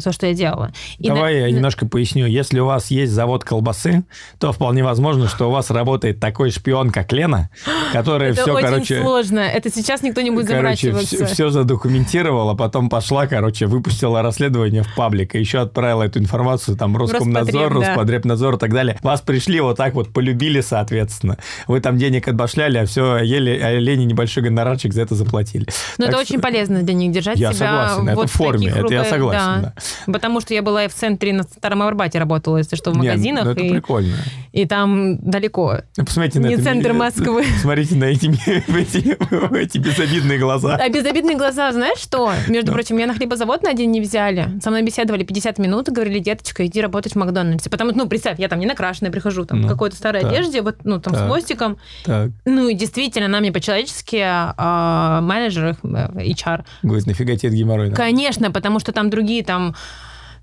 То, 0.03 0.13
что 0.13 0.27
я 0.27 0.35
делала. 0.35 0.73
И 0.99 1.09
Давай 1.09 1.35
на... 1.35 1.39
я 1.39 1.51
немножко 1.51 1.87
поясню. 1.87 2.27
Если 2.27 2.59
у 2.59 2.67
вас 2.67 2.91
есть 2.91 3.13
завод 3.13 3.45
колбасы, 3.45 4.05
то 4.39 4.53
вполне 4.53 4.83
возможно, 4.83 5.29
что 5.29 5.49
у 5.49 5.53
вас 5.53 5.71
работает 5.71 6.21
такой 6.21 6.51
шпион, 6.51 6.91
как 6.91 7.13
Лена, 7.13 7.51
которая 7.93 8.33
это 8.33 8.43
все, 8.43 8.53
очень 8.55 8.67
короче... 8.67 9.01
сложно. 9.01 9.41
Это 9.41 9.71
сейчас 9.71 10.03
никто 10.03 10.21
не 10.21 10.31
будет 10.31 10.49
короче, 10.49 10.89
заморачиваться. 10.89 11.27
Все, 11.27 11.35
все 11.35 11.51
задокументировала, 11.51 12.55
потом 12.55 12.89
пошла, 12.89 13.27
короче, 13.27 13.67
выпустила 13.67 14.23
расследование 14.23 14.83
в 14.83 14.95
паблик, 14.95 15.35
и 15.35 15.39
еще 15.39 15.61
отправила 15.61 16.03
эту 16.03 16.19
информацию 16.19 16.77
там 16.77 16.97
Роскомнадзор, 16.97 17.73
Роспотреб, 17.73 17.81
да. 17.81 17.89
Роспотребнадзор 17.89 18.55
и 18.55 18.59
так 18.59 18.73
далее. 18.73 18.99
Вас 19.03 19.21
пришли 19.21 19.61
вот 19.61 19.77
так 19.77 19.95
вот, 19.95 20.13
полюбили, 20.13 20.61
соответственно. 20.61 21.39
Вы 21.67 21.81
там 21.81 21.99
денег 21.99 22.27
отбашляли, 22.29 22.79
а 22.79 22.87
все, 22.87 23.19
ели, 23.19 23.59
а 23.61 23.79
Лене 23.79 24.05
небольшой 24.05 24.43
гонорарчик 24.43 24.93
за 24.93 25.03
это 25.03 25.15
заплатили. 25.15 25.67
Но 25.99 26.07
это 26.07 26.15
что... 26.15 26.21
очень 26.23 26.41
полезно 26.41 26.83
для 26.83 26.95
них 26.95 27.13
держать 27.13 27.39
я 27.39 27.53
себя 27.53 27.89
согласен, 27.89 28.15
вот 28.15 28.25
это 28.25 28.27
в 28.27 28.33
форме, 28.33 28.69
это 28.69 28.93
я 28.93 29.05
согласен, 29.05 29.63
да. 29.63 29.73
да. 29.75 29.75
Потому 30.07 30.41
что 30.41 30.55
я 30.55 30.63
была 30.63 30.85
и 30.85 30.89
в 30.89 30.95
центре 30.95 31.33
на 31.33 31.43
Старом 31.43 31.83
Арбате 31.83 32.19
работала, 32.19 32.59
если 32.59 32.77
что, 32.77 32.91
в 32.93 32.97
магазинах. 32.97 33.45
Нет, 33.45 33.45
ну 33.45 33.51
это 33.51 33.61
и, 33.61 33.71
прикольно. 33.71 34.17
И 34.53 34.67
там 34.67 35.19
далеко. 35.19 35.81
Ну, 35.97 36.05
посмотрите 36.05 36.41
на 36.41 36.47
Не 36.47 36.55
это, 36.55 36.65
центр 36.65 36.93
Москвы. 36.93 37.45
Смотрите 37.61 37.97
на 37.97 38.05
эти, 38.05 38.27
эти, 38.71 39.17
эти 39.57 39.79
безобидные 39.79 40.39
глаза. 40.39 40.77
А 40.77 40.89
безобидные 40.89 41.37
глаза, 41.37 41.73
знаешь 41.73 41.99
что? 41.99 42.33
Между 42.49 42.73
прочим, 42.73 42.97
меня 42.97 43.07
на 43.07 43.15
хлебозавод 43.15 43.63
на 43.63 43.75
день 43.75 43.91
не 43.91 44.01
взяли. 44.01 44.49
Со 44.63 44.71
мной 44.71 44.83
беседовали 44.83 45.25
50 45.25 45.59
минут 45.59 45.89
и 45.89 45.93
говорили, 45.93 46.19
деточка, 46.19 46.67
иди 46.67 46.81
работать 46.81 47.13
в 47.13 47.17
Макдональдсе. 47.17 47.71
Потому 47.71 47.91
что, 47.91 47.99
ну, 47.99 48.09
представь, 48.09 48.39
я 48.39 48.49
там 48.49 48.61
не 48.61 48.67
накрашенная 48.67 49.11
прихожу, 49.11 49.45
там, 49.45 49.63
ну, 49.63 49.67
в 49.69 49.71
какой-то 49.71 49.97
старой 49.97 50.23
так, 50.23 50.33
одежде, 50.33 50.63
вот, 50.63 50.77
ну, 50.85 51.01
там, 51.01 51.15
так, 51.15 51.23
с 51.23 51.27
хвостиком. 51.27 51.79
Так. 52.05 52.31
Ну, 52.45 52.69
и 52.69 52.75
действительно, 52.75 53.27
она 53.27 53.41
мне 53.41 53.53
по-человечески, 53.53 54.21
а, 54.23 55.21
менеджер, 55.21 55.77
э, 55.83 55.87
HR. 55.87 56.65
Говорит, 56.83 57.07
нафига 57.07 57.37
тебе 57.37 57.57
геморрой? 57.57 57.91
Да? 57.91 57.97
Конечно, 57.97 58.51
потому 58.51 58.79
что 58.81 58.93
там 58.93 59.11
другие, 59.11 59.45
там, 59.45 59.74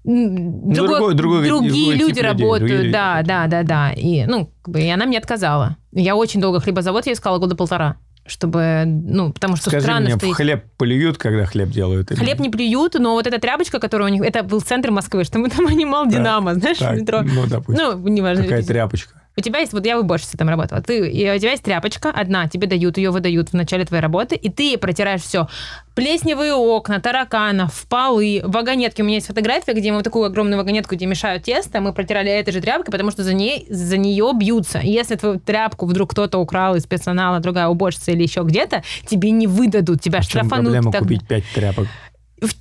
другой, 0.03 1.13
другой, 1.13 1.15
другой, 1.15 1.47
другие 1.47 1.95
люди 1.95 2.15
тип 2.15 2.23
работают, 2.23 2.71
другие 2.71 2.91
да, 2.91 3.17
люди. 3.17 3.27
да, 3.27 3.47
да, 3.47 3.63
да. 3.63 3.91
И, 3.93 4.25
ну, 4.25 4.51
как 4.61 4.73
бы, 4.73 4.81
и 4.81 4.89
она 4.89 5.05
мне 5.05 5.17
отказала. 5.17 5.77
Я 5.91 6.15
очень 6.15 6.41
долго 6.41 6.59
хлебозавод 6.59 7.05
я 7.05 7.13
искала 7.13 7.37
года 7.37 7.55
полтора 7.55 7.97
чтобы, 8.25 8.83
ну, 8.85 9.33
потому 9.33 9.55
что 9.55 9.69
Скажи 9.69 9.83
странно, 9.83 10.05
мне, 10.05 10.17
что... 10.17 10.31
хлеб 10.33 10.63
плюют, 10.77 11.17
когда 11.17 11.45
хлеб 11.45 11.69
делают? 11.69 12.11
Или... 12.11 12.19
Хлеб 12.19 12.39
не 12.39 12.49
плюют, 12.49 12.93
но 12.93 13.13
вот 13.13 13.25
эта 13.25 13.39
тряпочка, 13.39 13.79
которая 13.79 14.09
у 14.09 14.11
них... 14.11 14.21
Это 14.21 14.43
был 14.43 14.61
центр 14.61 14.91
Москвы, 14.91 15.23
что 15.23 15.39
мы 15.39 15.49
там 15.49 15.65
анимал 15.67 16.07
Динамо, 16.07 16.53
знаешь, 16.53 16.77
так, 16.77 16.95
в 16.95 17.01
метро. 17.01 17.23
Ну, 17.23 17.47
допустим. 17.47 17.83
Ну, 17.83 18.07
неважно. 18.07 18.43
Какая 18.43 18.63
тряпочка? 18.63 19.20
У 19.37 19.41
тебя 19.41 19.59
есть, 19.59 19.71
вот 19.71 19.85
я 19.85 19.97
в 19.97 20.01
уборщице 20.01 20.37
там 20.37 20.49
работала, 20.49 20.81
ты, 20.81 21.09
и 21.09 21.31
у 21.33 21.39
тебя 21.39 21.51
есть 21.51 21.63
тряпочка 21.63 22.11
одна, 22.11 22.49
тебе 22.49 22.67
дают, 22.67 22.97
ее 22.97 23.11
выдают 23.11 23.49
в 23.49 23.53
начале 23.53 23.85
твоей 23.85 24.01
работы, 24.01 24.35
и 24.35 24.49
ты 24.49 24.77
протираешь 24.77 25.21
все. 25.21 25.47
Плесневые 25.95 26.53
окна, 26.53 26.99
тараканов, 26.99 27.85
полы, 27.87 28.41
вагонетки. 28.43 29.01
У 29.01 29.05
меня 29.05 29.15
есть 29.15 29.27
фотография, 29.27 29.73
где 29.73 29.91
мы 29.91 30.03
такую 30.03 30.25
огромную 30.25 30.57
вагонетку, 30.57 30.95
где 30.95 31.05
мешают 31.05 31.43
тесто, 31.43 31.79
мы 31.79 31.93
протирали 31.93 32.29
этой 32.29 32.51
же 32.51 32.61
тряпкой, 32.61 32.91
потому 32.91 33.11
что 33.11 33.23
за, 33.23 33.33
ней, 33.33 33.65
за 33.69 33.97
нее 33.97 34.31
бьются. 34.35 34.79
И 34.79 34.89
если 34.89 35.15
твою 35.15 35.39
тряпку 35.39 35.85
вдруг 35.85 36.11
кто-то 36.11 36.37
украл 36.37 36.75
из 36.75 36.85
персонала, 36.85 37.39
другая 37.39 37.67
уборщица 37.67 38.11
или 38.11 38.23
еще 38.23 38.43
где-то, 38.43 38.83
тебе 39.05 39.31
не 39.31 39.47
выдадут, 39.47 40.01
тебя 40.01 40.21
штрафанут. 40.21 40.65
проблема 40.65 40.91
так... 40.91 41.01
купить 41.01 41.25
пять 41.25 41.45
тряпок? 41.55 41.87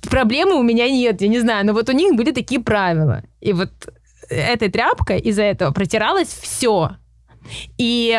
Проблемы 0.09 0.53
у 0.55 0.63
меня 0.63 0.89
нет, 0.89 1.21
я 1.21 1.27
не 1.27 1.39
знаю, 1.39 1.65
но 1.65 1.73
вот 1.73 1.89
у 1.89 1.91
них 1.91 2.15
были 2.15 2.31
такие 2.31 2.61
правила. 2.61 3.23
И 3.39 3.51
вот 3.51 3.71
этой 4.31 4.69
тряпкой 4.69 5.19
из-за 5.19 5.43
этого 5.43 5.71
протиралось 5.71 6.27
все. 6.27 6.91
И 7.77 8.17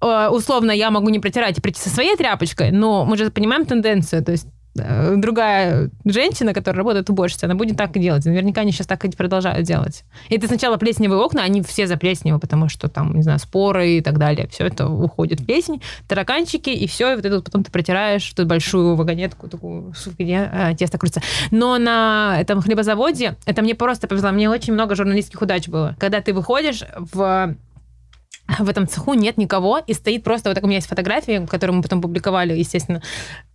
э, 0.00 0.28
условно 0.28 0.70
я 0.70 0.90
могу 0.90 1.08
не 1.08 1.18
протирать 1.18 1.58
и 1.58 1.60
прийти 1.60 1.80
со 1.80 1.90
своей 1.90 2.16
тряпочкой, 2.16 2.70
но 2.70 3.04
мы 3.04 3.16
же 3.16 3.30
понимаем 3.30 3.66
тенденцию, 3.66 4.24
то 4.24 4.32
есть 4.32 4.46
другая 4.74 5.90
женщина, 6.04 6.52
которая 6.52 6.78
работает 6.78 7.08
уборщицей, 7.08 7.46
она 7.46 7.54
будет 7.54 7.76
так 7.76 7.96
и 7.96 8.00
делать. 8.00 8.24
Наверняка 8.24 8.62
они 8.62 8.72
сейчас 8.72 8.86
так 8.86 9.04
и 9.04 9.10
продолжают 9.10 9.66
делать. 9.66 10.04
И 10.28 10.38
ты 10.38 10.46
сначала 10.46 10.76
плесневые 10.76 11.20
окна, 11.20 11.42
они 11.42 11.62
все 11.62 11.86
за 11.86 11.96
плесневые, 11.96 12.40
потому 12.40 12.68
что 12.68 12.88
там, 12.88 13.14
не 13.14 13.22
знаю, 13.22 13.38
споры 13.38 13.98
и 13.98 14.00
так 14.00 14.18
далее. 14.18 14.48
Все 14.48 14.66
это 14.66 14.88
уходит 14.88 15.40
в 15.40 15.46
плесень, 15.46 15.80
тараканчики, 16.08 16.70
и 16.70 16.86
все, 16.86 17.12
и 17.12 17.16
вот 17.16 17.24
это 17.24 17.40
потом 17.40 17.62
ты 17.62 17.70
протираешь 17.70 18.32
эту 18.32 18.46
большую 18.46 18.96
вагонетку, 18.96 19.48
такую, 19.48 19.94
где 20.18 20.50
а, 20.52 20.74
тесто 20.74 20.98
крутится. 20.98 21.22
Но 21.50 21.78
на 21.78 22.36
этом 22.40 22.60
хлебозаводе, 22.60 23.36
это 23.46 23.62
мне 23.62 23.74
просто 23.74 24.08
повезло, 24.08 24.32
мне 24.32 24.50
очень 24.50 24.72
много 24.72 24.94
журналистских 24.96 25.40
удач 25.40 25.68
было. 25.68 25.96
Когда 25.98 26.20
ты 26.20 26.32
выходишь 26.32 26.82
в 26.96 27.54
в 28.58 28.68
этом 28.68 28.86
цеху 28.86 29.14
нет 29.14 29.38
никого, 29.38 29.78
и 29.78 29.94
стоит 29.94 30.22
просто, 30.22 30.50
вот 30.50 30.54
так 30.54 30.64
у 30.64 30.66
меня 30.66 30.76
есть 30.76 30.88
фотографии, 30.88 31.46
которые 31.46 31.76
мы 31.76 31.82
потом 31.82 32.02
публиковали, 32.02 32.52
естественно, 32.52 33.02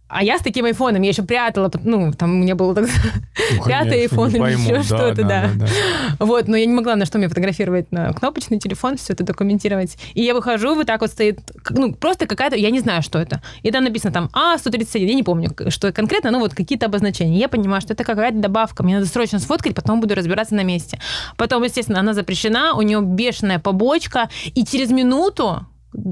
а 0.09 0.23
я 0.23 0.39
с 0.39 0.41
таким 0.41 0.65
айфоном, 0.65 1.03
я 1.03 1.09
еще 1.09 1.21
прятала, 1.21 1.71
ну, 1.83 2.11
там 2.11 2.31
у 2.31 2.43
меня 2.43 2.55
было 2.55 2.73
так, 2.73 2.85
ну, 2.85 3.65
пятый 3.67 4.01
айфон 4.01 4.29
или 4.29 4.53
еще 4.53 4.77
да, 4.77 4.83
что-то, 4.83 5.15
да, 5.15 5.23
да. 5.23 5.49
Да, 5.53 5.65
да. 5.65 6.25
Вот, 6.25 6.47
но 6.47 6.57
я 6.57 6.65
не 6.65 6.73
могла 6.73 6.95
на 6.95 7.05
что 7.05 7.19
мне 7.19 7.29
фотографировать, 7.29 7.91
на 7.91 8.11
кнопочный 8.13 8.57
телефон, 8.57 8.97
все 8.97 9.13
это 9.13 9.23
документировать. 9.23 9.97
И 10.15 10.23
я 10.23 10.33
выхожу, 10.33 10.73
вот 10.73 10.87
так 10.87 11.01
вот 11.01 11.11
стоит, 11.11 11.39
ну, 11.69 11.93
просто 11.93 12.25
какая-то, 12.25 12.55
я 12.55 12.71
не 12.71 12.79
знаю, 12.79 13.03
что 13.03 13.19
это. 13.19 13.43
И 13.61 13.69
там 13.69 13.83
написано 13.83 14.11
там 14.11 14.29
А131, 14.33 15.05
я 15.05 15.13
не 15.13 15.23
помню, 15.23 15.55
что 15.69 15.93
конкретно, 15.93 16.31
ну, 16.31 16.39
вот 16.39 16.55
какие-то 16.55 16.87
обозначения. 16.87 17.37
Я 17.37 17.47
понимаю, 17.47 17.81
что 17.81 17.93
это 17.93 18.03
какая-то 18.03 18.39
добавка, 18.39 18.81
мне 18.81 18.95
надо 18.95 19.07
срочно 19.07 19.37
сфоткать, 19.37 19.75
потом 19.75 20.01
буду 20.01 20.15
разбираться 20.15 20.55
на 20.55 20.63
месте. 20.63 20.99
Потом, 21.37 21.63
естественно, 21.63 21.99
она 21.99 22.15
запрещена, 22.15 22.73
у 22.73 22.81
нее 22.81 22.99
бешеная 23.01 23.59
побочка, 23.59 24.29
и 24.55 24.65
через 24.65 24.89
минуту 24.89 25.67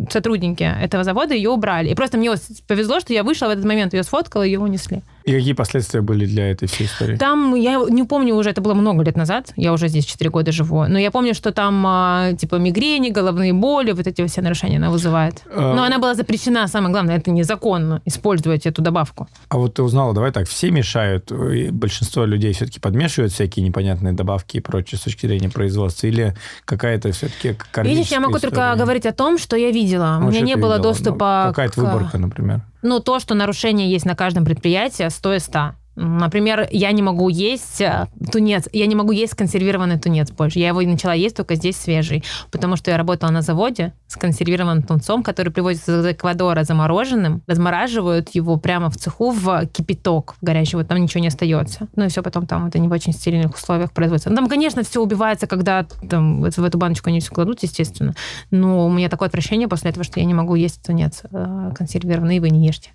сотрудники 0.10 0.64
этого 0.64 1.04
завода 1.04 1.34
ее 1.34 1.50
убрали. 1.50 1.90
И 1.90 1.96
просто 1.96 2.18
мне 2.18 2.32
повезло, 2.68 3.00
что 3.00 3.14
я 3.14 3.24
вышла 3.24 3.48
в 3.48 3.50
этот 3.50 3.66
момент, 3.66 3.94
ее 3.94 4.04
сфоткала, 4.04 4.44
ее 4.44 4.60
унесли. 4.60 5.04
И 5.28 5.34
какие 5.34 5.52
последствия 5.52 6.00
были 6.00 6.26
для 6.26 6.52
этой 6.52 6.70
всей 6.70 6.88
истории? 6.88 7.18
Там, 7.18 7.54
я 7.54 7.84
не 7.90 8.04
помню 8.04 8.34
уже, 8.34 8.50
это 8.50 8.62
было 8.62 8.74
много 8.74 9.04
лет 9.04 9.18
назад, 9.18 9.52
я 9.58 9.74
уже 9.74 9.90
здесь 9.90 10.06
4 10.06 10.30
года 10.30 10.54
живу, 10.54 10.86
но 10.88 10.98
я 10.98 11.12
помню, 11.12 11.34
что 11.34 11.52
там 11.52 11.84
а, 11.86 12.32
типа 12.32 12.56
мигрени, 12.56 13.10
головные 13.10 13.52
боли, 13.52 13.92
вот 13.92 14.08
эти 14.08 14.26
все 14.26 14.42
нарушения 14.42 14.78
она 14.78 14.90
вызывает. 14.90 15.44
А... 15.54 15.76
Но 15.76 15.84
она 15.84 16.00
была 16.00 16.16
запрещена, 16.16 16.66
самое 16.70 16.94
главное, 16.94 17.18
это 17.18 17.30
незаконно 17.32 18.02
использовать 18.06 18.66
эту 18.66 18.82
добавку. 18.82 19.28
А 19.50 19.58
вот 19.58 19.74
ты 19.74 19.84
узнала, 19.84 20.14
давай 20.14 20.32
так, 20.32 20.48
все 20.48 20.72
мешают, 20.72 21.30
большинство 21.72 22.24
людей 22.24 22.54
все-таки 22.54 22.80
подмешивают 22.80 23.34
всякие 23.34 23.66
непонятные 23.66 24.14
добавки 24.14 24.56
и 24.56 24.60
прочее 24.62 24.98
с 24.98 25.02
точки 25.02 25.28
зрения 25.28 25.50
производства, 25.50 26.08
или 26.08 26.38
какая-то 26.64 27.12
все-таки 27.12 27.58
Видишь, 27.84 28.08
я 28.08 28.22
могу 28.22 28.38
история? 28.38 28.56
только 28.56 28.76
говорить 28.78 29.06
о 29.06 29.12
том, 29.12 29.38
что 29.38 29.58
я 29.58 29.72
видела. 29.72 30.20
Ну, 30.22 30.28
У 30.28 30.30
меня 30.30 30.40
не 30.40 30.56
было 30.56 30.78
видела? 30.78 30.94
доступа 30.94 31.44
ну, 31.48 31.52
Какая-то 31.52 31.74
к... 31.74 31.78
выборка, 31.84 32.18
например? 32.18 32.62
Ну, 32.82 33.00
то, 33.00 33.20
что 33.20 33.36
нарушение 33.36 33.90
есть 33.90 34.06
на 34.06 34.16
каждом 34.16 34.46
предприятии, 34.46 35.10
100 35.10 35.34
из 35.34 35.44
100. 35.46 35.72
Например, 35.96 36.68
я 36.70 36.92
не 36.92 37.02
могу 37.02 37.28
есть 37.28 37.82
э, 37.82 38.06
тунец, 38.32 38.70
я 38.72 38.86
не 38.86 38.94
могу 38.94 39.12
есть 39.12 39.34
консервированный 39.34 39.98
тунец 39.98 40.30
больше. 40.30 40.60
Я 40.60 40.68
его 40.68 40.82
начала 40.82 41.14
есть 41.14 41.36
только 41.36 41.56
здесь 41.56 41.76
свежий, 41.76 42.24
потому 42.52 42.76
что 42.76 42.92
я 42.92 42.98
работала 42.98 43.32
на 43.32 43.42
заводе 43.42 43.94
с 44.08 44.16
консервированным 44.16 44.84
тунцом, 44.84 45.24
который 45.24 45.52
привозится 45.52 46.00
из 46.00 46.06
Эквадора 46.06 46.64
замороженным, 46.64 47.42
размораживают 47.48 48.30
его 48.30 48.58
прямо 48.58 48.90
в 48.90 48.98
цеху 48.98 49.32
в 49.32 49.66
кипяток 49.68 50.36
в 50.42 50.46
горячий, 50.46 50.78
вот 50.78 50.88
там 50.88 51.02
ничего 51.02 51.22
не 51.22 51.28
остается. 51.28 51.88
Ну 51.96 52.06
и 52.06 52.08
все 52.08 52.24
потом 52.24 52.48
там 52.48 52.68
это 52.68 52.80
не 52.80 52.88
в 52.88 52.92
очень 52.92 53.14
стерильных 53.14 53.56
условиях 53.56 53.92
производится. 53.92 54.30
Ну, 54.30 54.36
там, 54.36 54.48
конечно, 54.48 54.84
все 54.84 55.02
убивается, 55.02 55.48
когда 55.48 55.86
там 56.10 56.42
в 56.42 56.64
эту 56.64 56.78
баночку 56.78 57.10
они 57.10 57.20
все 57.20 57.32
кладут, 57.32 57.64
естественно. 57.64 58.14
Но 58.52 58.88
у 58.88 58.92
меня 58.92 59.10
такое 59.10 59.28
отвращение 59.28 59.68
после 59.68 59.92
этого, 59.92 60.04
что 60.04 60.20
я 60.20 60.26
не 60.26 60.34
могу 60.34 60.56
есть 60.56 60.82
тунец 60.84 61.24
э, 61.32 61.72
консервированный, 61.76 62.38
и 62.38 62.40
вы 62.40 62.50
не 62.50 62.66
ешьте. 62.66 62.92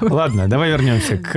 Ладно, 0.00 0.48
давай 0.48 0.70
вернемся 0.70 1.16
к 1.18 1.34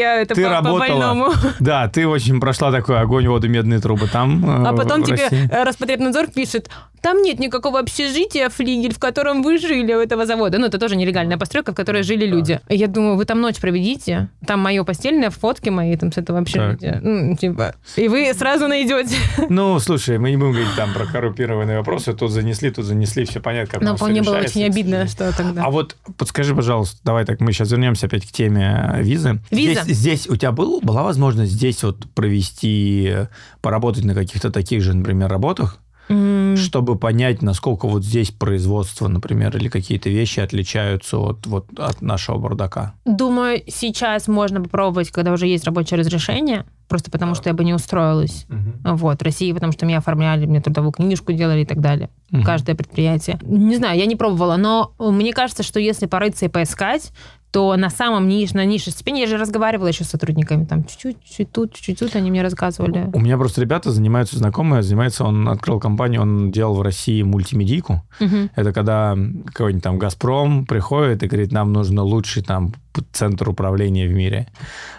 я 0.00 0.20
это 0.20 0.34
ты 0.34 0.44
по, 0.44 0.50
работала, 0.50 1.32
Да, 1.60 1.88
ты 1.88 2.06
очень 2.06 2.40
прошла 2.40 2.72
такой 2.72 3.00
огонь, 3.00 3.28
воду, 3.28 3.48
медные 3.48 3.80
трубы 3.80 4.08
там. 4.08 4.66
А 4.66 4.72
потом 4.72 5.04
тебе 5.04 5.28
Роспотребнадзор 5.64 6.28
пишет, 6.28 6.70
там 7.00 7.22
нет 7.22 7.38
никакого 7.38 7.78
общежития, 7.78 8.48
флигель, 8.48 8.94
в 8.94 8.98
котором 8.98 9.42
вы 9.42 9.58
жили, 9.58 9.92
у 9.94 10.00
этого 10.00 10.26
завода. 10.26 10.58
Ну, 10.58 10.66
это 10.66 10.78
тоже 10.78 10.96
нелегальная 10.96 11.38
постройка, 11.38 11.72
в 11.72 11.74
которой 11.74 12.02
жили 12.02 12.26
люди. 12.26 12.60
Я 12.68 12.86
думаю, 12.86 13.16
вы 13.16 13.24
там 13.24 13.40
ночь 13.40 13.58
проведите, 13.60 14.28
там 14.46 14.60
мое 14.60 14.84
постельное, 14.84 15.30
фотки 15.30 15.68
мои 15.70 15.96
там 15.96 16.12
с 16.12 16.18
этого 16.18 16.38
общежития. 16.38 17.00
Ну, 17.02 17.36
типа, 17.36 17.74
и 17.96 18.08
вы 18.08 18.32
сразу 18.34 18.68
найдете. 18.68 19.16
Ну, 19.48 19.78
слушай, 19.80 20.16
мы 20.18 20.30
не 20.30 20.36
будем 20.36 20.52
говорить 20.52 20.74
там 20.76 20.92
про 20.94 21.06
коррупированные 21.06 21.78
вопросы. 21.78 22.12
Тут 22.12 22.30
занесли, 22.30 22.70
тут 22.70 22.84
занесли, 22.84 23.24
все 23.24 23.40
понятно, 23.40 23.80
как 23.80 23.82
Но 23.82 24.06
мне 24.06 24.22
было 24.22 24.38
очень 24.38 24.64
обидно, 24.64 25.06
что 25.08 25.36
тогда. 25.36 25.64
А 25.64 25.70
вот 25.70 25.96
подскажи, 26.16 26.54
пожалуйста, 26.54 26.98
давай 27.04 27.24
так, 27.24 27.40
мы 27.40 27.52
сейчас 27.52 27.70
вернемся 27.70 28.06
опять 28.06 28.26
к 28.26 28.32
теме 28.32 28.96
визы. 28.98 29.40
Виза. 29.50 29.82
Здесь, 29.82 29.96
здесь 29.96 30.28
у 30.28 30.36
тебя 30.36 30.52
был, 30.52 30.80
была 30.80 31.02
возможность 31.02 31.52
здесь 31.52 31.82
вот 31.82 32.08
провести, 32.14 33.26
поработать 33.60 34.04
на 34.04 34.14
каких-то 34.14 34.50
таких 34.50 34.82
же, 34.82 34.94
например, 34.94 35.28
работах? 35.28 35.78
Mm. 36.10 36.56
чтобы 36.56 36.96
понять, 36.96 37.40
насколько 37.42 37.86
вот 37.86 38.04
здесь 38.04 38.30
производство, 38.30 39.08
например, 39.08 39.56
или 39.56 39.68
какие-то 39.68 40.10
вещи 40.10 40.40
отличаются 40.40 41.18
от, 41.18 41.46
вот, 41.46 41.66
от 41.78 42.02
нашего 42.02 42.38
бардака? 42.38 42.94
Думаю, 43.04 43.62
сейчас 43.66 44.28
можно 44.28 44.60
попробовать, 44.60 45.10
когда 45.10 45.32
уже 45.32 45.46
есть 45.46 45.64
рабочее 45.64 45.98
разрешение, 45.98 46.66
просто 46.88 47.10
потому 47.10 47.34
что 47.34 47.48
я 47.48 47.54
бы 47.54 47.64
не 47.64 47.72
устроилась. 47.72 48.46
Угу. 48.48 48.96
Вот, 48.96 49.20
в 49.20 49.24
России, 49.24 49.52
потому 49.52 49.72
что 49.72 49.86
меня 49.86 49.98
оформляли, 49.98 50.46
мне 50.46 50.60
трудовую 50.60 50.92
книжку 50.92 51.32
делали 51.32 51.62
и 51.62 51.66
так 51.66 51.80
далее. 51.80 52.10
Угу. 52.32 52.42
Каждое 52.42 52.74
предприятие. 52.74 53.38
Не 53.42 53.76
знаю, 53.76 53.98
я 53.98 54.06
не 54.06 54.16
пробовала, 54.16 54.56
но 54.56 54.92
мне 54.98 55.32
кажется, 55.32 55.62
что 55.62 55.78
если 55.80 56.06
порыться 56.06 56.46
и 56.46 56.48
поискать, 56.48 57.12
то 57.50 57.76
на 57.76 57.90
самом 57.90 58.28
ниж, 58.28 58.52
на 58.52 58.64
низшей 58.64 58.92
степени, 58.92 59.20
я 59.20 59.26
же 59.26 59.36
разговаривала 59.36 59.88
еще 59.88 60.04
с 60.04 60.08
сотрудниками, 60.08 60.64
там 60.64 60.84
чуть-чуть, 60.84 61.16
чуть 61.24 61.50
тут, 61.50 61.74
чуть 61.74 61.98
тут, 61.98 62.14
они 62.14 62.30
мне 62.30 62.42
рассказывали. 62.42 63.10
У 63.12 63.18
меня 63.18 63.36
просто 63.36 63.60
ребята 63.60 63.90
занимаются, 63.90 64.36
знакомые, 64.36 64.82
занимается, 64.82 65.24
он 65.24 65.48
открыл 65.48 65.80
компанию, 65.80 66.22
он 66.22 66.52
делал 66.52 66.76
в 66.76 66.82
России 66.82 67.22
мультимедийку. 67.22 68.04
Мгм. 68.20 68.50
Это 68.54 68.72
когда 68.72 69.16
какой-нибудь 69.46 69.82
там 69.82 69.98
«Газпром» 69.98 70.64
приходит 70.64 71.22
и 71.22 71.26
говорит, 71.26 71.50
нам 71.50 71.72
нужно 71.72 72.02
лучший 72.02 72.42
там 72.42 72.72
центр 73.12 73.48
управления 73.48 74.06
в 74.06 74.12
мире. 74.12 74.48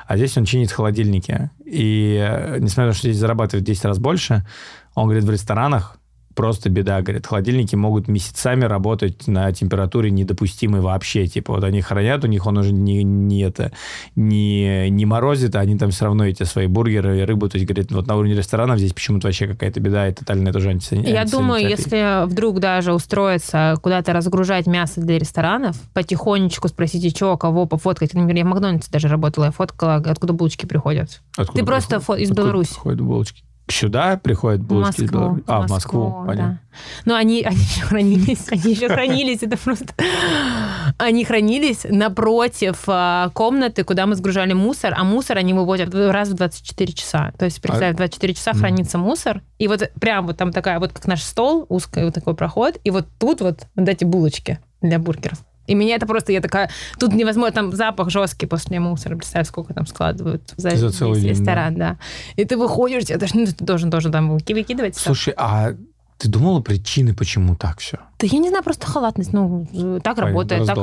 А 0.08 0.18
здесь 0.18 0.38
он 0.38 0.46
чинит 0.46 0.72
холодильники. 0.72 1.52
И 1.66 2.18
э, 2.20 2.58
несмотря 2.60 2.88
на 2.88 2.92
то, 2.92 2.98
что 2.98 3.08
здесь 3.08 3.20
зарабатывает 3.20 3.64
в 3.64 3.68
10 3.68 3.86
раз 3.86 4.00
больше, 4.00 4.46
он 4.94 5.06
говорит, 5.06 5.24
в 5.24 5.32
ресторанах 5.32 5.98
просто 6.36 6.70
беда, 6.70 7.02
говорит, 7.02 7.28
холодильники 7.28 7.76
могут 7.76 8.08
месяцами 8.08 8.66
работать 8.66 9.28
на 9.28 9.52
температуре 9.52 10.12
недопустимой 10.12 10.82
вообще, 10.82 11.28
типа 11.28 11.54
вот 11.54 11.64
они 11.64 11.82
хранят, 11.82 12.24
у 12.24 12.28
них 12.28 12.46
он 12.46 12.58
уже 12.58 12.72
не, 12.74 13.04
не 13.04 13.42
это, 13.42 13.72
не, 14.16 14.90
не 14.90 15.06
морозит, 15.06 15.56
а 15.56 15.60
они 15.60 15.78
там 15.78 15.92
все 15.92 16.06
равно 16.06 16.26
эти 16.26 16.44
свои 16.44 16.68
бургеры 16.68 17.20
и 17.20 17.24
рыбу, 17.24 17.50
то 17.50 17.58
есть, 17.58 17.68
говорит, 17.68 17.92
вот 17.92 18.08
на 18.08 18.16
уровне 18.16 18.34
ресторанов 18.36 18.78
здесь 18.80 18.94
почему-то 18.94 19.28
вообще 19.28 19.48
какая-то 19.48 19.80
беда, 19.80 20.08
и 20.08 20.14
тотальная 20.14 20.54
тоже 20.54 20.72
антисани- 20.72 21.10
Я 21.10 21.26
думаю, 21.26 21.64
антисанитария. 21.66 22.20
если 22.22 22.32
вдруг 22.32 22.60
даже 22.60 22.94
устроиться 22.94 23.76
куда-то 23.82 24.14
разгружать 24.14 24.68
мясо 24.68 25.02
для 25.02 25.18
ресторанов, 25.20 25.76
потихонечку 25.94 26.68
спросите, 26.68 27.10
что, 27.10 27.38
кого 27.38 27.66
пофоткать. 27.66 28.14
Например, 28.14 28.36
я 28.38 28.44
в 28.46 28.48
Макдональдсе 28.48 28.90
даже 28.92 29.08
работала, 29.08 29.46
я 29.46 29.52
фоткала, 29.52 29.96
откуда 29.96 30.34
булочки 30.34 30.66
приходят. 30.66 31.22
Откуда 31.38 31.60
Ты 31.60 31.66
просто 31.66 32.00
приходят? 32.00 32.10
фо- 32.10 32.24
из 32.24 32.30
Откуда 32.32 32.42
Беларуси. 32.44 32.70
приходят 32.74 33.02
булочки? 33.02 33.44
Сюда 33.72 34.18
приходят 34.18 34.62
из 34.62 34.70
Москву. 34.70 35.08
Беларуси? 35.08 35.44
А, 35.48 35.60
в 35.68 35.70
Москву, 35.70 36.04
Москву, 36.10 36.26
понятно. 36.28 36.60
да. 36.64 36.78
Но 37.06 37.16
они, 37.16 37.42
они 37.44 37.58
еще 37.58 37.82
хранились, 37.86 38.48
они 38.50 38.74
еще 38.74 38.88
хранились, 38.88 39.44
это 39.44 39.58
просто... 39.58 39.94
Они 40.98 41.24
хранились 41.24 41.86
напротив 41.90 42.84
а, 42.88 43.30
комнаты, 43.34 43.84
куда 43.84 44.06
мы 44.06 44.16
сгружали 44.16 44.54
мусор, 44.54 44.94
а 44.96 45.04
мусор 45.04 45.38
они 45.38 45.54
выводят 45.54 45.94
раз 45.94 46.30
в 46.30 46.34
24 46.34 46.94
часа. 46.94 47.32
То 47.38 47.46
есть, 47.46 47.62
представь, 47.62 47.96
24 47.96 48.34
часа 48.34 48.52
Мгм. 48.52 48.60
хранится 48.60 48.98
мусор, 48.98 49.42
и 49.58 49.68
вот 49.68 49.90
прям 50.00 50.28
вот 50.28 50.38
там 50.38 50.52
такая, 50.52 50.80
вот 50.80 50.92
как 50.92 51.08
наш 51.08 51.24
стол, 51.24 51.66
узкий 51.70 52.04
вот 52.04 52.14
такой 52.14 52.36
проход, 52.36 52.78
и 52.84 52.92
вот 52.92 53.08
тут 53.20 53.42
вот, 53.42 53.68
вот 53.76 53.90
эти 53.90 54.04
булочки 54.04 54.60
для 54.82 55.00
бургеров. 55.00 55.40
И 55.68 55.76
меня 55.76 55.96
это 55.96 56.06
просто, 56.06 56.32
я 56.32 56.42
такая, 56.42 56.70
тут 57.00 57.14
невозможно, 57.14 57.54
там 57.54 57.74
запах 57.74 58.10
жесткий 58.10 58.46
после 58.46 58.80
мусора, 58.80 59.16
представь, 59.16 59.48
сколько 59.48 59.74
там 59.74 59.86
складывают 59.86 60.54
за, 60.58 60.72
За 60.72 60.92
целый 60.92 61.22
день, 61.22 61.30
ресторан, 61.30 61.76
да. 61.76 61.98
И 62.36 62.46
ты 62.46 62.58
выходишь, 62.58 63.06
тебе 63.06 63.18
даже, 63.18 63.38
ну, 63.38 63.46
ты 63.46 63.64
должен 63.64 63.92
тоже 63.92 64.10
там 64.10 64.38
выкидывать. 64.38 64.98
Слушай, 64.98 65.34
а 65.38 65.74
ты 66.22 66.30
думала 66.30 66.62
причины, 66.62 67.16
почему 67.16 67.56
так 67.56 67.80
все? 67.80 67.98
Да 68.20 68.28
я 68.30 68.38
не 68.38 68.50
знаю, 68.50 68.64
просто 68.64 68.86
халатность. 68.86 69.34
Ну, 69.34 69.68
так 70.04 70.20
работает. 70.20 70.68
Так, 70.68 70.78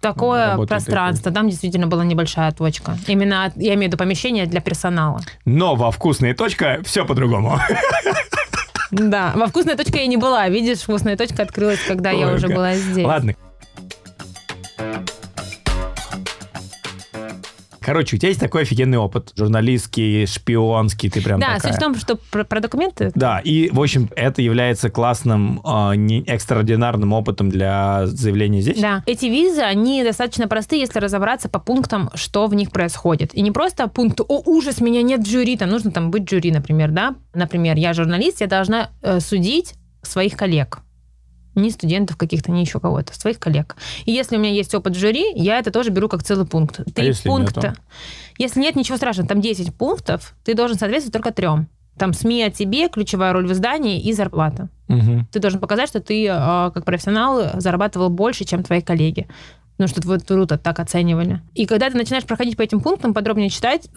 такое 0.00 0.56
пространство. 0.66 1.30
Там 1.30 1.48
действительно 1.48 1.86
была 1.86 2.04
небольшая 2.04 2.50
точка. 2.50 2.98
Именно, 3.06 3.52
я 3.54 3.74
имею 3.74 3.90
в 3.90 3.92
виду 3.92 3.96
помещение 3.98 4.46
для 4.46 4.60
персонала. 4.60 5.20
Но 5.44 5.76
во 5.76 5.92
вкусная 5.92 6.34
точка 6.34 6.80
все 6.84 7.04
по-другому. 7.04 7.60
Да, 8.90 9.32
во 9.36 9.46
вкусной 9.46 9.76
точке 9.76 10.00
я 10.00 10.06
не 10.08 10.16
была. 10.16 10.48
Видишь, 10.48 10.80
вкусная 10.80 11.16
точка 11.16 11.44
открылась, 11.44 11.78
когда 11.86 12.10
я 12.10 12.32
уже 12.32 12.48
Ой, 12.48 12.54
была 12.54 12.74
здесь. 12.74 13.06
Ладно. 13.06 13.34
Короче, 17.82 18.16
у 18.16 18.18
тебя 18.18 18.28
есть 18.28 18.40
такой 18.40 18.62
офигенный 18.62 18.98
опыт. 18.98 19.32
Журналистский, 19.36 20.26
шпионский, 20.26 21.10
ты 21.10 21.22
прям 21.22 21.40
Да, 21.40 21.54
такая. 21.56 21.72
суть 21.72 21.76
в 21.76 21.78
том, 21.80 21.94
что 21.96 22.16
про, 22.30 22.44
про 22.44 22.60
документы... 22.60 23.10
Да, 23.14 23.40
и, 23.40 23.70
в 23.70 23.80
общем, 23.80 24.10
это 24.14 24.42
является 24.42 24.90
классным, 24.90 25.60
э, 25.64 25.96
не- 25.96 26.22
экстраординарным 26.22 27.12
опытом 27.14 27.48
для 27.48 28.06
заявления 28.06 28.60
здесь. 28.60 28.78
Да. 28.80 29.02
Эти 29.06 29.26
визы, 29.26 29.62
они 29.62 30.04
достаточно 30.04 30.46
простые, 30.46 30.80
если 30.82 30.98
разобраться 31.00 31.48
по 31.48 31.58
пунктам, 31.58 32.10
что 32.14 32.46
в 32.46 32.54
них 32.54 32.70
происходит. 32.70 33.34
И 33.34 33.40
не 33.40 33.50
просто 33.50 33.88
пункт 33.88 34.20
«О, 34.20 34.42
ужас, 34.44 34.80
меня 34.80 35.02
нет 35.02 35.22
в 35.26 35.28
жюри», 35.28 35.56
там 35.56 35.70
нужно 35.70 35.90
там 35.90 36.10
быть 36.10 36.26
в 36.28 36.30
жюри, 36.30 36.52
например, 36.52 36.90
да? 36.90 37.16
Например, 37.34 37.76
я 37.76 37.94
журналист, 37.94 38.40
я 38.42 38.46
должна 38.46 38.90
э, 39.02 39.20
судить 39.20 39.74
своих 40.02 40.36
коллег. 40.36 40.78
Не 41.54 41.70
студентов 41.70 42.16
каких-то, 42.16 42.52
не 42.52 42.60
еще 42.60 42.80
кого-то, 42.80 43.18
своих 43.18 43.38
коллег. 43.38 43.76
И 44.04 44.12
если 44.12 44.36
у 44.36 44.38
меня 44.38 44.52
есть 44.52 44.74
опыт 44.74 44.94
жюри, 44.94 45.32
я 45.34 45.58
это 45.58 45.70
тоже 45.70 45.90
беру 45.90 46.08
как 46.08 46.22
целый 46.22 46.46
пункт. 46.46 46.80
Три 46.94 47.04
А 47.06 47.08
если 47.08 47.28
пункта. 47.28 47.60
нету? 47.60 47.80
Если 48.38 48.60
нет, 48.60 48.76
ничего 48.76 48.96
страшного, 48.96 49.28
там 49.28 49.40
10 49.40 49.74
пунктов, 49.74 50.34
ты 50.44 50.54
должен 50.54 50.78
соответствовать 50.78 51.12
только 51.12 51.32
трем. 51.32 51.68
Там 51.98 52.14
СМИ 52.14 52.44
о 52.44 52.50
тебе, 52.50 52.88
ключевая 52.88 53.32
роль 53.34 53.46
в 53.46 53.52
издании 53.52 54.00
и 54.00 54.12
зарплата. 54.14 54.70
Мгм. 54.88 55.26
Ты 55.30 55.38
должен 55.38 55.60
показать, 55.60 55.88
что 55.90 56.00
ты 56.00 56.24
э, 56.26 56.70
как 56.72 56.84
профессионал 56.84 57.60
зарабатывал 57.60 58.08
больше, 58.08 58.44
чем 58.44 58.62
твои 58.62 58.80
коллеги. 58.80 59.28
Ну, 59.80 59.88
что 59.88 60.02
твой 60.02 60.18
труд 60.18 60.52
так 60.62 60.78
оценивали. 60.78 61.40
И 61.54 61.64
когда 61.64 61.88
ты 61.88 61.96
начинаешь 61.96 62.26
проходить 62.26 62.54
по 62.58 62.60
этим 62.60 62.80
пунктам, 62.80 63.14
подробнее 63.14 63.48
читать, 63.48 63.88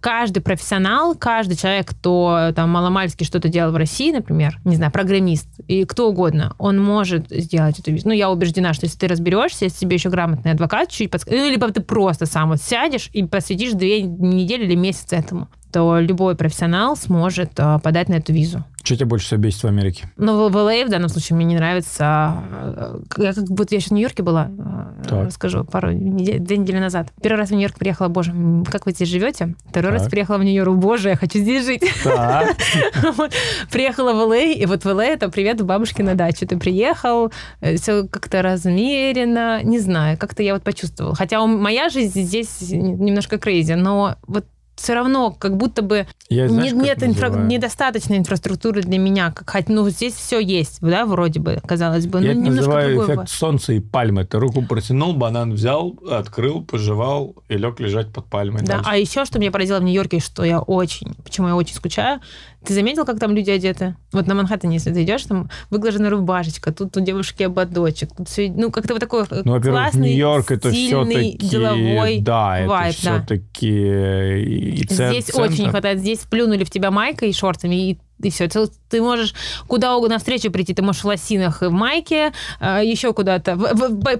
каждый 0.00 0.38
профессионал, 0.38 1.16
каждый 1.16 1.56
человек, 1.56 1.88
кто 1.88 2.52
там 2.54 2.70
маломальски 2.70 3.24
что-то 3.24 3.48
делал 3.48 3.72
в 3.72 3.76
России, 3.76 4.12
например, 4.12 4.60
не 4.64 4.76
знаю, 4.76 4.92
программист, 4.92 5.48
и 5.66 5.84
кто 5.84 6.08
угодно, 6.08 6.54
он 6.58 6.80
может 6.80 7.28
сделать 7.28 7.80
эту 7.80 7.90
визу. 7.90 8.06
Ну, 8.06 8.14
я 8.14 8.30
убеждена, 8.30 8.72
что 8.72 8.86
если 8.86 8.98
ты 8.98 9.08
разберешься, 9.08 9.64
если 9.64 9.80
тебе 9.80 9.96
еще 9.96 10.10
грамотный 10.10 10.52
адвокат 10.52 10.90
чуть 10.90 11.10
подскажет, 11.10 11.40
ну, 11.40 11.50
либо 11.50 11.68
ты 11.72 11.80
просто 11.80 12.24
сам 12.24 12.50
вот 12.50 12.62
сядешь 12.62 13.10
и 13.12 13.24
посвятишь 13.24 13.72
две 13.72 14.00
недели 14.02 14.64
или 14.66 14.76
месяц 14.76 15.12
этому, 15.12 15.48
то 15.72 15.98
любой 15.98 16.36
профессионал 16.36 16.96
сможет 16.96 17.58
э, 17.58 17.78
подать 17.82 18.08
на 18.08 18.14
эту 18.14 18.32
визу. 18.32 18.62
Что 18.82 18.96
тебя 18.96 19.06
больше 19.06 19.26
всего 19.26 19.40
бесит 19.40 19.62
в 19.62 19.66
Америке? 19.66 20.10
Ну, 20.16 20.48
в 20.48 20.56
LA 20.56 20.86
в 20.86 20.88
данном 20.90 21.08
случае 21.08 21.36
мне 21.36 21.44
не 21.46 21.54
нравится. 21.56 22.34
э, 22.50 22.98
Я 23.18 23.32
как 23.32 23.44
будто 23.44 23.74
я 23.74 23.80
сейчас 23.80 23.90
в 23.90 23.94
Нью-Йорке 23.94 24.22
была, 24.24 24.50
э, 24.50 25.04
Так. 25.08 25.26
расскажу, 25.26 25.64
пару 25.64 25.92
недель, 25.92 26.40
две 26.40 26.56
недели 26.56 26.78
назад. 26.78 27.08
Первый 27.22 27.38
раз 27.38 27.50
в 27.50 27.52
Нью-Йорк 27.52 27.76
приехала, 27.78 28.08
боже, 28.08 28.32
как 28.70 28.86
вы 28.86 28.92
здесь 28.92 29.08
живете? 29.08 29.54
Второй 29.70 29.92
раз 29.92 30.02
Так. 30.02 30.10
приехала 30.10 30.38
в 30.38 30.44
Нью-Йорк, 30.44 30.74
боже, 30.76 31.10
я 31.10 31.16
хочу 31.16 31.38
здесь 31.38 31.64
жить. 31.64 31.82
Приехала 33.70 34.12
в 34.12 34.30
LA, 34.30 34.52
и 34.54 34.66
вот 34.66 34.84
в 34.84 34.88
LA 34.88 35.04
это 35.04 35.28
привет 35.28 35.60
у 35.60 35.64
бабушки 35.64 36.02
на 36.02 36.14
дачу. 36.14 36.46
Ты 36.46 36.58
приехал, 36.58 37.32
все 37.76 38.06
как-то 38.08 38.42
размеренно, 38.42 39.62
не 39.62 39.78
знаю, 39.78 40.18
как-то 40.18 40.42
я 40.42 40.54
вот 40.54 40.62
почувствовала. 40.62 41.14
Хотя 41.14 41.44
моя 41.46 41.88
жизнь 41.88 42.22
здесь 42.22 42.60
немножко 42.70 43.38
крейзи, 43.38 43.74
но 43.74 44.16
вот 44.26 44.44
все 44.76 44.94
равно 44.94 45.30
как 45.30 45.56
будто 45.56 45.82
бы 45.82 46.06
Я, 46.28 46.48
знаешь, 46.48 46.72
как 46.72 46.82
нет 46.82 47.02
инфра- 47.02 47.46
недостаточной 47.46 48.18
инфраструктуры 48.18 48.82
для 48.82 48.98
меня. 48.98 49.30
Как, 49.30 49.50
хоть, 49.50 49.68
ну, 49.68 49.88
здесь 49.90 50.14
все 50.14 50.40
есть, 50.40 50.78
да, 50.80 51.04
вроде 51.06 51.40
бы, 51.40 51.60
казалось 51.66 52.06
бы. 52.06 52.20
Я 52.20 52.32
ну, 52.34 52.40
это 52.40 52.40
немножко 52.40 52.70
называю 52.70 53.04
эффект 53.04 53.28
солнца 53.28 53.72
и 53.72 53.80
пальмы. 53.80 54.24
Ты 54.24 54.38
руку 54.38 54.62
протянул, 54.62 55.14
банан 55.14 55.52
взял, 55.52 55.98
открыл, 56.10 56.62
пожевал 56.62 57.36
и 57.48 57.56
лег 57.56 57.80
лежать 57.80 58.12
под 58.12 58.26
пальмой. 58.26 58.62
Да, 58.62 58.74
дальше. 58.76 58.90
а 58.90 58.96
еще, 58.96 59.24
что 59.24 59.38
меня 59.38 59.50
поразило 59.50 59.78
в 59.78 59.82
Нью-Йорке, 59.82 60.20
что 60.20 60.44
я 60.44 60.60
очень, 60.60 61.14
почему 61.22 61.48
я 61.48 61.56
очень 61.56 61.74
скучаю, 61.74 62.20
ты 62.64 62.74
заметил, 62.74 63.04
как 63.04 63.18
там 63.18 63.34
люди 63.34 63.50
одеты? 63.50 63.96
Вот 64.12 64.26
на 64.26 64.34
Манхэттене, 64.34 64.74
если 64.76 64.92
ты 64.92 65.02
идешь, 65.02 65.22
там 65.24 65.50
выглаженная 65.70 66.10
рубашечка, 66.10 66.72
тут 66.72 66.96
у 66.96 67.00
девушки 67.00 67.42
ободочек, 67.42 68.10
тут 68.16 68.28
все, 68.28 68.50
ну, 68.50 68.70
как-то 68.70 68.94
вот 68.94 69.00
такой 69.00 69.24
Ну, 69.44 69.52
во-первых, 69.52 69.80
классный, 69.82 70.08
Нью-Йорк 70.10 70.50
это 70.52 70.70
все-таки... 70.70 71.38
деловой 71.38 72.20
Да, 72.20 72.58
это 72.60 72.68
вайб, 72.68 72.94
да. 73.02 73.18
все-таки 73.18 74.86
цен- 74.88 75.10
Здесь 75.12 75.24
центр. 75.26 75.52
очень 75.52 75.64
не 75.64 75.70
хватает. 75.70 76.00
Здесь 76.00 76.20
плюнули 76.20 76.64
в 76.64 76.70
тебя 76.70 76.90
майкой 76.90 77.30
и 77.30 77.32
шортами, 77.32 77.90
и, 77.90 77.98
и 78.24 78.30
все. 78.30 78.48
Ты, 78.88 79.02
можешь 79.02 79.34
куда 79.66 79.96
угодно 79.96 80.18
встречу 80.18 80.50
прийти. 80.50 80.74
Ты 80.74 80.82
можешь 80.82 81.02
в 81.02 81.06
лосинах 81.06 81.62
и 81.62 81.66
в 81.66 81.72
майке, 81.72 82.32
а, 82.60 82.82
еще 82.82 83.12
куда-то. 83.12 83.56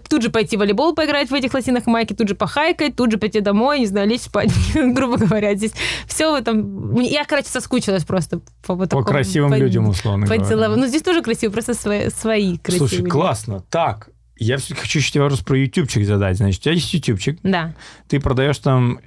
Тут 0.08 0.22
же 0.22 0.30
пойти 0.30 0.56
в 0.56 0.60
волейбол 0.60 0.94
поиграть 0.94 1.30
в 1.30 1.34
этих 1.34 1.52
лосинах 1.54 1.86
и 1.86 1.90
майке, 1.90 2.14
тут 2.14 2.28
же 2.28 2.34
похайкать, 2.34 2.96
тут 2.96 3.10
же 3.12 3.18
пойти 3.18 3.40
домой, 3.40 3.80
не 3.80 3.86
знаю, 3.86 4.08
лечь 4.08 4.22
спать, 4.22 4.52
грубо 4.74 5.16
говоря. 5.16 5.54
Здесь 5.54 5.72
все 6.06 6.30
в 6.30 6.34
этом... 6.34 7.00
Я, 7.00 7.24
короче, 7.24 7.48
соскучилась 7.48 8.04
просто 8.04 8.40
по 8.66 8.74
вот 8.74 8.90
По 8.90 9.02
красивым 9.02 9.50
по- 9.50 9.56
людям, 9.56 9.88
условно 9.88 10.26
по 10.26 10.36
говоря. 10.36 10.76
Ну, 10.76 10.86
здесь 10.86 11.02
тоже 11.02 11.22
красиво, 11.22 11.52
просто 11.52 11.74
свои, 11.74 12.08
свои 12.08 12.58
красивые. 12.58 12.88
Слушай, 12.88 13.06
классно. 13.06 13.64
Так, 13.70 14.08
я 14.38 14.56
все 14.56 14.74
хочу 14.74 14.98
еще 14.98 15.12
тебе 15.12 15.22
вопрос 15.22 15.40
про 15.40 15.56
ютубчик 15.58 16.04
задать. 16.04 16.36
Значит, 16.36 16.60
у 16.60 16.62
тебя 16.64 16.72
есть 16.74 16.92
ютубчик, 16.94 17.38
Да. 17.42 17.74
ты 18.08 18.18
продаешь 18.18 18.58
там, 18.58 18.98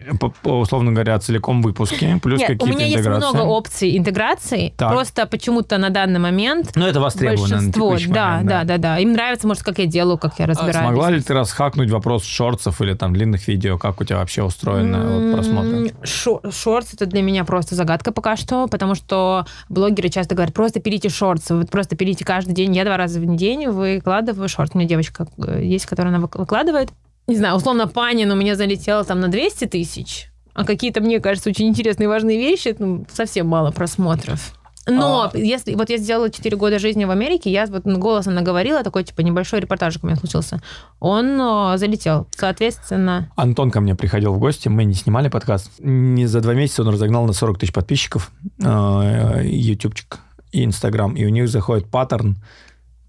условно 0.43 0.91
говоря, 0.91 1.19
целиком 1.19 1.61
выпуски, 1.61 2.19
плюс 2.23 2.39
Нет, 2.39 2.51
у 2.51 2.53
какие-то 2.53 2.77
меня 2.77 2.85
есть 2.85 2.97
интеграции. 2.99 3.27
много 3.35 3.41
опций 3.49 3.97
интеграции. 3.97 4.73
Так. 4.77 4.91
Просто 4.91 5.25
почему-то 5.25 5.77
на 5.77 5.89
данный 5.89 6.19
момент 6.19 6.71
Ну, 6.75 6.85
это 6.85 6.99
востребовано 6.99 7.47
на 7.47 7.55
Большинство, 7.55 7.89
текущий 7.97 8.11
да, 8.11 8.27
момент, 8.31 8.49
да, 8.49 8.63
да, 8.63 8.77
да. 8.77 8.99
Им 8.99 9.13
нравится, 9.13 9.47
может, 9.47 9.63
как 9.63 9.79
я 9.79 9.85
делаю, 9.87 10.17
как 10.17 10.39
я 10.39 10.45
А 10.45 10.47
разбираюсь. 10.49 10.77
Смогла 10.77 11.09
ли 11.11 11.21
ты 11.21 11.33
расхакнуть 11.33 11.89
вопрос 11.89 12.23
шортсов 12.23 12.81
или 12.81 12.93
там 12.93 13.13
длинных 13.13 13.47
видео? 13.47 13.77
Как 13.77 13.99
у 13.99 14.03
тебя 14.03 14.17
вообще 14.19 14.43
устроено 14.43 15.19
вот, 15.19 15.35
просмотры? 15.35 15.77
М, 15.89 15.91
шо- 16.03 16.41
Шортс 16.51 16.93
это 16.93 17.05
для 17.05 17.21
меня 17.21 17.43
просто 17.45 17.75
загадка 17.75 18.11
пока 18.11 18.37
что, 18.37 18.67
потому 18.67 18.95
что 18.95 19.45
блогеры 19.69 20.09
часто 20.09 20.35
говорят, 20.35 20.53
просто 20.53 20.79
пилите 20.79 21.09
шортс, 21.09 21.49
вот 21.49 21.69
просто 21.69 21.95
пилите 21.95 22.23
каждый 22.23 22.53
день. 22.53 22.75
Я 22.75 22.85
два 22.85 22.97
раза 22.97 23.19
в 23.19 23.35
день 23.35 23.67
выкладываю 23.67 24.47
шорт. 24.49 24.71
У 24.73 24.77
меня 24.77 24.87
девочка 24.87 25.14
э, 25.37 25.63
есть, 25.63 25.85
которая 25.85 26.13
она 26.13 26.23
вык- 26.25 26.37
выкладывает. 26.37 26.89
Не 27.27 27.35
знаю, 27.37 27.55
условно, 27.55 27.87
Панин 27.87 28.31
у 28.31 28.35
меня 28.35 28.55
залетела 28.55 29.03
там 29.03 29.19
на 29.19 29.27
200 29.27 29.65
тысяч, 29.65 30.29
а 30.53 30.63
какие-то, 30.63 31.01
мне 31.01 31.19
кажется, 31.19 31.49
очень 31.49 31.67
интересные 31.67 32.05
и 32.05 32.07
важные 32.07 32.37
вещи, 32.37 32.75
ну, 32.77 33.05
совсем 33.11 33.47
мало 33.47 33.71
просмотров. 33.71 34.53
Но 34.87 35.31
А. 35.33 35.37
если 35.37 35.73
вот 35.73 35.89
я 35.89 35.97
сделала 35.97 36.29
4 36.29 36.55
года 36.57 36.77
жизни 36.77 37.05
в 37.05 37.09
Америке, 37.09 37.51
я 37.51 37.65
вот 37.65 37.85
голосом 37.85 38.35
наговорила, 38.35 38.83
такой 38.83 39.03
типа 39.03 39.21
небольшой 39.21 39.59
репортажик 39.59 40.03
у 40.03 40.07
меня 40.07 40.15
случился. 40.15 40.61
Он 40.99 41.41
э, 41.41 41.77
залетел. 41.79 42.27
Соответственно, 42.35 43.31
Антон 43.35 43.71
ко 43.71 43.81
мне 43.81 43.95
приходил 43.95 44.33
в 44.33 44.37
гости, 44.39 44.67
мы 44.67 44.83
не 44.83 44.93
снимали 44.93 45.27
подкаст. 45.27 45.71
Не 45.79 46.27
за 46.27 46.39
два 46.41 46.53
месяца 46.53 46.83
он 46.83 46.89
разогнал 46.89 47.25
на 47.25 47.33
40 47.33 47.57
тысяч 47.57 47.73
подписчиков 47.73 48.31
э, 48.63 49.41
ютубчик 49.45 50.19
и 50.51 50.63
инстаграм, 50.63 51.15
и 51.15 51.25
у 51.25 51.29
них 51.29 51.49
заходит 51.49 51.89
паттерн 51.89 52.37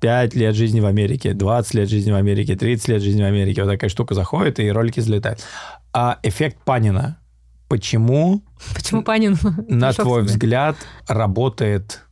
5 0.01 0.34
лет 0.34 0.55
жизни 0.55 0.80
в 0.80 0.86
Америке, 0.86 1.32
20 1.34 1.74
лет 1.74 1.88
жизни 1.88 2.12
в 2.12 2.16
Америке, 2.16 2.57
30 2.57 2.88
лет 2.88 3.03
жизни 3.03 3.22
в 3.22 3.26
Америке. 3.26 3.62
Вот 3.62 3.70
такая 3.70 3.90
штука 3.90 4.14
заходит, 4.14 4.61
и 4.61 4.70
ролики 4.70 5.01
взлетают. 5.01 5.40
А 5.92 6.18
эффект 6.22 6.59
Панина, 6.64 7.18
почему, 7.68 8.42
почему 8.74 9.03
Панин? 9.03 9.38
на 9.68 9.92
твой 9.92 10.22
взгляд, 10.22 10.76
работает 11.09 12.03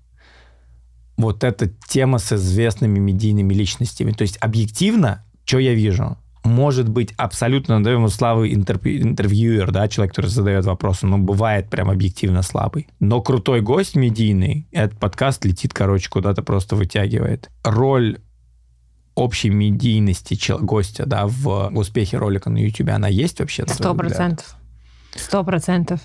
вот 1.17 1.45
эта 1.45 1.69
тема 1.89 2.19
с 2.19 2.33
известными 2.33 2.99
медийными 2.99 3.53
личностями? 3.53 4.13
То 4.13 4.23
есть 4.23 4.39
объективно, 4.41 5.25
что 5.45 5.59
я 5.59 5.75
вижу? 5.75 6.17
Может 6.45 6.91
быть 6.91 7.13
абсолютно, 7.17 7.83
да, 7.83 7.91
ему 7.93 8.09
славы 8.09 8.53
интерпи- 8.53 9.01
интервьюер, 9.01 9.73
да, 9.73 9.89
человек, 9.89 10.15
который 10.15 10.29
задает 10.29 10.67
вопросы, 10.67 11.07
но 11.07 11.19
бывает 11.19 11.71
прям 11.71 11.91
объективно 11.91 12.43
слабый. 12.43 12.87
Но 13.01 13.23
крутой 13.23 13.63
гость 13.63 13.97
медийный, 13.97 14.69
этот 14.71 14.99
подкаст 14.99 15.45
летит, 15.47 15.73
короче, 15.73 16.11
куда-то 16.11 16.43
просто 16.43 16.77
вытягивает. 16.77 17.51
Роль 17.65 18.19
общей 19.15 19.49
медийности 19.49 20.39
гостя, 20.61 21.07
да, 21.07 21.27
в 21.27 21.71
успехе 21.75 22.19
ролика 22.19 22.51
на 22.51 22.59
YouTube, 22.59 22.91
она 22.91 23.09
есть 23.09 23.41
вообще? 23.41 23.65
Сто 23.67 23.95
процентов. 23.95 24.57
Сто 25.17 25.45
процентов. 25.45 26.01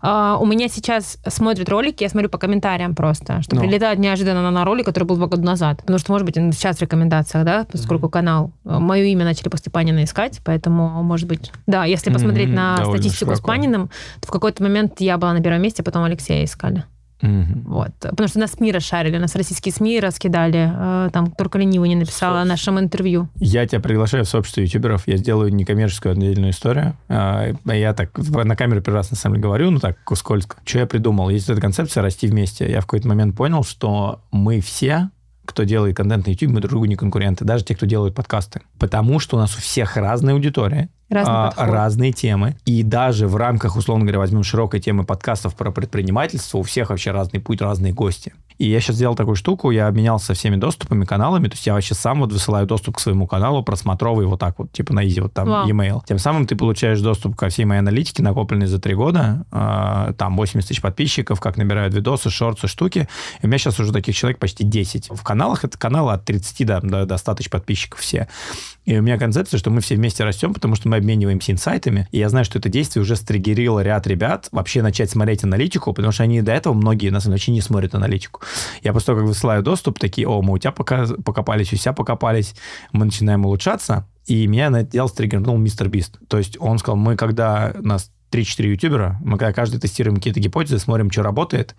А, 0.00 0.38
У 0.40 0.46
меня 0.46 0.68
сейчас 0.68 1.18
смотрят 1.26 1.68
ролики, 1.68 2.02
я 2.02 2.08
смотрю 2.08 2.28
по 2.30 2.38
комментариям 2.38 2.94
просто, 2.94 3.42
что 3.42 3.56
Ну. 3.56 3.62
прилетает 3.62 3.98
неожиданно 3.98 4.50
на- 4.50 4.64
ролик, 4.64 4.86
который 4.86 5.04
был 5.04 5.16
два 5.16 5.26
года 5.26 5.42
назад. 5.42 5.78
Потому 5.78 5.98
что, 5.98 6.12
может 6.12 6.24
быть, 6.26 6.36
он 6.38 6.52
сейчас 6.52 6.78
в 6.78 6.82
рекомендациях, 6.82 7.44
да, 7.44 7.66
поскольку 7.70 8.08
канал. 8.08 8.52
Мое 8.64 9.04
имя 9.04 9.24
начали 9.24 9.48
после 9.48 9.70
Панина 9.70 10.04
искать, 10.04 10.40
поэтому, 10.44 11.02
может 11.02 11.28
быть... 11.28 11.52
Да, 11.66 11.84
если 11.84 12.10
посмотреть 12.12 12.46
Мгм, 12.48 12.56
на 12.56 12.76
довольно 12.78 13.02
статистику 13.02 13.32
с 13.32 13.34
широко. 13.36 13.46
Паниным, 13.48 13.90
то 14.20 14.28
в 14.28 14.30
какой-то 14.30 14.62
момент 14.62 15.00
я 15.00 15.18
была 15.18 15.32
на 15.34 15.42
первом 15.42 15.60
месте, 15.62 15.82
потом 15.82 16.04
Алексея 16.04 16.44
искали. 16.44 16.84
Мгм. 17.22 17.62
Вот. 17.66 17.92
Потому 18.00 18.28
что 18.28 18.38
нас 18.40 18.52
СМИ 18.52 18.72
расшарили, 18.72 19.16
нас 19.18 19.34
российские 19.34 19.72
СМИ 19.72 20.00
раскидали. 20.00 20.70
э, 20.74 21.10
Там 21.12 21.30
только 21.30 21.58
ленивый 21.58 21.88
не 21.88 21.96
написала 21.96 22.40
о 22.40 22.44
нашем 22.44 22.78
интервью. 22.78 23.28
Я 23.36 23.66
тебя 23.66 23.80
приглашаю 23.80 24.24
в 24.24 24.28
сообщество 24.28 24.60
ютуберов. 24.60 25.04
Я 25.06 25.16
сделаю 25.16 25.54
некоммерческую 25.54 26.12
отдельную 26.12 26.50
историю. 26.52 26.96
А, 27.08 27.52
Я 27.64 27.94
так 27.94 28.16
на 28.18 28.56
камеру 28.56 28.82
первый 28.82 28.98
раз 28.98 29.10
на 29.10 29.16
самом 29.16 29.36
деле 29.36 29.44
говорю, 29.44 29.70
ну 29.70 29.78
так 29.80 29.96
скользко. 30.14 30.56
Что 30.64 30.80
я 30.80 30.86
придумал? 30.86 31.28
Есть 31.30 31.48
эта 31.48 31.60
концепция 31.60 32.02
«расти 32.02 32.26
вместе». 32.26 32.70
Я 32.70 32.80
в 32.80 32.86
какой-то 32.86 33.08
момент 33.08 33.36
понял, 33.36 33.62
что 33.64 34.20
мы 34.30 34.60
все 34.60 35.10
кто 35.44 35.64
делает 35.64 35.96
контент 35.96 36.26
на 36.26 36.30
YouTube, 36.30 36.52
мы 36.52 36.60
друг 36.60 36.70
другу 36.70 36.84
не 36.86 36.96
конкуренты, 36.96 37.44
даже 37.44 37.64
те, 37.64 37.74
кто 37.74 37.86
делают 37.86 38.14
подкасты. 38.14 38.62
Потому 38.78 39.18
что 39.18 39.36
у 39.36 39.40
нас 39.40 39.56
у 39.56 39.60
всех 39.60 39.96
разная 39.96 40.34
аудитория, 40.34 40.88
Разный 41.10 41.34
а, 41.34 41.52
разные 41.56 42.12
темы. 42.12 42.56
И 42.64 42.82
даже 42.82 43.28
в 43.28 43.36
рамках, 43.36 43.76
условно 43.76 44.04
говоря, 44.04 44.18
возьмем 44.18 44.42
широкой 44.42 44.80
темы 44.80 45.04
подкастов 45.04 45.54
про 45.54 45.70
предпринимательство, 45.70 46.58
у 46.58 46.62
всех 46.62 46.90
вообще 46.90 47.10
разный 47.10 47.40
путь, 47.40 47.60
разные 47.60 47.92
гости. 47.92 48.32
И 48.58 48.68
я 48.68 48.80
сейчас 48.80 48.96
сделал 48.96 49.16
такую 49.16 49.34
штуку, 49.34 49.70
я 49.70 49.88
обменялся 49.88 50.34
всеми 50.34 50.56
доступами, 50.56 51.04
каналами, 51.04 51.48
то 51.48 51.54
есть 51.54 51.66
я 51.66 51.74
вообще 51.74 51.94
сам 51.94 52.20
вот 52.20 52.32
высылаю 52.32 52.66
доступ 52.66 52.96
к 52.96 53.00
своему 53.00 53.26
каналу 53.26 53.62
просмотровый 53.64 54.26
вот 54.26 54.38
так 54.38 54.58
вот, 54.58 54.70
типа 54.70 54.92
на 54.94 55.06
изи, 55.06 55.20
вот 55.20 55.32
там 55.32 55.48
Вау. 55.48 55.68
e-mail. 55.68 56.02
Тем 56.06 56.18
самым 56.18 56.46
ты 56.46 56.54
получаешь 56.54 57.00
доступ 57.00 57.34
ко 57.34 57.48
всей 57.48 57.64
моей 57.64 57.80
аналитике, 57.80 58.22
накопленной 58.22 58.66
за 58.66 58.78
три 58.78 58.94
года, 58.94 59.44
А, 59.50 60.12
там 60.12 60.36
80 60.36 60.68
тысяч 60.68 60.80
подписчиков, 60.80 61.40
как 61.40 61.56
набирают 61.56 61.94
видосы, 61.94 62.30
шорты, 62.30 62.68
штуки. 62.68 63.08
И 63.42 63.46
у 63.46 63.48
меня 63.48 63.58
сейчас 63.58 63.80
уже 63.80 63.92
таких 63.92 64.14
человек 64.14 64.38
почти 64.38 64.64
10. 64.64 65.10
В 65.10 65.22
каналах 65.22 65.64
это 65.64 65.76
каналы 65.76 66.12
от 66.12 66.24
30 66.24 66.66
до, 66.66 66.80
до, 66.80 67.06
до 67.06 67.16
100 67.16 67.34
тысяч 67.34 67.50
подписчиков 67.50 68.00
все. 68.00 68.28
И 68.84 68.96
у 68.98 69.02
меня 69.02 69.18
концепция, 69.18 69.58
что 69.58 69.70
мы 69.70 69.80
все 69.80 69.96
вместе 69.96 70.24
растем, 70.24 70.52
потому 70.52 70.74
что 70.74 70.88
мы 70.88 70.96
обмениваемся 70.96 71.52
инсайтами. 71.52 72.08
И 72.10 72.18
я 72.18 72.28
знаю, 72.28 72.44
что 72.44 72.58
это 72.58 72.68
действие 72.68 73.02
уже 73.02 73.16
стригерило 73.16 73.80
ряд 73.80 74.06
ребят 74.06 74.48
вообще 74.52 74.82
начать 74.82 75.10
смотреть 75.10 75.44
аналитику, 75.44 75.92
потому 75.92 76.12
что 76.12 76.22
они 76.24 76.42
до 76.42 76.52
этого, 76.52 76.74
многие, 76.74 77.10
на 77.10 77.20
самом 77.20 77.32
деле, 77.32 77.34
вообще 77.34 77.52
не 77.52 77.60
смотрят 77.60 77.94
аналитику. 77.94 78.42
Я 78.82 78.92
после 78.92 79.06
того, 79.06 79.20
как 79.20 79.28
высылаю 79.28 79.62
доступ, 79.62 79.98
такие, 79.98 80.28
о, 80.28 80.42
мы 80.42 80.54
у 80.54 80.58
тебя 80.58 80.72
пока 80.72 81.06
покопались, 81.24 81.72
у 81.72 81.76
себя 81.76 81.92
покопались, 81.92 82.54
мы 82.92 83.06
начинаем 83.06 83.44
улучшаться. 83.46 84.06
И 84.26 84.46
меня 84.46 84.70
на 84.70 84.82
это 84.82 84.90
дело 84.90 85.06
стригернул 85.06 85.56
MrBeast. 85.58 86.18
То 86.28 86.38
есть 86.38 86.56
он 86.58 86.78
сказал, 86.78 86.96
мы 86.96 87.16
когда 87.16 87.72
нас 87.80 88.10
3-4 88.34 88.66
ютубера, 88.66 89.18
мы 89.22 89.38
когда 89.38 89.52
каждый 89.52 89.78
тестируем 89.78 90.16
какие-то 90.16 90.40
гипотезы, 90.40 90.78
смотрим, 90.78 91.10
что 91.10 91.22
работает, 91.22 91.76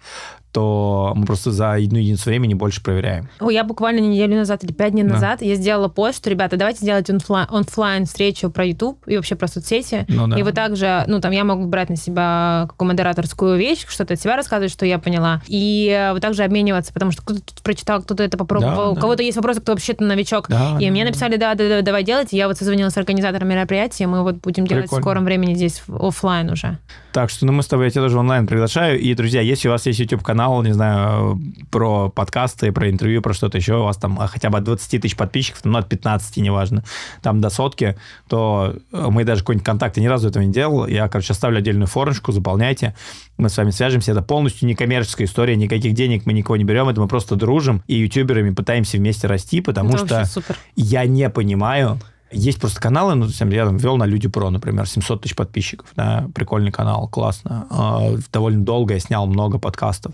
то 0.55 1.11
мы 1.17 1.25
просто 1.25 1.51
за 1.51 1.73
одну 1.73 1.99
единицу 1.99 2.29
времени 2.29 2.53
больше 2.53 2.81
проверяем. 2.81 3.27
Ой, 3.41 3.53
Я 3.53 3.65
буквально 3.65 3.99
неделю 3.99 4.37
назад 4.37 4.63
или 4.63 4.71
пять 4.71 4.93
дней 4.93 5.03
Да. 5.03 5.15
назад 5.15 5.41
я 5.41 5.55
сделала 5.55 5.89
пост, 5.89 6.15
что, 6.17 6.29
ребята, 6.29 6.55
давайте 6.55 6.85
делать 6.85 7.09
онфла- 7.09 7.47
онфлайн 7.51 8.05
встречу 8.05 8.49
про 8.49 8.63
YouTube 8.65 8.97
и 9.05 9.17
вообще 9.17 9.35
про 9.35 9.47
соцсети. 9.49 10.05
Ну 10.07 10.27
да. 10.27 10.39
И 10.39 10.43
вот 10.43 10.53
также, 10.55 11.03
ну, 11.07 11.19
там 11.19 11.31
я 11.33 11.43
могу 11.43 11.65
брать 11.65 11.89
на 11.89 11.97
себя 11.97 12.67
какую 12.69 12.87
модераторскую 12.87 13.57
вещь, 13.57 13.85
что-то 13.85 14.13
от 14.13 14.21
себя 14.21 14.37
рассказывать, 14.37 14.71
что 14.71 14.85
я 14.85 14.97
поняла. 14.97 15.41
И 15.47 16.09
вот 16.13 16.21
также 16.21 16.43
обмениваться, 16.43 16.93
потому 16.93 17.11
что 17.11 17.21
кто-то 17.23 17.41
тут 17.41 17.61
прочитал, 17.61 18.01
кто-то 18.01 18.23
это 18.23 18.37
попробовал. 18.37 18.75
Да, 18.75 18.89
У 18.91 18.95
да. 18.95 19.01
кого-то 19.01 19.23
есть 19.23 19.35
вопросы, 19.35 19.59
кто 19.59 19.73
вообще-то 19.73 20.05
новичок. 20.05 20.47
Да, 20.47 20.77
и 20.79 20.85
да, 20.85 20.91
мне 20.91 21.03
да. 21.03 21.09
написали, 21.09 21.35
да, 21.35 21.53
да, 21.55 21.67
да, 21.67 21.81
давай 21.81 22.03
делать. 22.05 22.31
И 22.31 22.37
я 22.37 22.47
вот 22.47 22.57
созвонилась 22.57 22.93
с 22.93 22.97
организатором 22.97 23.49
мероприятия, 23.49 24.07
мы 24.07 24.23
вот 24.23 24.35
будем 24.37 24.65
делать 24.67 24.85
в 24.85 24.87
Прикольно. 24.87 25.03
скором 25.03 25.25
времени 25.25 25.53
здесь 25.53 25.83
оффлайн 25.89 26.49
уже. 26.49 26.77
Так 27.11 27.29
что, 27.29 27.45
ну, 27.45 27.51
мы 27.53 27.63
с 27.63 27.67
тобой, 27.67 27.85
я 27.87 27.91
тебя 27.91 28.03
тоже 28.03 28.17
онлайн 28.17 28.45
приглашаю. 28.47 28.99
И, 28.99 29.13
друзья, 29.13 29.41
если 29.41 29.67
у 29.67 29.71
вас 29.71 29.85
есть 29.85 29.99
YouTube-канал, 29.99 30.44
не 30.63 30.73
знаю, 30.73 31.39
про 31.71 32.09
подкасты, 32.09 32.71
про 32.71 32.89
интервью, 32.89 33.21
про 33.21 33.33
что-то 33.33 33.57
еще, 33.57 33.77
у 33.77 33.83
вас 33.83 33.97
там 33.97 34.19
а, 34.19 34.27
хотя 34.27 34.49
бы 34.49 34.57
от 34.57 34.63
20 34.63 35.01
тысяч 35.01 35.15
подписчиков, 35.15 35.61
ну, 35.63 35.77
от 35.77 35.89
15, 35.89 36.37
неважно, 36.37 36.83
там 37.21 37.41
до 37.41 37.49
сотки, 37.49 37.97
то 38.27 38.75
э, 38.91 39.07
мы 39.09 39.23
даже 39.23 39.41
какой-нибудь 39.41 39.65
контакт, 39.65 39.97
я 39.97 40.03
ни 40.03 40.07
разу 40.07 40.27
этого 40.29 40.43
не 40.43 40.51
делал. 40.51 40.87
Я, 40.87 41.07
короче, 41.07 41.33
оставлю 41.33 41.59
отдельную 41.59 41.87
формочку, 41.87 42.31
заполняйте. 42.31 42.95
Мы 43.37 43.49
с 43.49 43.57
вами 43.57 43.71
свяжемся. 43.71 44.11
Это 44.11 44.21
полностью 44.21 44.67
некоммерческая 44.67 45.27
история, 45.27 45.55
никаких 45.55 45.93
денег 45.93 46.25
мы 46.25 46.33
никого 46.33 46.57
не 46.57 46.63
берем, 46.63 46.89
это 46.89 47.01
мы 47.01 47.07
просто 47.07 47.35
дружим 47.35 47.83
и 47.87 47.95
ютуберами 47.95 48.51
пытаемся 48.51 48.97
вместе 48.97 49.27
расти, 49.27 49.61
потому 49.61 49.95
Это 49.95 50.25
что 50.25 50.55
я 50.75 51.05
не 51.05 51.29
понимаю. 51.29 51.99
Есть 52.35 52.59
просто 52.59 52.81
каналы, 52.81 53.15
ну, 53.15 53.21
допустим, 53.21 53.49
я 53.49 53.65
там 53.65 53.77
вел 53.77 53.97
на 53.97 54.05
Люди 54.05 54.27
Про, 54.27 54.49
например, 54.49 54.87
700 54.87 55.21
тысяч 55.21 55.35
подписчиков, 55.35 55.87
да, 55.95 56.27
прикольный 56.35 56.71
канал, 56.71 57.07
классно. 57.07 57.65
А, 57.69 58.15
довольно 58.33 58.63
долго 58.63 58.93
я 58.93 58.99
снял 58.99 59.25
много 59.25 59.57
подкастов. 59.57 60.13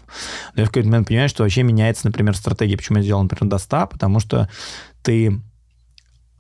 Но 0.56 0.62
я 0.62 0.66
в 0.66 0.70
какой-то 0.70 0.90
момент 0.90 1.08
понимаю, 1.08 1.30
что 1.30 1.44
вообще 1.44 1.64
меняется, 1.64 2.06
например, 2.06 2.36
стратегия. 2.36 2.78
Почему 2.78 3.00
я 3.00 3.04
сделал, 3.04 3.24
например, 3.24 3.50
до 3.50 3.58
100? 3.58 3.88
Потому 3.88 4.20
что 4.20 4.50
ты 5.02 5.42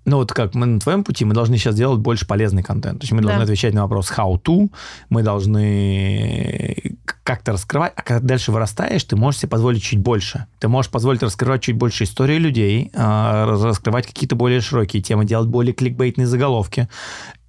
ну, 0.04 0.18
вот 0.18 0.34
как 0.34 0.56
мы 0.56 0.66
на 0.66 0.80
твоем 0.80 1.04
пути, 1.04 1.26
мы 1.26 1.36
должны 1.36 1.58
сейчас 1.58 1.76
делать 1.76 2.00
больше 2.00 2.26
полезный 2.26 2.64
контент. 2.64 3.00
То 3.00 3.04
есть 3.04 3.12
мы 3.12 3.22
Да. 3.22 3.28
должны 3.30 3.44
отвечать 3.44 3.74
на 3.74 3.84
вопрос 3.84 4.12
how 4.12 4.42
to, 4.42 4.72
мы 5.10 5.22
должны 5.22 6.98
как-то 7.36 7.54
раскрывать, 7.54 7.94
а 7.96 8.02
когда 8.02 8.28
дальше 8.28 8.52
вырастаешь, 8.52 9.04
ты 9.06 9.16
можешь 9.16 9.42
себе 9.42 9.50
позволить 9.50 9.82
чуть 9.84 10.00
больше. 10.00 10.48
Ты 10.60 10.68
можешь 10.68 10.92
позволить 10.92 11.24
раскрывать 11.24 11.62
чуть 11.62 11.78
больше 11.78 12.04
истории 12.04 12.38
людей, 12.38 12.92
а, 12.94 13.46
раскрывать 13.46 14.06
какие-то 14.06 14.36
более 14.36 14.60
широкие 14.60 15.02
темы, 15.02 15.24
делать 15.24 15.48
более 15.48 15.74
кликбейтные 15.74 16.28
заголовки. 16.28 16.90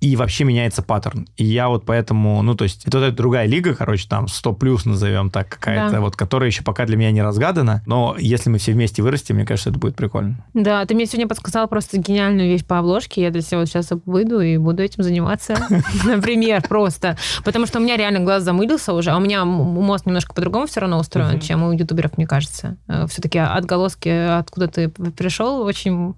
И 0.02 0.16
вообще 0.16 0.42
меняется 0.42 0.82
паттерн. 0.82 1.28
И 1.36 1.44
я 1.44 1.68
вот 1.68 1.84
поэтому, 1.84 2.42
ну, 2.42 2.56
то 2.56 2.64
есть, 2.64 2.84
это 2.86 2.98
эта 2.98 3.16
другая 3.16 3.46
лига, 3.46 3.72
короче, 3.76 4.08
там 4.08 4.26
100 4.26 4.52
плюс 4.54 4.84
назовем 4.84 5.30
так, 5.30 5.48
какая-то, 5.48 5.92
Да. 5.92 6.00
вот, 6.00 6.16
которая 6.16 6.50
еще 6.50 6.64
пока 6.64 6.86
для 6.86 6.96
меня 6.96 7.12
не 7.12 7.22
разгадана. 7.22 7.84
Но 7.86 8.16
если 8.18 8.50
мы 8.50 8.58
все 8.58 8.72
вместе 8.72 9.00
вырастем, 9.00 9.36
мне 9.36 9.46
кажется, 9.46 9.70
это 9.70 9.78
будет 9.78 9.94
прикольно. 9.94 10.44
Да, 10.54 10.84
ты 10.86 10.96
мне 10.96 11.06
сегодня 11.06 11.28
подсказал 11.28 11.68
просто 11.68 11.98
гениальную 11.98 12.48
вещь 12.48 12.64
по 12.64 12.80
обложке. 12.80 13.22
Я 13.22 13.30
для 13.30 13.42
себя 13.42 13.58
вот 13.60 13.68
сейчас 13.68 13.90
выйду 14.04 14.40
и 14.40 14.56
буду 14.56 14.82
этим 14.82 15.04
заниматься. 15.04 15.54
Например, 16.04 16.60
просто. 16.68 17.16
Потому 17.44 17.66
что 17.66 17.78
у 17.78 17.82
меня 17.82 17.96
реально 17.96 18.18
глаз 18.20 18.42
замылился 18.42 18.94
уже, 18.94 19.12
а 19.12 19.16
у 19.16 19.20
меня 19.20 19.44
мозг 19.44 20.06
немножко 20.06 20.34
по-другому 20.34 20.66
все 20.66 20.80
равно 20.80 20.98
устроен, 20.98 21.38
чем 21.38 21.62
у 21.62 21.70
ютуберов, 21.70 22.16
мне 22.16 22.26
кажется. 22.26 22.76
Все-таки 23.06 23.38
отголоски, 23.38 24.08
откуда 24.08 24.66
ты 24.66 24.88
пришел, 24.88 25.62
очень... 25.62 26.14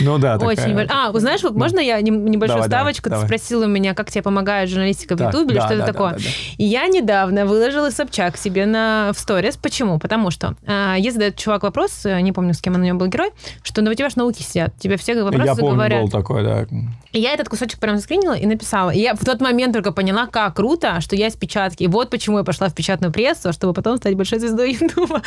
Ну 0.00 0.16
да, 0.16 0.36
очень 0.40 0.86
А, 0.88 1.12
знаешь, 1.18 1.42
вот 1.42 1.54
можно 1.54 1.80
я 1.80 2.00
небольшую 2.00 2.62
ставочку? 2.62 3.10
Спросила 3.26 3.64
у 3.64 3.68
меня, 3.68 3.94
как 3.94 4.10
тебе 4.10 4.22
помогает 4.22 4.68
журналистика 4.68 5.16
в 5.16 5.20
ютубе 5.20 5.54
или 5.54 5.60
да, 5.60 5.66
что-то 5.66 5.80
да, 5.80 5.86
да, 5.86 5.92
такое. 5.92 6.10
да, 6.12 6.18
да. 6.18 6.30
И 6.56 6.64
я 6.64 6.86
недавно 6.88 7.46
выложила 7.46 7.90
Собчак 7.90 8.36
себе 8.36 8.66
на, 8.66 9.12
в 9.14 9.18
сторис. 9.18 9.56
Почему? 9.56 9.98
Потому 9.98 10.30
что 10.30 10.54
а, 10.66 10.96
ей 10.96 11.10
задает 11.10 11.36
чувак 11.36 11.62
вопрос, 11.62 12.04
э, 12.04 12.20
не 12.20 12.32
помню, 12.32 12.54
с 12.54 12.60
кем 12.60 12.74
он 12.74 12.80
у 12.80 12.84
него 12.84 12.98
был 12.98 13.06
герой, 13.06 13.30
что 13.62 13.82
ну, 13.82 13.90
у 13.90 13.94
тебя 13.94 14.08
же 14.08 14.16
науки 14.18 14.42
сидят, 14.42 14.76
тебе 14.78 14.96
все 14.96 15.22
вопросы 15.22 15.46
Я 15.46 15.54
помню, 15.54 15.74
говорят. 15.74 16.02
был 16.02 16.10
такой, 16.10 16.42
да. 16.42 16.66
И 17.12 17.20
я 17.20 17.32
этот 17.32 17.48
кусочек 17.48 17.78
прям 17.78 17.96
заскринила 17.96 18.34
и 18.34 18.46
написала. 18.46 18.90
И 18.90 19.00
я 19.00 19.14
в 19.14 19.24
тот 19.24 19.40
момент 19.40 19.72
только 19.72 19.92
поняла, 19.92 20.26
как 20.26 20.56
круто, 20.56 21.00
что 21.00 21.16
я 21.16 21.28
из 21.28 21.34
печатки. 21.34 21.84
И 21.84 21.86
вот 21.86 22.10
почему 22.10 22.38
я 22.38 22.44
пошла 22.44 22.68
в 22.68 22.74
печатную 22.74 23.12
прессу, 23.12 23.52
чтобы 23.52 23.72
потом 23.72 23.96
стать 23.96 24.14
большой 24.14 24.38
звездой 24.38 24.72
Ютуба. 24.80 25.22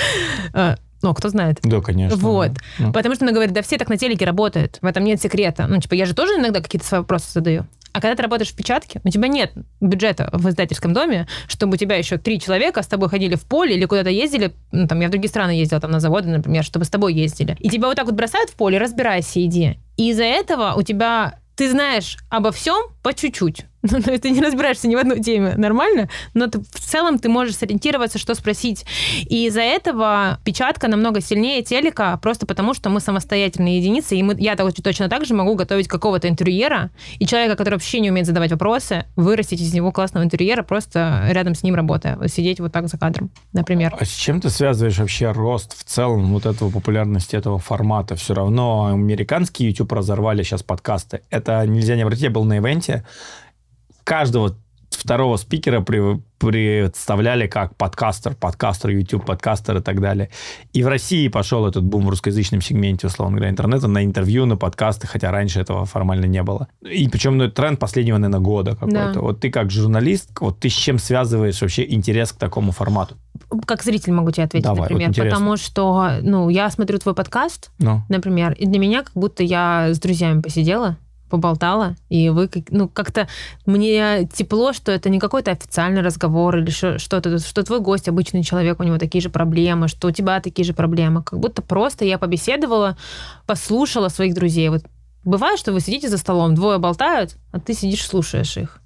А, 0.54 0.76
Ну, 1.02 1.14
кто 1.14 1.30
знает. 1.30 1.60
Да, 1.64 1.82
конечно. 1.82 2.18
Вот. 2.18 2.52
Ну. 2.78 2.91
Потому 2.91 3.16
что 3.16 3.26
она 3.26 3.34
говорит, 3.34 3.54
да 3.54 3.62
все 3.62 3.78
так 3.78 3.89
на 3.89 3.97
телеке 3.97 4.26
работают. 4.26 4.78
В 4.82 4.86
этом 4.86 5.04
нет 5.04 5.22
секрета. 5.22 5.66
Ну, 5.68 5.80
типа, 5.80 5.93
я 5.95 6.06
же 6.06 6.14
тоже 6.14 6.34
иногда 6.34 6.62
какие-то 6.62 6.86
свои 6.86 7.00
вопросы 7.00 7.32
задаю. 7.34 7.66
А 7.91 8.01
когда 8.01 8.15
ты 8.15 8.23
работаешь 8.23 8.51
в 8.51 8.55
печатке, 8.55 9.01
у 9.03 9.09
тебя 9.09 9.27
нет 9.27 9.51
бюджета 9.79 10.29
в 10.33 10.47
издательском 10.49 10.93
доме, 10.93 11.27
чтобы 11.47 11.73
у 11.73 11.77
тебя 11.77 11.95
еще 11.95 12.17
три 12.17 12.39
человека 12.39 12.81
с 12.81 12.87
тобой 12.87 13.09
ходили 13.09 13.35
в 13.35 13.45
поле 13.45 13.75
или 13.75 13.85
куда-то 13.85 14.09
ездили, 14.09 14.53
ну, 14.71 14.87
там, 14.87 14.99
я 14.99 15.07
в 15.07 15.11
другие 15.11 15.29
страны 15.29 15.51
ездила, 15.51 15.79
там, 15.81 15.91
на 15.91 15.99
заводы, 15.99 16.29
например, 16.29 16.63
чтобы 16.63 16.85
с 16.85 16.89
тобой 16.89 17.13
ездили. 17.13 17.57
И 17.59 17.69
тебя 17.69 17.87
вот 17.87 17.95
так 17.95 18.05
вот 18.05 18.15
бросают 18.15 18.49
в 18.49 18.55
поле, 18.55 18.77
разбирайся, 18.77 19.43
иди. 19.43 19.77
И 19.97 20.09
из-за 20.09 20.23
этого 20.23 20.73
у 20.75 20.81
тебя 20.81 21.39
ты 21.55 21.69
знаешь 21.69 22.17
обо 22.29 22.51
всем 22.51 22.77
по 23.03 23.13
чуть-чуть. 23.13 23.65
Ну, 23.91 24.01
то 24.01 24.11
есть 24.11 24.23
ты 24.23 24.30
не 24.30 24.41
разбираешься 24.41 24.88
ни 24.88 24.95
в 24.95 24.99
одной 24.99 25.21
теме 25.21 25.55
нормально, 25.55 26.09
но 26.34 26.47
ты, 26.47 26.59
в 26.59 26.80
целом 26.80 27.17
ты 27.17 27.30
можешь 27.30 27.55
сориентироваться, 27.55 28.19
что 28.19 28.36
спросить. 28.36 28.86
И 29.30 29.47
из-за 29.47 29.61
этого 29.61 30.39
печатка 30.43 30.88
намного 30.88 31.21
сильнее 31.21 31.63
телека, 31.63 32.17
просто 32.17 32.45
потому 32.45 32.73
что 32.73 32.89
мы 32.89 32.99
самостоятельные 32.99 33.77
единицы, 33.77 34.15
и 34.17 34.23
мы, 34.23 34.36
я 34.38 34.55
точно 34.55 35.09
так 35.09 35.25
же 35.25 35.34
могу 35.34 35.55
готовить 35.55 35.88
какого-то 35.88 36.27
интерьера, 36.27 36.91
и 37.19 37.25
человека, 37.25 37.55
который 37.55 37.75
вообще 37.75 37.99
не 37.99 38.11
умеет 38.11 38.27
задавать 38.27 38.51
вопросы, 38.51 39.05
вырастить 39.15 39.61
из 39.61 39.73
него 39.73 39.91
классного 39.91 40.23
интерьера, 40.23 40.61
просто 40.63 41.25
рядом 41.30 41.55
с 41.55 41.63
ним 41.63 41.75
работая, 41.75 42.19
сидеть 42.27 42.59
вот 42.59 42.73
так 42.73 42.89
за 42.89 42.97
кадром, 42.97 43.32
например. 43.53 43.95
А 43.97 44.05
с 44.05 44.11
чем 44.11 44.41
ты 44.41 44.49
связываешь 44.49 44.99
вообще 44.99 45.32
рост 45.32 45.77
в 45.77 45.84
целом 45.86 46.34
вот 46.34 46.45
этого 46.45 46.69
популярности 46.69 47.36
этого 47.36 47.59
формата? 47.59 48.15
Все 48.15 48.34
равно 48.34 48.88
американские 48.88 49.69
YouTube 49.69 49.93
разорвали 49.93 50.43
сейчас 50.43 50.63
подкасты. 50.63 51.21
Это 51.30 51.65
нельзя 51.65 51.95
не 51.95 52.01
обратить, 52.01 52.25
я 52.25 52.30
был 52.30 52.43
на 52.43 52.57
ивенте, 52.57 53.05
каждого 54.10 54.55
второго 54.89 55.38
спикера 55.38 55.82
при, 55.82 56.20
представляли 56.39 57.45
как 57.45 57.76
подкастер, 57.76 58.34
подкастер, 58.34 58.89
YouTube 58.89 59.24
подкастер 59.24 59.78
и 59.78 59.82
так 59.82 60.01
далее. 60.01 60.32
И 60.74 60.82
в 60.82 60.88
России 60.88 61.28
пошел 61.28 61.68
этот 61.68 61.84
бум 61.84 62.07
в 62.07 62.10
русскоязычном 62.10 62.60
сегменте, 62.60 63.05
условно 63.05 63.38
говоря, 63.38 63.51
интернета 63.51 63.88
на 63.88 64.03
интервью, 64.03 64.47
на 64.47 64.57
подкасты, 64.57 65.05
хотя 65.05 65.30
раньше 65.30 65.60
этого 65.60 65.86
формально 65.86 66.26
не 66.26 66.41
было. 66.41 66.70
И 66.82 67.07
причем 67.07 67.38
ну, 67.38 67.51
тренд 67.51 67.80
последнего, 67.80 68.18
наверное, 68.18 68.43
года 68.43 68.72
какой-то. 68.72 69.14
Да. 69.14 69.20
Вот 69.22 69.41
ты 69.41 69.51
как 69.51 69.70
журналист, 69.70 70.32
вот 70.39 70.60
ты 70.60 70.70
с 70.70 70.74
чем 70.74 70.97
связываешь 70.97 71.62
вообще 71.62 71.86
интерес 71.88 72.32
к 72.32 72.38
такому 72.38 72.72
формату? 72.72 73.16
Как 73.68 73.84
зритель 73.84 74.14
могу 74.14 74.32
тебе 74.32 74.45
ответить, 74.45 74.66
Давай, 74.66 74.89
например, 74.89 75.10
вот 75.10 75.18
потому 75.18 75.55
что, 75.55 76.14
ну, 76.24 76.49
я 76.49 76.68
смотрю 76.72 76.97
твой 76.97 77.14
подкаст, 77.14 77.70
ну. 77.78 78.01
например, 78.10 78.53
и 78.53 78.66
для 78.66 78.80
меня 78.80 79.03
как 79.03 79.14
будто 79.14 79.43
я 79.43 79.89
с 79.93 79.99
друзьями 79.99 80.41
посидела, 80.41 80.97
поболтала, 81.30 81.95
и 82.09 82.30
вы, 82.30 82.49
ну, 82.69 82.88
как-то 82.88 83.27
мне 83.65 84.27
тепло, 84.34 84.73
что 84.73 84.91
это 84.91 85.09
не 85.09 85.19
какой-то 85.19 85.51
официальный 85.51 86.01
разговор 86.01 86.57
или 86.57 86.69
что-то, 86.69 87.39
что 87.39 87.63
твой 87.63 87.80
гость 87.80 88.09
обычный 88.09 88.43
человек, 88.43 88.80
у 88.80 88.84
него 88.84 88.97
такие 88.97 89.21
же 89.21 89.30
проблемы, 89.30 89.88
что 89.88 90.07
у 90.07 90.11
тебя 90.11 90.39
такие 90.41 90.65
же 90.65 90.73
проблемы. 90.73 91.23
Как 91.23 91.39
будто 91.39 91.61
просто 91.61 92.05
я 92.05 92.17
побеседовала, 92.17 92.97
послушала 93.45 94.09
своих 94.09 94.34
друзей. 94.34 94.69
Вот 94.69 94.84
бывает, 95.23 95.59
что 95.59 95.71
вы 95.71 95.80
сидите 95.80 96.09
за 96.09 96.17
столом, 96.17 96.55
двое 96.55 96.77
болтают, 96.80 97.36
а 97.51 97.59
ты 97.59 97.73
сидишь, 97.73 98.05
слушаешь 98.05 98.57
их. 98.57 98.82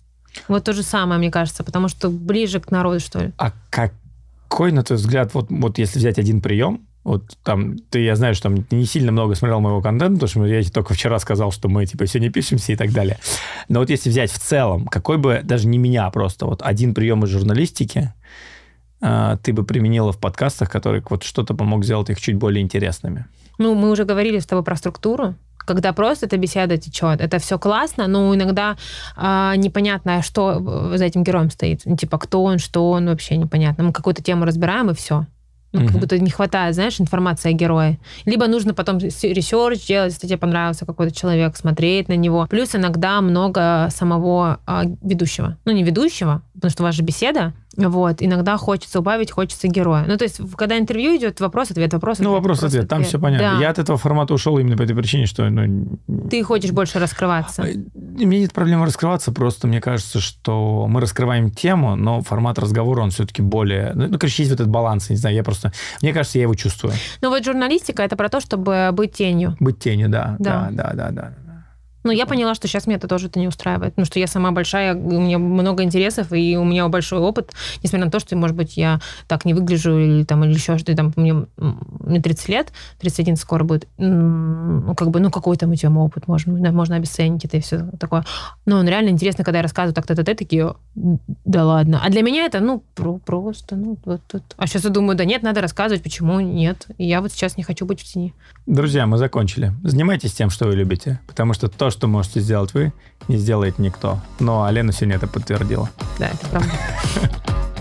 Вот 0.47 0.63
то 0.63 0.73
же 0.73 0.83
самое, 0.83 1.19
мне 1.19 1.31
кажется, 1.31 1.63
потому 1.63 1.87
что 1.87 2.09
ближе 2.09 2.59
к 2.59 2.71
народу, 2.71 2.99
что 2.99 3.19
ли. 3.19 3.31
А 3.37 3.51
какой, 3.69 4.71
на 4.71 4.83
твой 4.83 4.97
взгляд, 4.97 5.33
вот, 5.33 5.47
вот 5.49 5.77
если 5.77 5.99
взять 5.99 6.17
один 6.17 6.41
прием, 6.41 6.87
вот 7.03 7.37
там, 7.43 7.77
ты, 7.89 7.99
я 8.01 8.15
знаю, 8.15 8.33
что 8.33 8.43
там 8.43 8.65
не 8.71 8.85
сильно 8.85 9.11
много 9.11 9.35
смотрел 9.35 9.59
моего 9.59 9.81
контента, 9.81 10.25
потому 10.25 10.45
что 10.45 10.53
я 10.53 10.61
тебе 10.61 10.71
только 10.71 10.93
вчера 10.93 11.19
сказал, 11.19 11.51
что 11.51 11.67
мы, 11.67 11.85
типа, 11.85 12.05
все 12.05 12.19
не 12.19 12.29
пишемся 12.29 12.71
и 12.71 12.75
так 12.75 12.91
далее. 12.91 13.17
Но 13.67 13.79
вот 13.79 13.89
если 13.89 14.09
взять 14.09 14.31
в 14.31 14.39
целом, 14.39 14.87
какой 14.87 15.17
бы, 15.17 15.41
даже 15.43 15.67
не 15.67 15.77
меня, 15.77 16.09
просто 16.11 16.45
вот 16.45 16.61
один 16.61 16.93
прием 16.93 17.23
из 17.25 17.29
журналистики, 17.29 18.13
э, 19.01 19.37
ты 19.43 19.51
бы 19.51 19.65
применила 19.65 20.13
в 20.13 20.19
подкастах, 20.19 20.69
который 20.69 21.03
вот 21.09 21.23
что-то 21.23 21.53
помог 21.53 21.83
сделать 21.83 22.09
их 22.09 22.21
чуть 22.21 22.35
более 22.35 22.61
интересными? 22.61 23.25
Ну, 23.57 23.75
мы 23.75 23.91
уже 23.91 24.05
говорили 24.05 24.39
с 24.39 24.45
тобой 24.45 24.63
про 24.63 24.77
структуру, 24.77 25.35
когда 25.57 25.91
просто 25.91 26.25
эта 26.25 26.37
беседа 26.37 26.77
течет. 26.77 27.19
Это 27.19 27.37
все 27.39 27.59
классно, 27.59 28.07
но 28.07 28.33
иногда 28.33 28.77
э, 29.17 29.53
непонятно, 29.57 30.21
что 30.21 30.95
за 30.95 31.03
этим 31.03 31.23
героем 31.23 31.49
стоит. 31.49 31.81
Ну, 31.83 31.97
типа, 31.97 32.17
кто 32.17 32.43
он, 32.43 32.59
что 32.59 32.89
он, 32.91 33.07
вообще 33.07 33.35
непонятно. 33.35 33.83
Мы 33.83 33.91
какую-то 33.91 34.23
тему 34.23 34.45
разбираем, 34.45 34.89
и 34.89 34.93
все. 34.93 35.27
Ну, 35.73 35.81
mm-hmm. 35.81 35.87
как 35.87 35.97
будто 35.97 36.19
не 36.19 36.29
хватает, 36.29 36.75
знаешь, 36.75 37.01
информации 37.01 37.49
о 37.49 37.53
герое. 37.53 37.99
Либо 38.25 38.47
нужно 38.47 38.73
потом 38.73 38.99
research 38.99 39.87
делать, 39.87 40.13
если 40.13 40.27
тебе 40.27 40.37
понравился 40.37 40.85
какой-то 40.85 41.13
человек, 41.13 41.57
смотреть 41.57 42.09
на 42.09 42.15
него. 42.15 42.47
Плюс 42.49 42.75
иногда 42.75 43.19
много 43.21 43.89
самого 43.91 44.59
а, 44.67 44.83
ведущего. 45.01 45.57
Ну, 45.65 45.71
не 45.71 45.83
ведущего, 45.83 46.43
потому 46.53 46.71
что 46.71 46.83
у 46.83 46.85
вас 46.85 46.95
же 46.95 47.01
беседа, 47.01 47.53
вот, 47.75 48.21
иногда 48.21 48.57
хочется 48.57 48.99
убавить, 48.99 49.31
хочется 49.31 49.67
героя. 49.67 50.05
Ну, 50.07 50.17
то 50.17 50.23
есть, 50.23 50.39
когда 50.55 50.77
интервью 50.77 51.15
идет, 51.17 51.39
вопрос-ответ, 51.39 51.93
вопрос-ответ. 51.93 52.29
Ну, 52.29 52.35
вопрос-ответ, 52.35 52.87
там 52.87 53.03
все 53.03 53.19
понятно. 53.19 53.53
Да. 53.55 53.61
Я 53.61 53.69
от 53.69 53.79
этого 53.79 53.97
формата 53.97 54.33
ушел 54.33 54.57
именно 54.57 54.77
по 54.77 54.83
этой 54.83 54.95
причине, 54.95 55.25
что... 55.25 55.49
Ну, 55.49 55.97
Ты 56.29 56.43
хочешь 56.43 56.71
больше 56.71 56.99
раскрываться. 56.99 57.63
У 57.63 58.27
меня 58.27 58.39
нет 58.41 58.53
проблемы 58.53 58.85
раскрываться, 58.85 59.31
просто 59.31 59.67
мне 59.67 59.81
кажется, 59.81 60.19
что 60.19 60.85
мы 60.87 61.01
раскрываем 61.01 61.49
тему, 61.49 61.95
но 61.95 62.21
формат 62.21 62.59
разговора, 62.59 63.01
он 63.01 63.09
все-таки 63.09 63.41
более... 63.41 63.91
Ну, 63.95 64.07
ну, 64.07 64.19
короче, 64.19 64.43
есть 64.43 64.51
вот 64.51 64.59
этот 64.59 64.71
баланс, 64.71 65.09
не 65.09 65.15
знаю, 65.15 65.35
я 65.35 65.43
просто... 65.43 65.71
Мне 66.01 66.13
кажется, 66.13 66.37
я 66.37 66.43
его 66.43 66.53
чувствую. 66.53 66.93
Ну, 67.21 67.29
вот 67.29 67.43
журналистика— 67.43 68.03
это 68.03 68.15
про 68.15 68.29
то, 68.29 68.39
чтобы 68.39 68.89
быть 68.93 69.13
тенью. 69.13 69.57
Быть 69.59 69.79
тенью, 69.79 70.09
да. 70.09 70.35
Да, 70.39 70.69
да, 70.71 70.91
да, 70.93 71.11
да. 71.11 71.11
да. 71.11 71.33
Ну, 72.03 72.11
я 72.11 72.25
поняла, 72.25 72.55
что 72.55 72.67
сейчас 72.67 72.87
меня 72.87 72.97
это 72.97 73.07
тоже 73.07 73.27
это 73.27 73.39
не 73.39 73.47
устраивает. 73.47 73.93
Потому 73.93 74.05
что 74.05 74.19
я 74.19 74.27
сама 74.27 74.51
большая, 74.51 74.95
у 74.95 75.21
меня 75.21 75.39
много 75.39 75.83
интересов, 75.83 76.31
и 76.31 76.57
у 76.57 76.63
меня 76.63 76.87
большой 76.89 77.19
опыт, 77.19 77.51
несмотря 77.81 78.05
на 78.05 78.11
то, 78.11 78.19
что, 78.19 78.35
может 78.35 78.55
быть, 78.55 78.77
я 78.77 78.99
так 79.27 79.45
не 79.45 79.53
выгляжу 79.53 79.97
или 79.97 80.23
там, 80.23 80.43
или 80.43 80.53
еще 80.53 80.77
что-то. 80.77 80.95
Там, 80.95 81.13
мне, 81.15 81.45
мне 81.57 82.21
30 82.21 82.49
лет, 82.49 82.73
31 82.99 83.35
скоро 83.37 83.63
будет. 83.63 83.87
Ну, 83.97 84.95
как 84.95 85.09
бы, 85.09 85.19
ну, 85.19 85.31
какой 85.31 85.57
там 85.57 85.71
у 85.71 85.75
тебя 85.75 85.91
опыт, 85.91 86.27
можно, 86.27 86.71
можно 86.71 86.95
обесценить 86.95 87.45
это 87.45 87.57
и 87.57 87.61
все 87.61 87.89
такое. 87.99 88.25
Но 88.65 88.77
он 88.77 88.87
реально 88.87 89.09
интересно, 89.09 89.43
когда 89.43 89.59
я 89.59 89.63
рассказываю 89.63 89.93
так-то, 89.93 90.15
то 90.15 90.23
такие, 90.23 90.73
да 90.95 91.65
ладно. 91.65 92.01
А 92.03 92.09
для 92.09 92.21
меня 92.21 92.45
это, 92.45 92.59
ну, 92.59 92.83
про 92.95 93.17
просто, 93.17 93.75
ну, 93.75 93.97
вот 94.05 94.21
тут. 94.27 94.43
А 94.57 94.67
сейчас 94.67 94.83
я 94.83 94.89
думаю, 94.89 95.17
да 95.17 95.25
нет, 95.25 95.43
надо 95.43 95.61
рассказывать, 95.61 96.03
почему 96.03 96.39
нет. 96.39 96.87
И 96.97 97.05
я 97.05 97.21
вот 97.21 97.31
сейчас 97.31 97.57
не 97.57 97.63
хочу 97.63 97.85
быть 97.85 98.01
в 98.01 98.03
тени. 98.03 98.33
Друзья, 98.65 99.05
мы 99.05 99.17
закончили. 99.17 99.73
Занимайтесь 99.83 100.33
тем, 100.33 100.49
что 100.49 100.65
вы 100.65 100.75
любите, 100.75 101.19
потому 101.27 101.53
что 101.53 101.67
то, 101.67 101.89
что 101.93 102.07
можете 102.07 102.41
сделать 102.41 102.73
вы, 102.73 102.91
не 103.27 103.37
сделает 103.37 103.79
никто. 103.79 104.19
Но 104.39 104.65
Алена 104.65 104.91
сегодня 104.91 105.15
это 105.15 105.27
подтвердила. 105.27 105.89
Да, 106.19 106.27
это 106.27 106.47
правда. 106.47 106.71